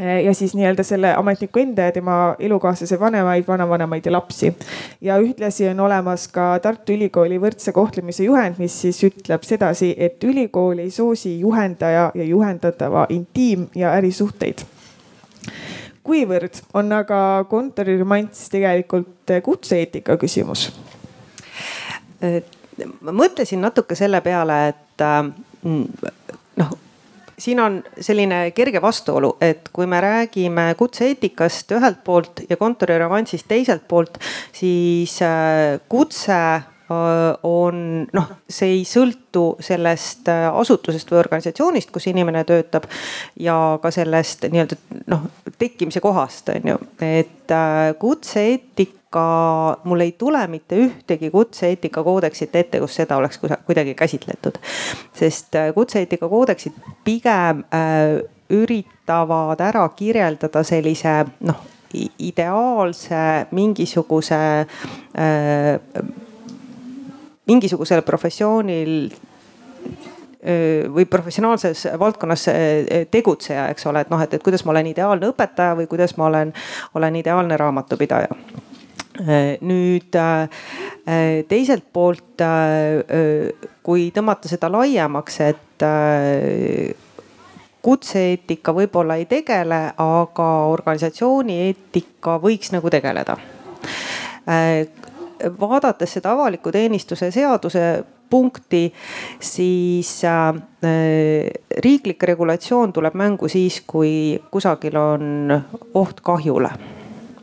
ja 0.00 0.34
siis 0.34 0.54
nii-öelda 0.56 0.84
selle 0.86 1.14
ametniku 1.14 1.60
enda 1.60 1.88
ja 1.88 1.92
tema 1.92 2.34
elukaaslase 2.38 3.00
vanemaid, 3.00 3.44
vanavanemaid 3.48 4.06
ja 4.06 4.12
lapsi. 4.12 4.54
ja 5.00 5.18
ühtlasi 5.18 5.68
on 5.68 5.80
olemas 5.80 6.28
ka 6.28 6.58
Tartu 6.62 6.92
Ülikooli 6.92 7.40
võrdse 7.40 7.72
kohtlemise 7.72 8.24
juhend, 8.24 8.58
mis 8.58 8.80
siis 8.80 9.02
ütleb 9.04 9.44
sedasi, 9.44 9.94
et 9.98 10.24
ülikool 10.24 10.78
ei 10.78 10.90
soosi 10.90 11.38
juhendaja 11.40 12.10
ja 12.14 12.24
juhendatava 12.24 13.06
intiim- 13.10 13.68
ja 13.74 13.92
ärisuhteid 13.98 14.64
kuivõrd 16.04 16.62
on 16.74 16.92
aga 16.92 17.44
kontoriromanss 17.50 18.48
tegelikult 18.52 19.34
kutse-eetika 19.44 20.16
küsimus? 20.20 20.70
ma 23.00 23.12
mõtlesin 23.12 23.60
natuke 23.60 23.96
selle 23.96 24.20
peale, 24.24 24.56
et 24.72 25.04
noh 26.60 26.72
siin 27.40 27.60
on 27.60 27.80
selline 28.00 28.50
kerge 28.56 28.82
vastuolu, 28.82 29.36
et 29.40 29.68
kui 29.72 29.86
me 29.86 30.00
räägime 30.00 30.74
kutse-eetikast 30.78 31.72
ühelt 31.76 32.02
poolt 32.04 32.44
ja 32.50 32.56
kontoriromansist 32.60 33.48
teiselt 33.48 33.86
poolt, 33.88 34.20
siis 34.52 35.16
äh, 35.22 35.80
kutse 35.88 36.36
äh, 36.36 36.62
on 37.42 38.06
noh, 38.12 38.30
see 38.48 38.76
ei 38.76 38.84
sõltu 38.88 39.44
sellest 39.64 40.28
äh, 40.32 40.46
asutusest 40.52 41.12
või 41.12 41.22
organisatsioonist, 41.24 41.92
kus 41.94 42.10
inimene 42.12 42.44
töötab 42.48 42.88
ja 43.40 43.56
ka 43.82 43.92
sellest 43.94 44.48
nii-öelda 44.50 44.80
noh 45.12 45.28
tekkimise 45.60 46.00
kohast 46.00 46.48
on 46.52 46.72
ju, 46.72 46.80
et 47.04 47.52
kutse-eetika 48.00 48.99
aga 49.10 49.80
mul 49.84 50.00
ei 50.00 50.12
tule 50.12 50.46
mitte 50.46 50.76
ühtegi 50.78 51.30
kutse-eetika 51.34 52.02
koodeksit 52.06 52.54
ette, 52.54 52.78
kus 52.78 52.94
seda 52.94 53.16
oleks 53.18 53.40
kuidagi 53.42 53.94
käsitletud. 53.94 54.58
sest 55.12 55.54
äh, 55.54 55.74
kutse-eetika 55.74 56.28
koodeksid 56.28 56.72
pigem 57.04 57.64
äh, 57.74 58.22
üritavad 58.50 59.60
ära 59.60 59.88
kirjeldada 59.88 60.62
sellise 60.62 61.24
noh, 61.40 61.58
ideaalse 62.18 63.50
mingisuguse 63.50 64.38
äh,, 65.18 65.80
mingisugusel 67.50 68.02
professioonil 68.06 69.10
äh, 69.10 70.86
või 70.86 71.04
professionaalses 71.10 71.88
valdkonnas 71.98 72.48
äh, 72.48 73.06
tegutseja, 73.10 73.68
eks 73.74 73.86
ole, 73.90 74.06
et 74.06 74.10
noh, 74.10 74.22
et, 74.22 74.38
et 74.38 74.42
kuidas 74.42 74.64
ma 74.64 74.70
olen 74.76 74.94
ideaalne 74.94 75.34
õpetaja 75.34 75.74
või 75.82 75.90
kuidas 75.90 76.14
ma 76.16 76.30
olen, 76.30 76.54
olen 76.94 77.22
ideaalne 77.24 77.58
raamatupidaja 77.58 78.30
nüüd 79.60 80.14
äh, 80.16 80.42
äh, 81.06 81.44
teiselt 81.48 81.84
poolt, 81.92 82.40
kui 83.82 84.08
tõmmata 84.14 84.48
seda 84.48 84.70
laiemaks, 84.72 85.40
et 85.44 85.84
kutse-eetika 87.80 88.72
võib-olla 88.76 89.16
ei 89.20 89.26
tegele, 89.28 89.80
aga 89.96 90.48
organisatsiooni 90.72 91.58
eetika 91.66 92.38
võiks 92.40 92.72
nagu 92.72 92.90
tegeleda. 92.92 93.36
vaadates 95.60 96.12
seda 96.12 96.32
avaliku 96.32 96.72
teenistuse 96.72 97.30
seaduse 97.30 98.04
punkti, 98.30 98.92
siis 99.40 100.20
riiklik 101.84 102.22
regulatsioon 102.22 102.92
tuleb 102.92 103.14
mängu 103.14 103.48
siis, 103.48 103.82
kui 103.86 104.40
kusagil 104.50 104.96
on 104.96 105.60
oht 105.94 106.20
kahjule 106.20 106.99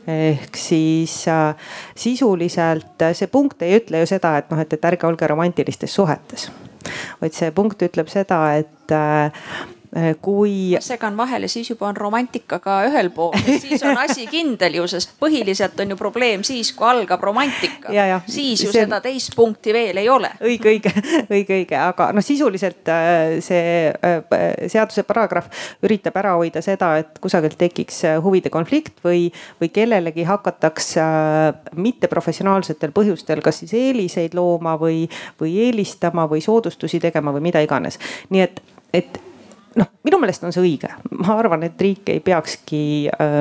ehk 0.08 0.56
siis 0.56 1.20
äh, 1.28 1.54
sisuliselt 1.96 3.02
äh, 3.02 3.14
see 3.16 3.28
punkt 3.32 3.62
ei 3.62 3.76
ütle 3.80 4.02
ju 4.02 4.08
seda, 4.08 4.36
et 4.40 4.50
noh, 4.52 4.60
et, 4.62 4.72
et 4.72 4.86
ärge 4.90 5.06
olge 5.08 5.28
romantilistes 5.28 5.94
suhetes. 5.94 6.48
vaid 7.20 7.36
see 7.36 7.50
punkt 7.52 7.82
ütleb 7.84 8.08
seda, 8.12 8.40
et 8.56 8.94
äh, 8.94 9.44
kui. 10.20 10.76
segan 10.80 11.16
vahele, 11.16 11.48
siis 11.48 11.70
juba 11.70 11.88
on 11.88 11.96
romantika 11.96 12.58
ka 12.62 12.80
ühel 12.88 13.10
pool, 13.14 13.34
siis 13.62 13.82
on 13.86 13.98
asi 13.98 14.26
kindel 14.30 14.78
ju, 14.80 14.86
sest 14.90 15.14
põhiliselt 15.20 15.80
on 15.80 15.94
ju 15.94 15.98
probleem 15.98 16.44
siis, 16.46 16.72
kui 16.76 16.86
algab 16.88 17.22
romantika. 17.24 17.92
siis 18.26 18.64
ju 18.64 18.72
see... 18.72 18.84
seda 18.84 19.00
teist 19.04 19.34
punkti 19.36 19.72
veel 19.72 19.96
ei 19.96 20.08
ole. 20.12 20.30
õige, 20.44 20.74
õige, 20.74 20.92
õige, 21.34 21.60
õige, 21.62 21.78
aga 21.80 22.10
noh, 22.16 22.24
sisuliselt 22.24 22.90
äh, 22.92 23.38
see 23.44 23.88
äh, 23.88 24.18
seaduse 24.68 25.04
paragrahv 25.08 25.48
üritab 25.86 26.18
ära 26.20 26.34
hoida 26.38 26.62
seda, 26.64 26.94
et 27.00 27.20
kusagilt 27.22 27.58
tekiks 27.58 28.02
huvide 28.24 28.52
konflikt 28.52 29.00
või, 29.04 29.28
või 29.60 29.72
kellelegi 29.72 30.26
hakataks 30.28 30.94
mitteprofessionaalsetel 31.78 32.92
põhjustel 32.96 33.42
kas 33.44 33.62
siis 33.62 33.72
eeliseid 33.76 34.36
looma 34.36 34.76
või, 34.80 35.06
või 35.40 35.56
eelistama 35.66 36.28
või 36.30 36.42
soodustusi 36.44 37.00
tegema 37.00 37.32
või 37.34 37.48
mida 37.48 37.62
iganes. 37.64 37.98
nii 38.30 38.44
et, 38.44 38.62
et 38.92 39.18
noh, 39.76 39.90
minu 40.04 40.20
meelest 40.20 40.44
on 40.46 40.54
see 40.54 40.64
õige, 40.64 40.90
ma 41.18 41.36
arvan, 41.38 41.66
et 41.68 41.80
riik 41.80 42.08
ei 42.12 42.20
peakski 42.24 42.80
äh, 43.12 43.40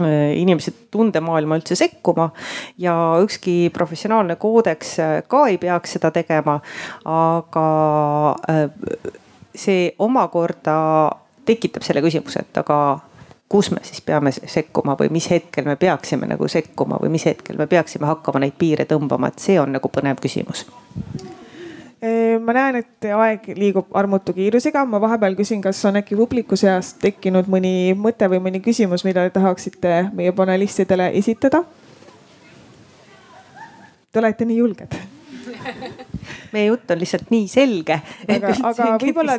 äh 0.00 0.32
inimese 0.40 0.72
tundemaailma 0.90 1.58
üldse 1.60 1.76
sekkuma 1.76 2.30
ja 2.78 2.94
ükski 3.22 3.70
professionaalne 3.74 4.36
koodeks 4.40 4.98
äh, 4.98 5.16
ka 5.28 5.46
ei 5.48 5.58
peaks 5.58 5.96
seda 5.98 6.10
tegema. 6.10 6.60
aga 7.04 7.66
äh, 8.50 8.64
see 9.54 9.92
omakorda 9.98 11.10
tekitab 11.44 11.82
selle 11.82 12.02
küsimuse, 12.02 12.44
et 12.44 12.58
aga 12.58 13.00
kus 13.50 13.72
me 13.74 13.82
siis 13.82 14.00
peame 14.06 14.30
sekkuma 14.32 14.94
või 14.94 15.10
mis 15.10 15.26
hetkel 15.30 15.66
me 15.66 15.76
peaksime 15.76 16.28
nagu 16.30 16.48
sekkuma 16.48 17.00
või 17.02 17.10
mis 17.16 17.26
hetkel 17.26 17.58
me 17.58 17.66
peaksime 17.66 18.06
hakkama 18.06 18.44
neid 18.44 18.54
piire 18.58 18.86
tõmbama, 18.86 19.32
et 19.32 19.42
see 19.42 19.58
on 19.60 19.74
nagu 19.74 19.90
põnev 19.90 20.22
küsimus 20.22 20.68
ma 22.40 22.54
näen, 22.56 22.80
et 22.80 23.08
aeg 23.12 23.44
liigub 23.58 23.92
armutu 23.96 24.32
kiirusega. 24.32 24.84
ma 24.88 25.00
vahepeal 25.00 25.36
küsin, 25.36 25.60
kas 25.60 25.84
on 25.84 26.00
äkki 26.00 26.16
publiku 26.16 26.56
seas 26.56 26.94
tekkinud 27.02 27.50
mõni 27.52 27.92
mõte 27.96 28.28
või 28.32 28.40
mõni 28.48 28.62
küsimus, 28.64 29.04
mida 29.04 29.26
te 29.28 29.36
tahaksite 29.36 30.10
meie 30.16 30.32
panelistidele 30.32 31.10
esitada? 31.20 31.64
Te 34.10 34.18
olete 34.18 34.48
nii 34.48 34.56
julged 34.58 34.96
meie 36.54 36.66
jutt 36.66 36.90
on 36.90 37.00
lihtsalt 37.00 37.30
nii 37.30 37.46
selge. 37.50 38.00
aga, 38.28 38.52
aga 38.70 38.88
võib-olla 39.00 39.36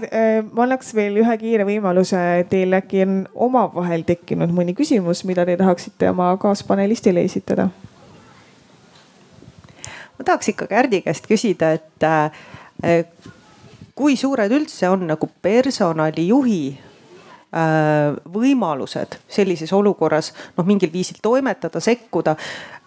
ma 0.52 0.66
annaks 0.66 0.94
veel 0.98 1.20
ühe 1.22 1.38
kiire 1.42 1.68
võimaluse. 1.68 2.20
Teil 2.52 2.78
äkki 2.78 3.04
on 3.06 3.16
omavahel 3.50 4.06
tekkinud 4.08 4.54
mõni 4.56 4.76
küsimus, 4.78 5.26
mida 5.28 5.46
te 5.48 5.58
tahaksite 5.60 6.12
oma 6.14 6.34
kaaspanelistile 6.42 7.24
esitada? 7.28 7.70
Ma 10.22 10.26
tahaks 10.26 10.54
ikka 10.54 10.68
Kärdi 10.70 11.02
käest 11.02 11.26
küsida, 11.26 11.74
et 11.74 12.06
äh, 12.06 13.06
kui 13.98 14.16
suured 14.18 14.54
üldse 14.54 14.90
on 14.90 15.08
nagu 15.10 15.30
personalijuhi 15.42 16.62
äh, 16.70 18.14
võimalused 18.34 19.18
sellises 19.30 19.74
olukorras 19.74 20.32
noh, 20.58 20.68
mingil 20.68 20.94
viisil 20.94 21.18
toimetada, 21.22 21.82
sekkuda. 21.82 22.36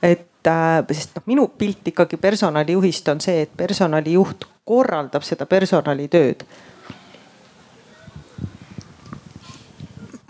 et 0.02 0.46
äh, 0.46 0.78
sest 0.92 1.18
noh, 1.18 1.26
minu 1.26 1.48
pilt 1.58 1.90
ikkagi 1.90 2.20
personalijuhist 2.22 3.10
on 3.10 3.20
see, 3.24 3.42
et 3.48 3.56
personalijuht 3.56 4.46
korraldab 4.64 5.26
seda 5.26 5.46
personalitööd 5.46 6.46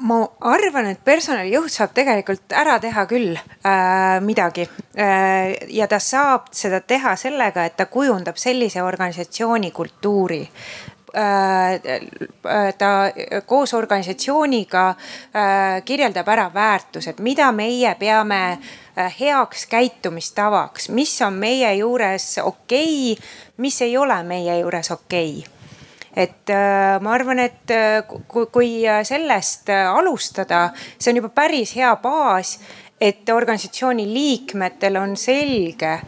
ma 0.04 0.18
arvan, 0.52 0.90
et 0.92 1.00
personalijuht 1.04 1.72
saab 1.72 1.94
tegelikult 1.96 2.52
ära 2.52 2.76
teha 2.82 3.06
küll 3.08 3.32
äh, 3.36 4.20
midagi. 4.24 4.66
Äh,. 4.96 5.54
ja 5.72 5.88
ta 5.88 5.98
saab 5.98 6.50
seda 6.52 6.80
teha 6.80 7.16
sellega, 7.16 7.64
et 7.64 7.76
ta 7.76 7.86
kujundab 7.86 8.36
sellise 8.40 8.82
organisatsiooni 8.84 9.70
kultuuri. 9.70 10.42
Äh, 11.14 12.72
ta 12.78 12.90
koos 13.46 13.74
organisatsiooniga 13.74 14.88
äh, 14.90 15.82
kirjeldab 15.84 16.28
ära 16.28 16.48
väärtused, 16.54 17.22
mida 17.22 17.52
meie 17.54 17.94
peame 18.00 18.40
äh, 18.50 19.14
heaks 19.20 19.66
käitumistavaks, 19.70 20.88
mis 20.90 21.14
on 21.22 21.38
meie 21.38 21.70
juures 21.78 22.34
okei 22.42 23.12
okay,, 23.12 23.26
mis 23.56 23.82
ei 23.82 23.96
ole 23.96 24.22
meie 24.26 24.58
juures 24.58 24.90
okei. 24.90 25.36
okay 25.38 25.53
et 26.16 26.50
äh, 26.50 27.00
ma 27.02 27.14
arvan, 27.14 27.42
et 27.42 27.70
äh, 27.74 28.02
kui, 28.06 28.46
kui 28.52 28.70
sellest 29.06 29.70
äh, 29.72 29.88
alustada, 29.90 30.68
see 30.98 31.12
on 31.12 31.22
juba 31.22 31.32
päris 31.34 31.74
hea 31.78 31.94
baas, 32.02 32.58
et 33.00 33.28
organisatsiooni 33.28 34.06
liikmetel 34.08 35.00
on 35.00 35.18
selge 35.18 35.98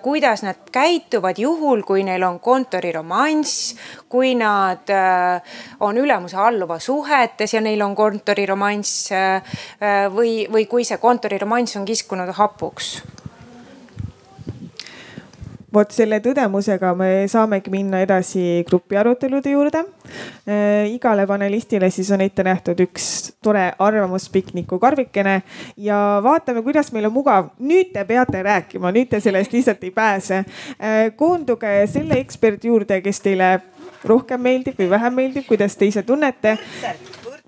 kuidas 0.00 0.40
nad 0.46 0.70
käituvad 0.72 1.36
juhul, 1.36 1.82
kui 1.84 2.00
neil 2.00 2.22
on 2.24 2.38
kontoriromanss, 2.40 3.74
kui 4.08 4.30
nad 4.34 4.88
on 5.84 6.00
ülemuse 6.00 6.38
alluva 6.40 6.78
suhetes 6.80 7.52
ja 7.52 7.60
neil 7.60 7.84
on 7.84 7.92
kontoriromanss 7.92 9.12
või, 10.16 10.32
või 10.48 10.64
kui 10.72 10.88
see 10.88 10.96
kontoriromanss 11.02 11.76
on 11.76 11.84
kiskunud 11.84 12.32
hapuks 12.40 12.94
vot 15.74 15.92
selle 15.92 16.20
tõdemusega 16.24 16.94
me 16.96 17.10
saamegi 17.28 17.72
minna 17.72 18.00
edasi 18.04 18.64
grupiarutelude 18.68 19.52
juurde 19.52 19.82
äh,. 19.84 20.88
igale 20.94 21.26
panelistile 21.28 21.90
siis 21.92 22.10
on 22.14 22.24
ette 22.24 22.44
nähtud 22.46 22.80
üks 22.86 23.08
tore 23.44 23.66
arvamuspikniku 23.78 24.78
karvikene 24.80 25.42
ja 25.76 25.98
vaatame, 26.24 26.62
kuidas 26.62 26.92
meil 26.92 27.10
on 27.10 27.16
mugav. 27.18 27.52
nüüd 27.58 27.92
te 27.92 28.04
peate 28.08 28.42
rääkima, 28.42 28.92
nüüd 28.94 29.12
te 29.12 29.20
sellest 29.20 29.52
lihtsalt 29.52 29.84
ei 29.84 29.90
pääse 29.90 30.42
äh,. 30.42 31.12
koonduge 31.16 31.86
selle 31.86 32.20
eksperdi 32.22 32.72
juurde, 32.72 33.02
kes 33.04 33.20
teile 33.20 33.58
rohkem 34.08 34.40
meeldib 34.40 34.78
või 34.78 34.90
vähem 34.90 35.20
meeldib, 35.20 35.46
kuidas 35.48 35.76
te 35.76 35.88
ise 35.90 36.02
tunnete 36.02 36.56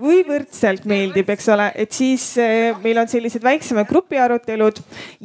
või 0.00 0.22
võrdselt 0.26 0.86
meeldib, 0.88 1.30
eks 1.34 1.48
ole, 1.52 1.70
et 1.74 1.92
siis 1.94 2.24
eh, 2.40 2.76
meil 2.82 2.98
on 3.02 3.08
sellised 3.10 3.44
väiksemad 3.44 3.88
grupiarutelud 3.88 4.80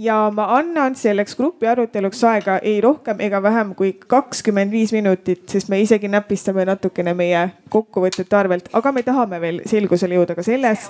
ja 0.05 0.17
ma 0.35 0.47
annan 0.57 0.97
selleks 0.99 1.37
grupiaruteluks 1.39 2.23
aega 2.29 2.57
ei 2.63 2.79
rohkem 2.83 3.21
ega 3.25 3.41
vähem 3.43 3.75
kui 3.75 3.93
kakskümmend 4.07 4.73
viis 4.73 4.93
minutit, 4.95 5.45
sest 5.51 5.71
me 5.71 5.79
isegi 5.83 6.11
näpistame 6.11 6.65
natukene 6.67 7.15
meie 7.17 7.45
kokkuvõtete 7.69 8.37
arvelt, 8.37 8.69
aga 8.73 8.91
me 8.95 9.05
tahame 9.05 9.41
veel 9.41 9.61
selgusele 9.69 10.19
jõuda 10.19 10.35
ka 10.37 10.45
selles, 10.45 10.89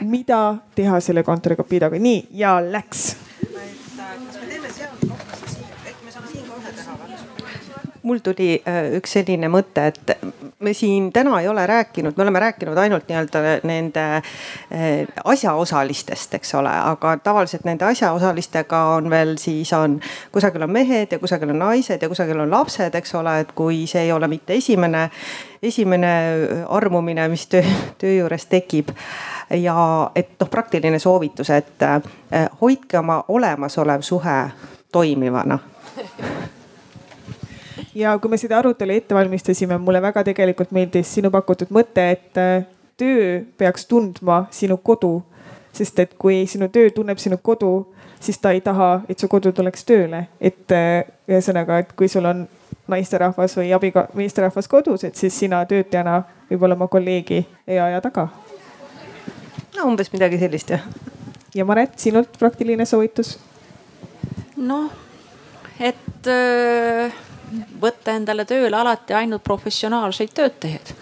mida 0.00 0.42
teha 0.74 1.00
selle 1.00 1.22
kontorikopiidaga. 1.26 1.98
nii. 2.02 2.26
Ja 2.36 2.58
läks 2.60 3.12
mul 8.02 8.18
tuli 8.18 8.56
äh, 8.68 8.90
üks 8.98 9.14
selline 9.16 9.48
mõte, 9.52 9.84
et 9.92 10.12
me 10.62 10.72
siin 10.74 11.10
täna 11.14 11.38
ei 11.40 11.48
ole 11.48 11.66
rääkinud, 11.66 12.16
me 12.16 12.22
oleme 12.22 12.40
rääkinud 12.42 12.78
ainult 12.78 13.08
nii-öelda 13.08 13.42
nende 13.68 14.04
äh, 14.16 14.22
asjaosalistest, 15.24 16.34
eks 16.34 16.54
ole, 16.58 16.72
aga 16.72 17.16
tavaliselt 17.22 17.64
nende 17.68 17.86
asjaosalistega 17.86 18.82
on 18.96 19.10
veel 19.10 19.36
siis 19.38 19.72
on, 19.76 20.00
kusagil 20.32 20.66
on 20.66 20.72
mehed 20.74 21.12
ja 21.14 21.18
kusagil 21.22 21.54
on 21.54 21.62
naised 21.62 22.02
ja 22.02 22.08
kusagil 22.10 22.40
on 22.40 22.50
lapsed, 22.50 22.94
eks 22.94 23.14
ole, 23.18 23.38
et 23.44 23.52
kui 23.54 23.84
see 23.90 24.06
ei 24.06 24.12
ole 24.12 24.28
mitte 24.28 24.56
esimene, 24.58 25.08
esimene 25.62 26.14
armumine, 26.68 27.28
mis 27.30 27.46
töö, 27.46 27.62
töö 27.98 28.16
juures 28.16 28.46
tekib. 28.50 28.90
Ja 29.52 30.10
et 30.16 30.34
noh, 30.40 30.50
praktiline 30.50 30.98
soovitus, 30.98 31.50
et 31.50 31.86
äh, 31.86 32.00
hoidke 32.60 32.98
oma 32.98 33.22
olemasolev 33.28 34.02
suhe 34.02 34.40
toimivana 34.92 35.58
ja 37.94 38.18
kui 38.18 38.30
me 38.30 38.38
seda 38.40 38.58
arutelu 38.58 38.94
ette 38.96 39.14
valmistasime, 39.14 39.78
mulle 39.78 40.02
väga 40.02 40.24
tegelikult 40.24 40.72
meeldis 40.72 41.14
sinu 41.14 41.30
pakutud 41.30 41.72
mõte, 41.74 42.04
et 42.14 42.40
äh, 42.40 42.64
töö 43.00 43.42
peaks 43.58 43.86
tundma 43.86 44.46
sinu 44.50 44.76
kodu. 44.76 45.22
sest 45.72 45.98
et 45.98 46.10
kui 46.20 46.42
sinu 46.46 46.66
töö 46.68 46.90
tunneb 46.92 47.16
sinu 47.18 47.38
kodu, 47.42 47.94
siis 48.20 48.36
ta 48.38 48.50
ei 48.52 48.60
taha, 48.60 49.00
et 49.08 49.18
su 49.18 49.28
kodu 49.28 49.52
tuleks 49.56 49.86
tööle, 49.88 50.26
et 50.40 50.72
äh, 50.72 51.06
ühesõnaga, 51.28 51.78
et 51.80 51.94
kui 51.96 52.08
sul 52.12 52.28
on 52.28 52.42
naisterahvas 52.92 53.56
või 53.56 53.72
abiga-, 53.72 54.04
meesterahvas 54.14 54.68
kodus, 54.68 55.04
et 55.08 55.16
siis 55.16 55.38
sina 55.38 55.62
töötajana 55.64 56.18
võib-olla 56.50 56.76
oma 56.76 56.90
kolleegi 56.92 57.40
ei 57.66 57.80
aja 57.80 58.00
taga. 58.04 58.28
no 59.76 59.88
umbes 59.88 60.12
midagi 60.12 60.38
sellist 60.38 60.70
jah. 60.76 60.84
ja 61.54 61.64
Maret, 61.64 61.96
sinult 61.96 62.36
praktiline 62.38 62.84
soovitus? 62.84 63.38
noh, 64.56 64.92
et 65.80 66.26
öö 66.26 67.06
äh, 67.06 67.31
võtta 67.80 68.16
endale 68.16 68.44
tööle 68.44 68.76
alati 68.76 69.14
ainult 69.14 69.44
professionaalseid 69.44 70.32
töötajaid 70.34 70.94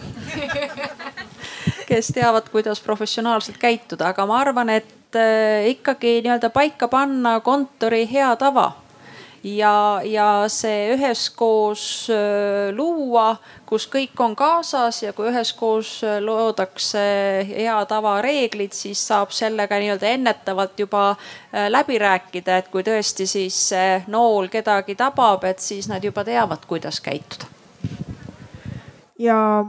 kes 1.91 2.11
teavad, 2.15 2.47
kuidas 2.51 2.79
professionaalselt 2.79 3.57
käituda, 3.59 4.13
aga 4.13 4.25
ma 4.25 4.39
arvan, 4.39 4.69
et 4.71 5.17
äh, 5.19 5.67
ikkagi 5.73 6.21
nii-öelda 6.23 6.49
paika 6.53 6.87
panna 6.87 7.39
kontori 7.43 8.05
hea 8.11 8.29
tava 8.39 8.71
ja, 9.43 10.01
ja 10.03 10.27
see 10.51 10.91
üheskoos 10.95 11.83
luua, 12.75 13.35
kus 13.65 13.87
kõik 13.91 14.19
on 14.21 14.35
kaasas 14.37 15.01
ja 15.03 15.13
kui 15.17 15.29
üheskoos 15.31 16.01
loodakse 16.21 17.01
hea 17.49 17.77
tava 17.89 18.17
reeglid, 18.23 18.75
siis 18.77 19.01
saab 19.07 19.33
sellega 19.35 19.79
nii-öelda 19.81 20.13
ennetavalt 20.15 20.79
juba 20.79 21.15
läbi 21.73 21.97
rääkida, 22.01 22.61
et 22.61 22.69
kui 22.73 22.85
tõesti 22.85 23.27
siis 23.29 23.59
nool 24.11 24.51
kedagi 24.53 24.95
tabab, 24.99 25.45
et 25.49 25.59
siis 25.59 25.89
nad 25.89 26.03
juba 26.03 26.25
teavad, 26.27 26.65
kuidas 26.67 27.01
käituda. 27.01 27.49
ja 29.19 29.65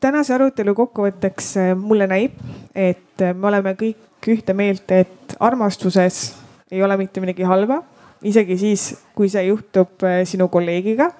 tänase 0.00 0.34
arutelu 0.34 0.74
kokkuvõtteks 0.74 1.54
mulle 1.78 2.06
näib, 2.06 2.38
et 2.74 3.22
me 3.34 3.46
oleme 3.46 3.74
kõik 3.78 4.28
ühte 4.28 4.54
meelt, 4.54 4.90
et 4.90 5.36
armastuses 5.40 6.34
ei 6.70 6.82
ole 6.82 6.96
mitte 6.96 7.20
midagi 7.20 7.42
halba 7.42 7.82
isegi 8.22 8.58
siis, 8.58 8.86
kui 9.16 9.30
see 9.32 9.46
juhtub 9.48 10.02
äh, 10.06 10.22
sinu 10.28 10.48
kolleegiga. 10.52 11.10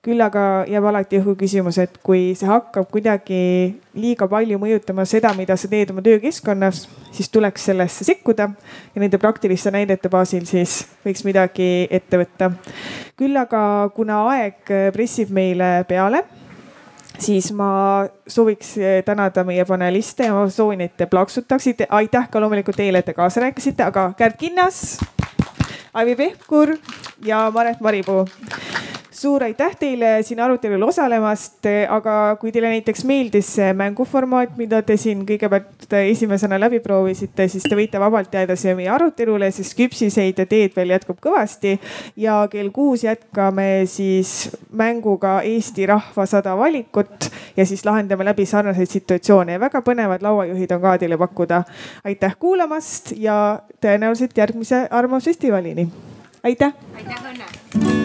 küll 0.00 0.22
aga 0.24 0.64
jääb 0.64 0.84
alati 0.88 1.18
õhu 1.20 1.34
küsimus, 1.36 1.76
et 1.82 1.98
kui 2.00 2.30
see 2.32 2.48
hakkab 2.48 2.86
kuidagi 2.88 3.40
liiga 3.92 4.24
palju 4.32 4.56
mõjutama 4.56 5.04
seda, 5.04 5.34
mida 5.36 5.58
sa 5.60 5.68
teed 5.68 5.92
oma 5.92 6.00
töökeskkonnas, 6.00 6.86
siis 7.12 7.28
tuleks 7.28 7.66
sellesse 7.68 8.06
sekkuda 8.08 8.46
ja 8.94 9.02
nende 9.02 9.20
praktiliste 9.20 9.68
näidete 9.74 10.08
baasil 10.08 10.48
siis 10.48 10.86
võiks 11.04 11.20
midagi 11.28 11.84
ette 11.90 12.22
võtta. 12.22 12.48
küll 13.12 13.36
aga, 13.36 13.62
kuna 13.92 14.22
aeg 14.32 14.72
pressib 14.96 15.36
meile 15.36 15.84
peale 15.88 16.24
siis 17.20 17.52
ma 17.52 18.06
sooviks 18.26 18.74
tänada 19.04 19.44
meie 19.44 19.64
paneliste 19.68 20.24
ja 20.24 20.34
ma 20.34 20.48
soovin, 20.48 20.80
et 20.80 20.96
te 20.96 21.06
plaksutaksite. 21.06 21.86
aitäh 21.90 22.30
ka 22.30 22.40
loomulikult 22.40 22.76
teile, 22.76 22.98
et 22.98 23.04
te 23.04 23.14
kaasa 23.14 23.40
rääkisite, 23.40 23.84
aga 23.84 24.12
Kärt 24.16 24.40
Kinnas 24.40 24.98
Aivi 25.94 26.14
Pehkur 26.16 26.76
ja 27.24 27.50
Maret 27.50 27.80
Maripuu 27.80 28.28
suur 29.20 29.42
aitäh 29.44 29.74
teile 29.76 30.22
siin 30.24 30.40
arutelul 30.40 30.82
osalemast, 30.88 31.66
aga 31.92 32.14
kui 32.40 32.52
teile 32.54 32.70
näiteks 32.72 33.04
meeldis 33.08 33.50
see 33.58 33.72
mänguformaat, 33.76 34.54
mida 34.56 34.80
te 34.86 34.96
siin 35.00 35.26
kõigepealt 35.28 35.92
esimesena 35.98 36.56
läbi 36.60 36.80
proovisite, 36.80 37.48
siis 37.52 37.66
te 37.68 37.76
võite 37.76 38.00
vabalt 38.00 38.32
jääda 38.34 38.56
siia 38.56 38.76
meie 38.78 38.88
arutelule, 38.92 39.50
sest 39.52 39.76
küpsiseid 39.76 40.40
ja 40.40 40.48
teed 40.48 40.76
veel 40.76 40.94
jätkub 40.94 41.20
kõvasti. 41.20 41.76
ja 42.16 42.38
kell 42.52 42.72
kuus 42.72 43.04
jätkame 43.04 43.84
siis 43.86 44.50
mänguga 44.72 45.40
Eesti 45.44 45.86
rahva 45.90 46.26
sada 46.26 46.56
valikut 46.56 47.30
ja 47.56 47.66
siis 47.66 47.84
lahendame 47.84 48.24
läbi 48.24 48.46
sarnaseid 48.46 48.88
situatsioone 48.88 49.58
ja 49.58 49.60
väga 49.60 49.84
põnevad 49.84 50.24
lauajuhid 50.24 50.76
on 50.76 50.80
ka 50.80 50.98
teile 50.98 51.18
pakkuda. 51.20 51.62
aitäh 52.04 52.36
kuulamast 52.38 53.12
ja 53.16 53.60
tõenäoliselt 53.84 54.36
järgmise 54.36 54.86
Arvamusfestivalini. 54.90 55.88
aitäh. 56.42 56.72
aitäh, 56.96 57.24
Õnne 57.30 57.99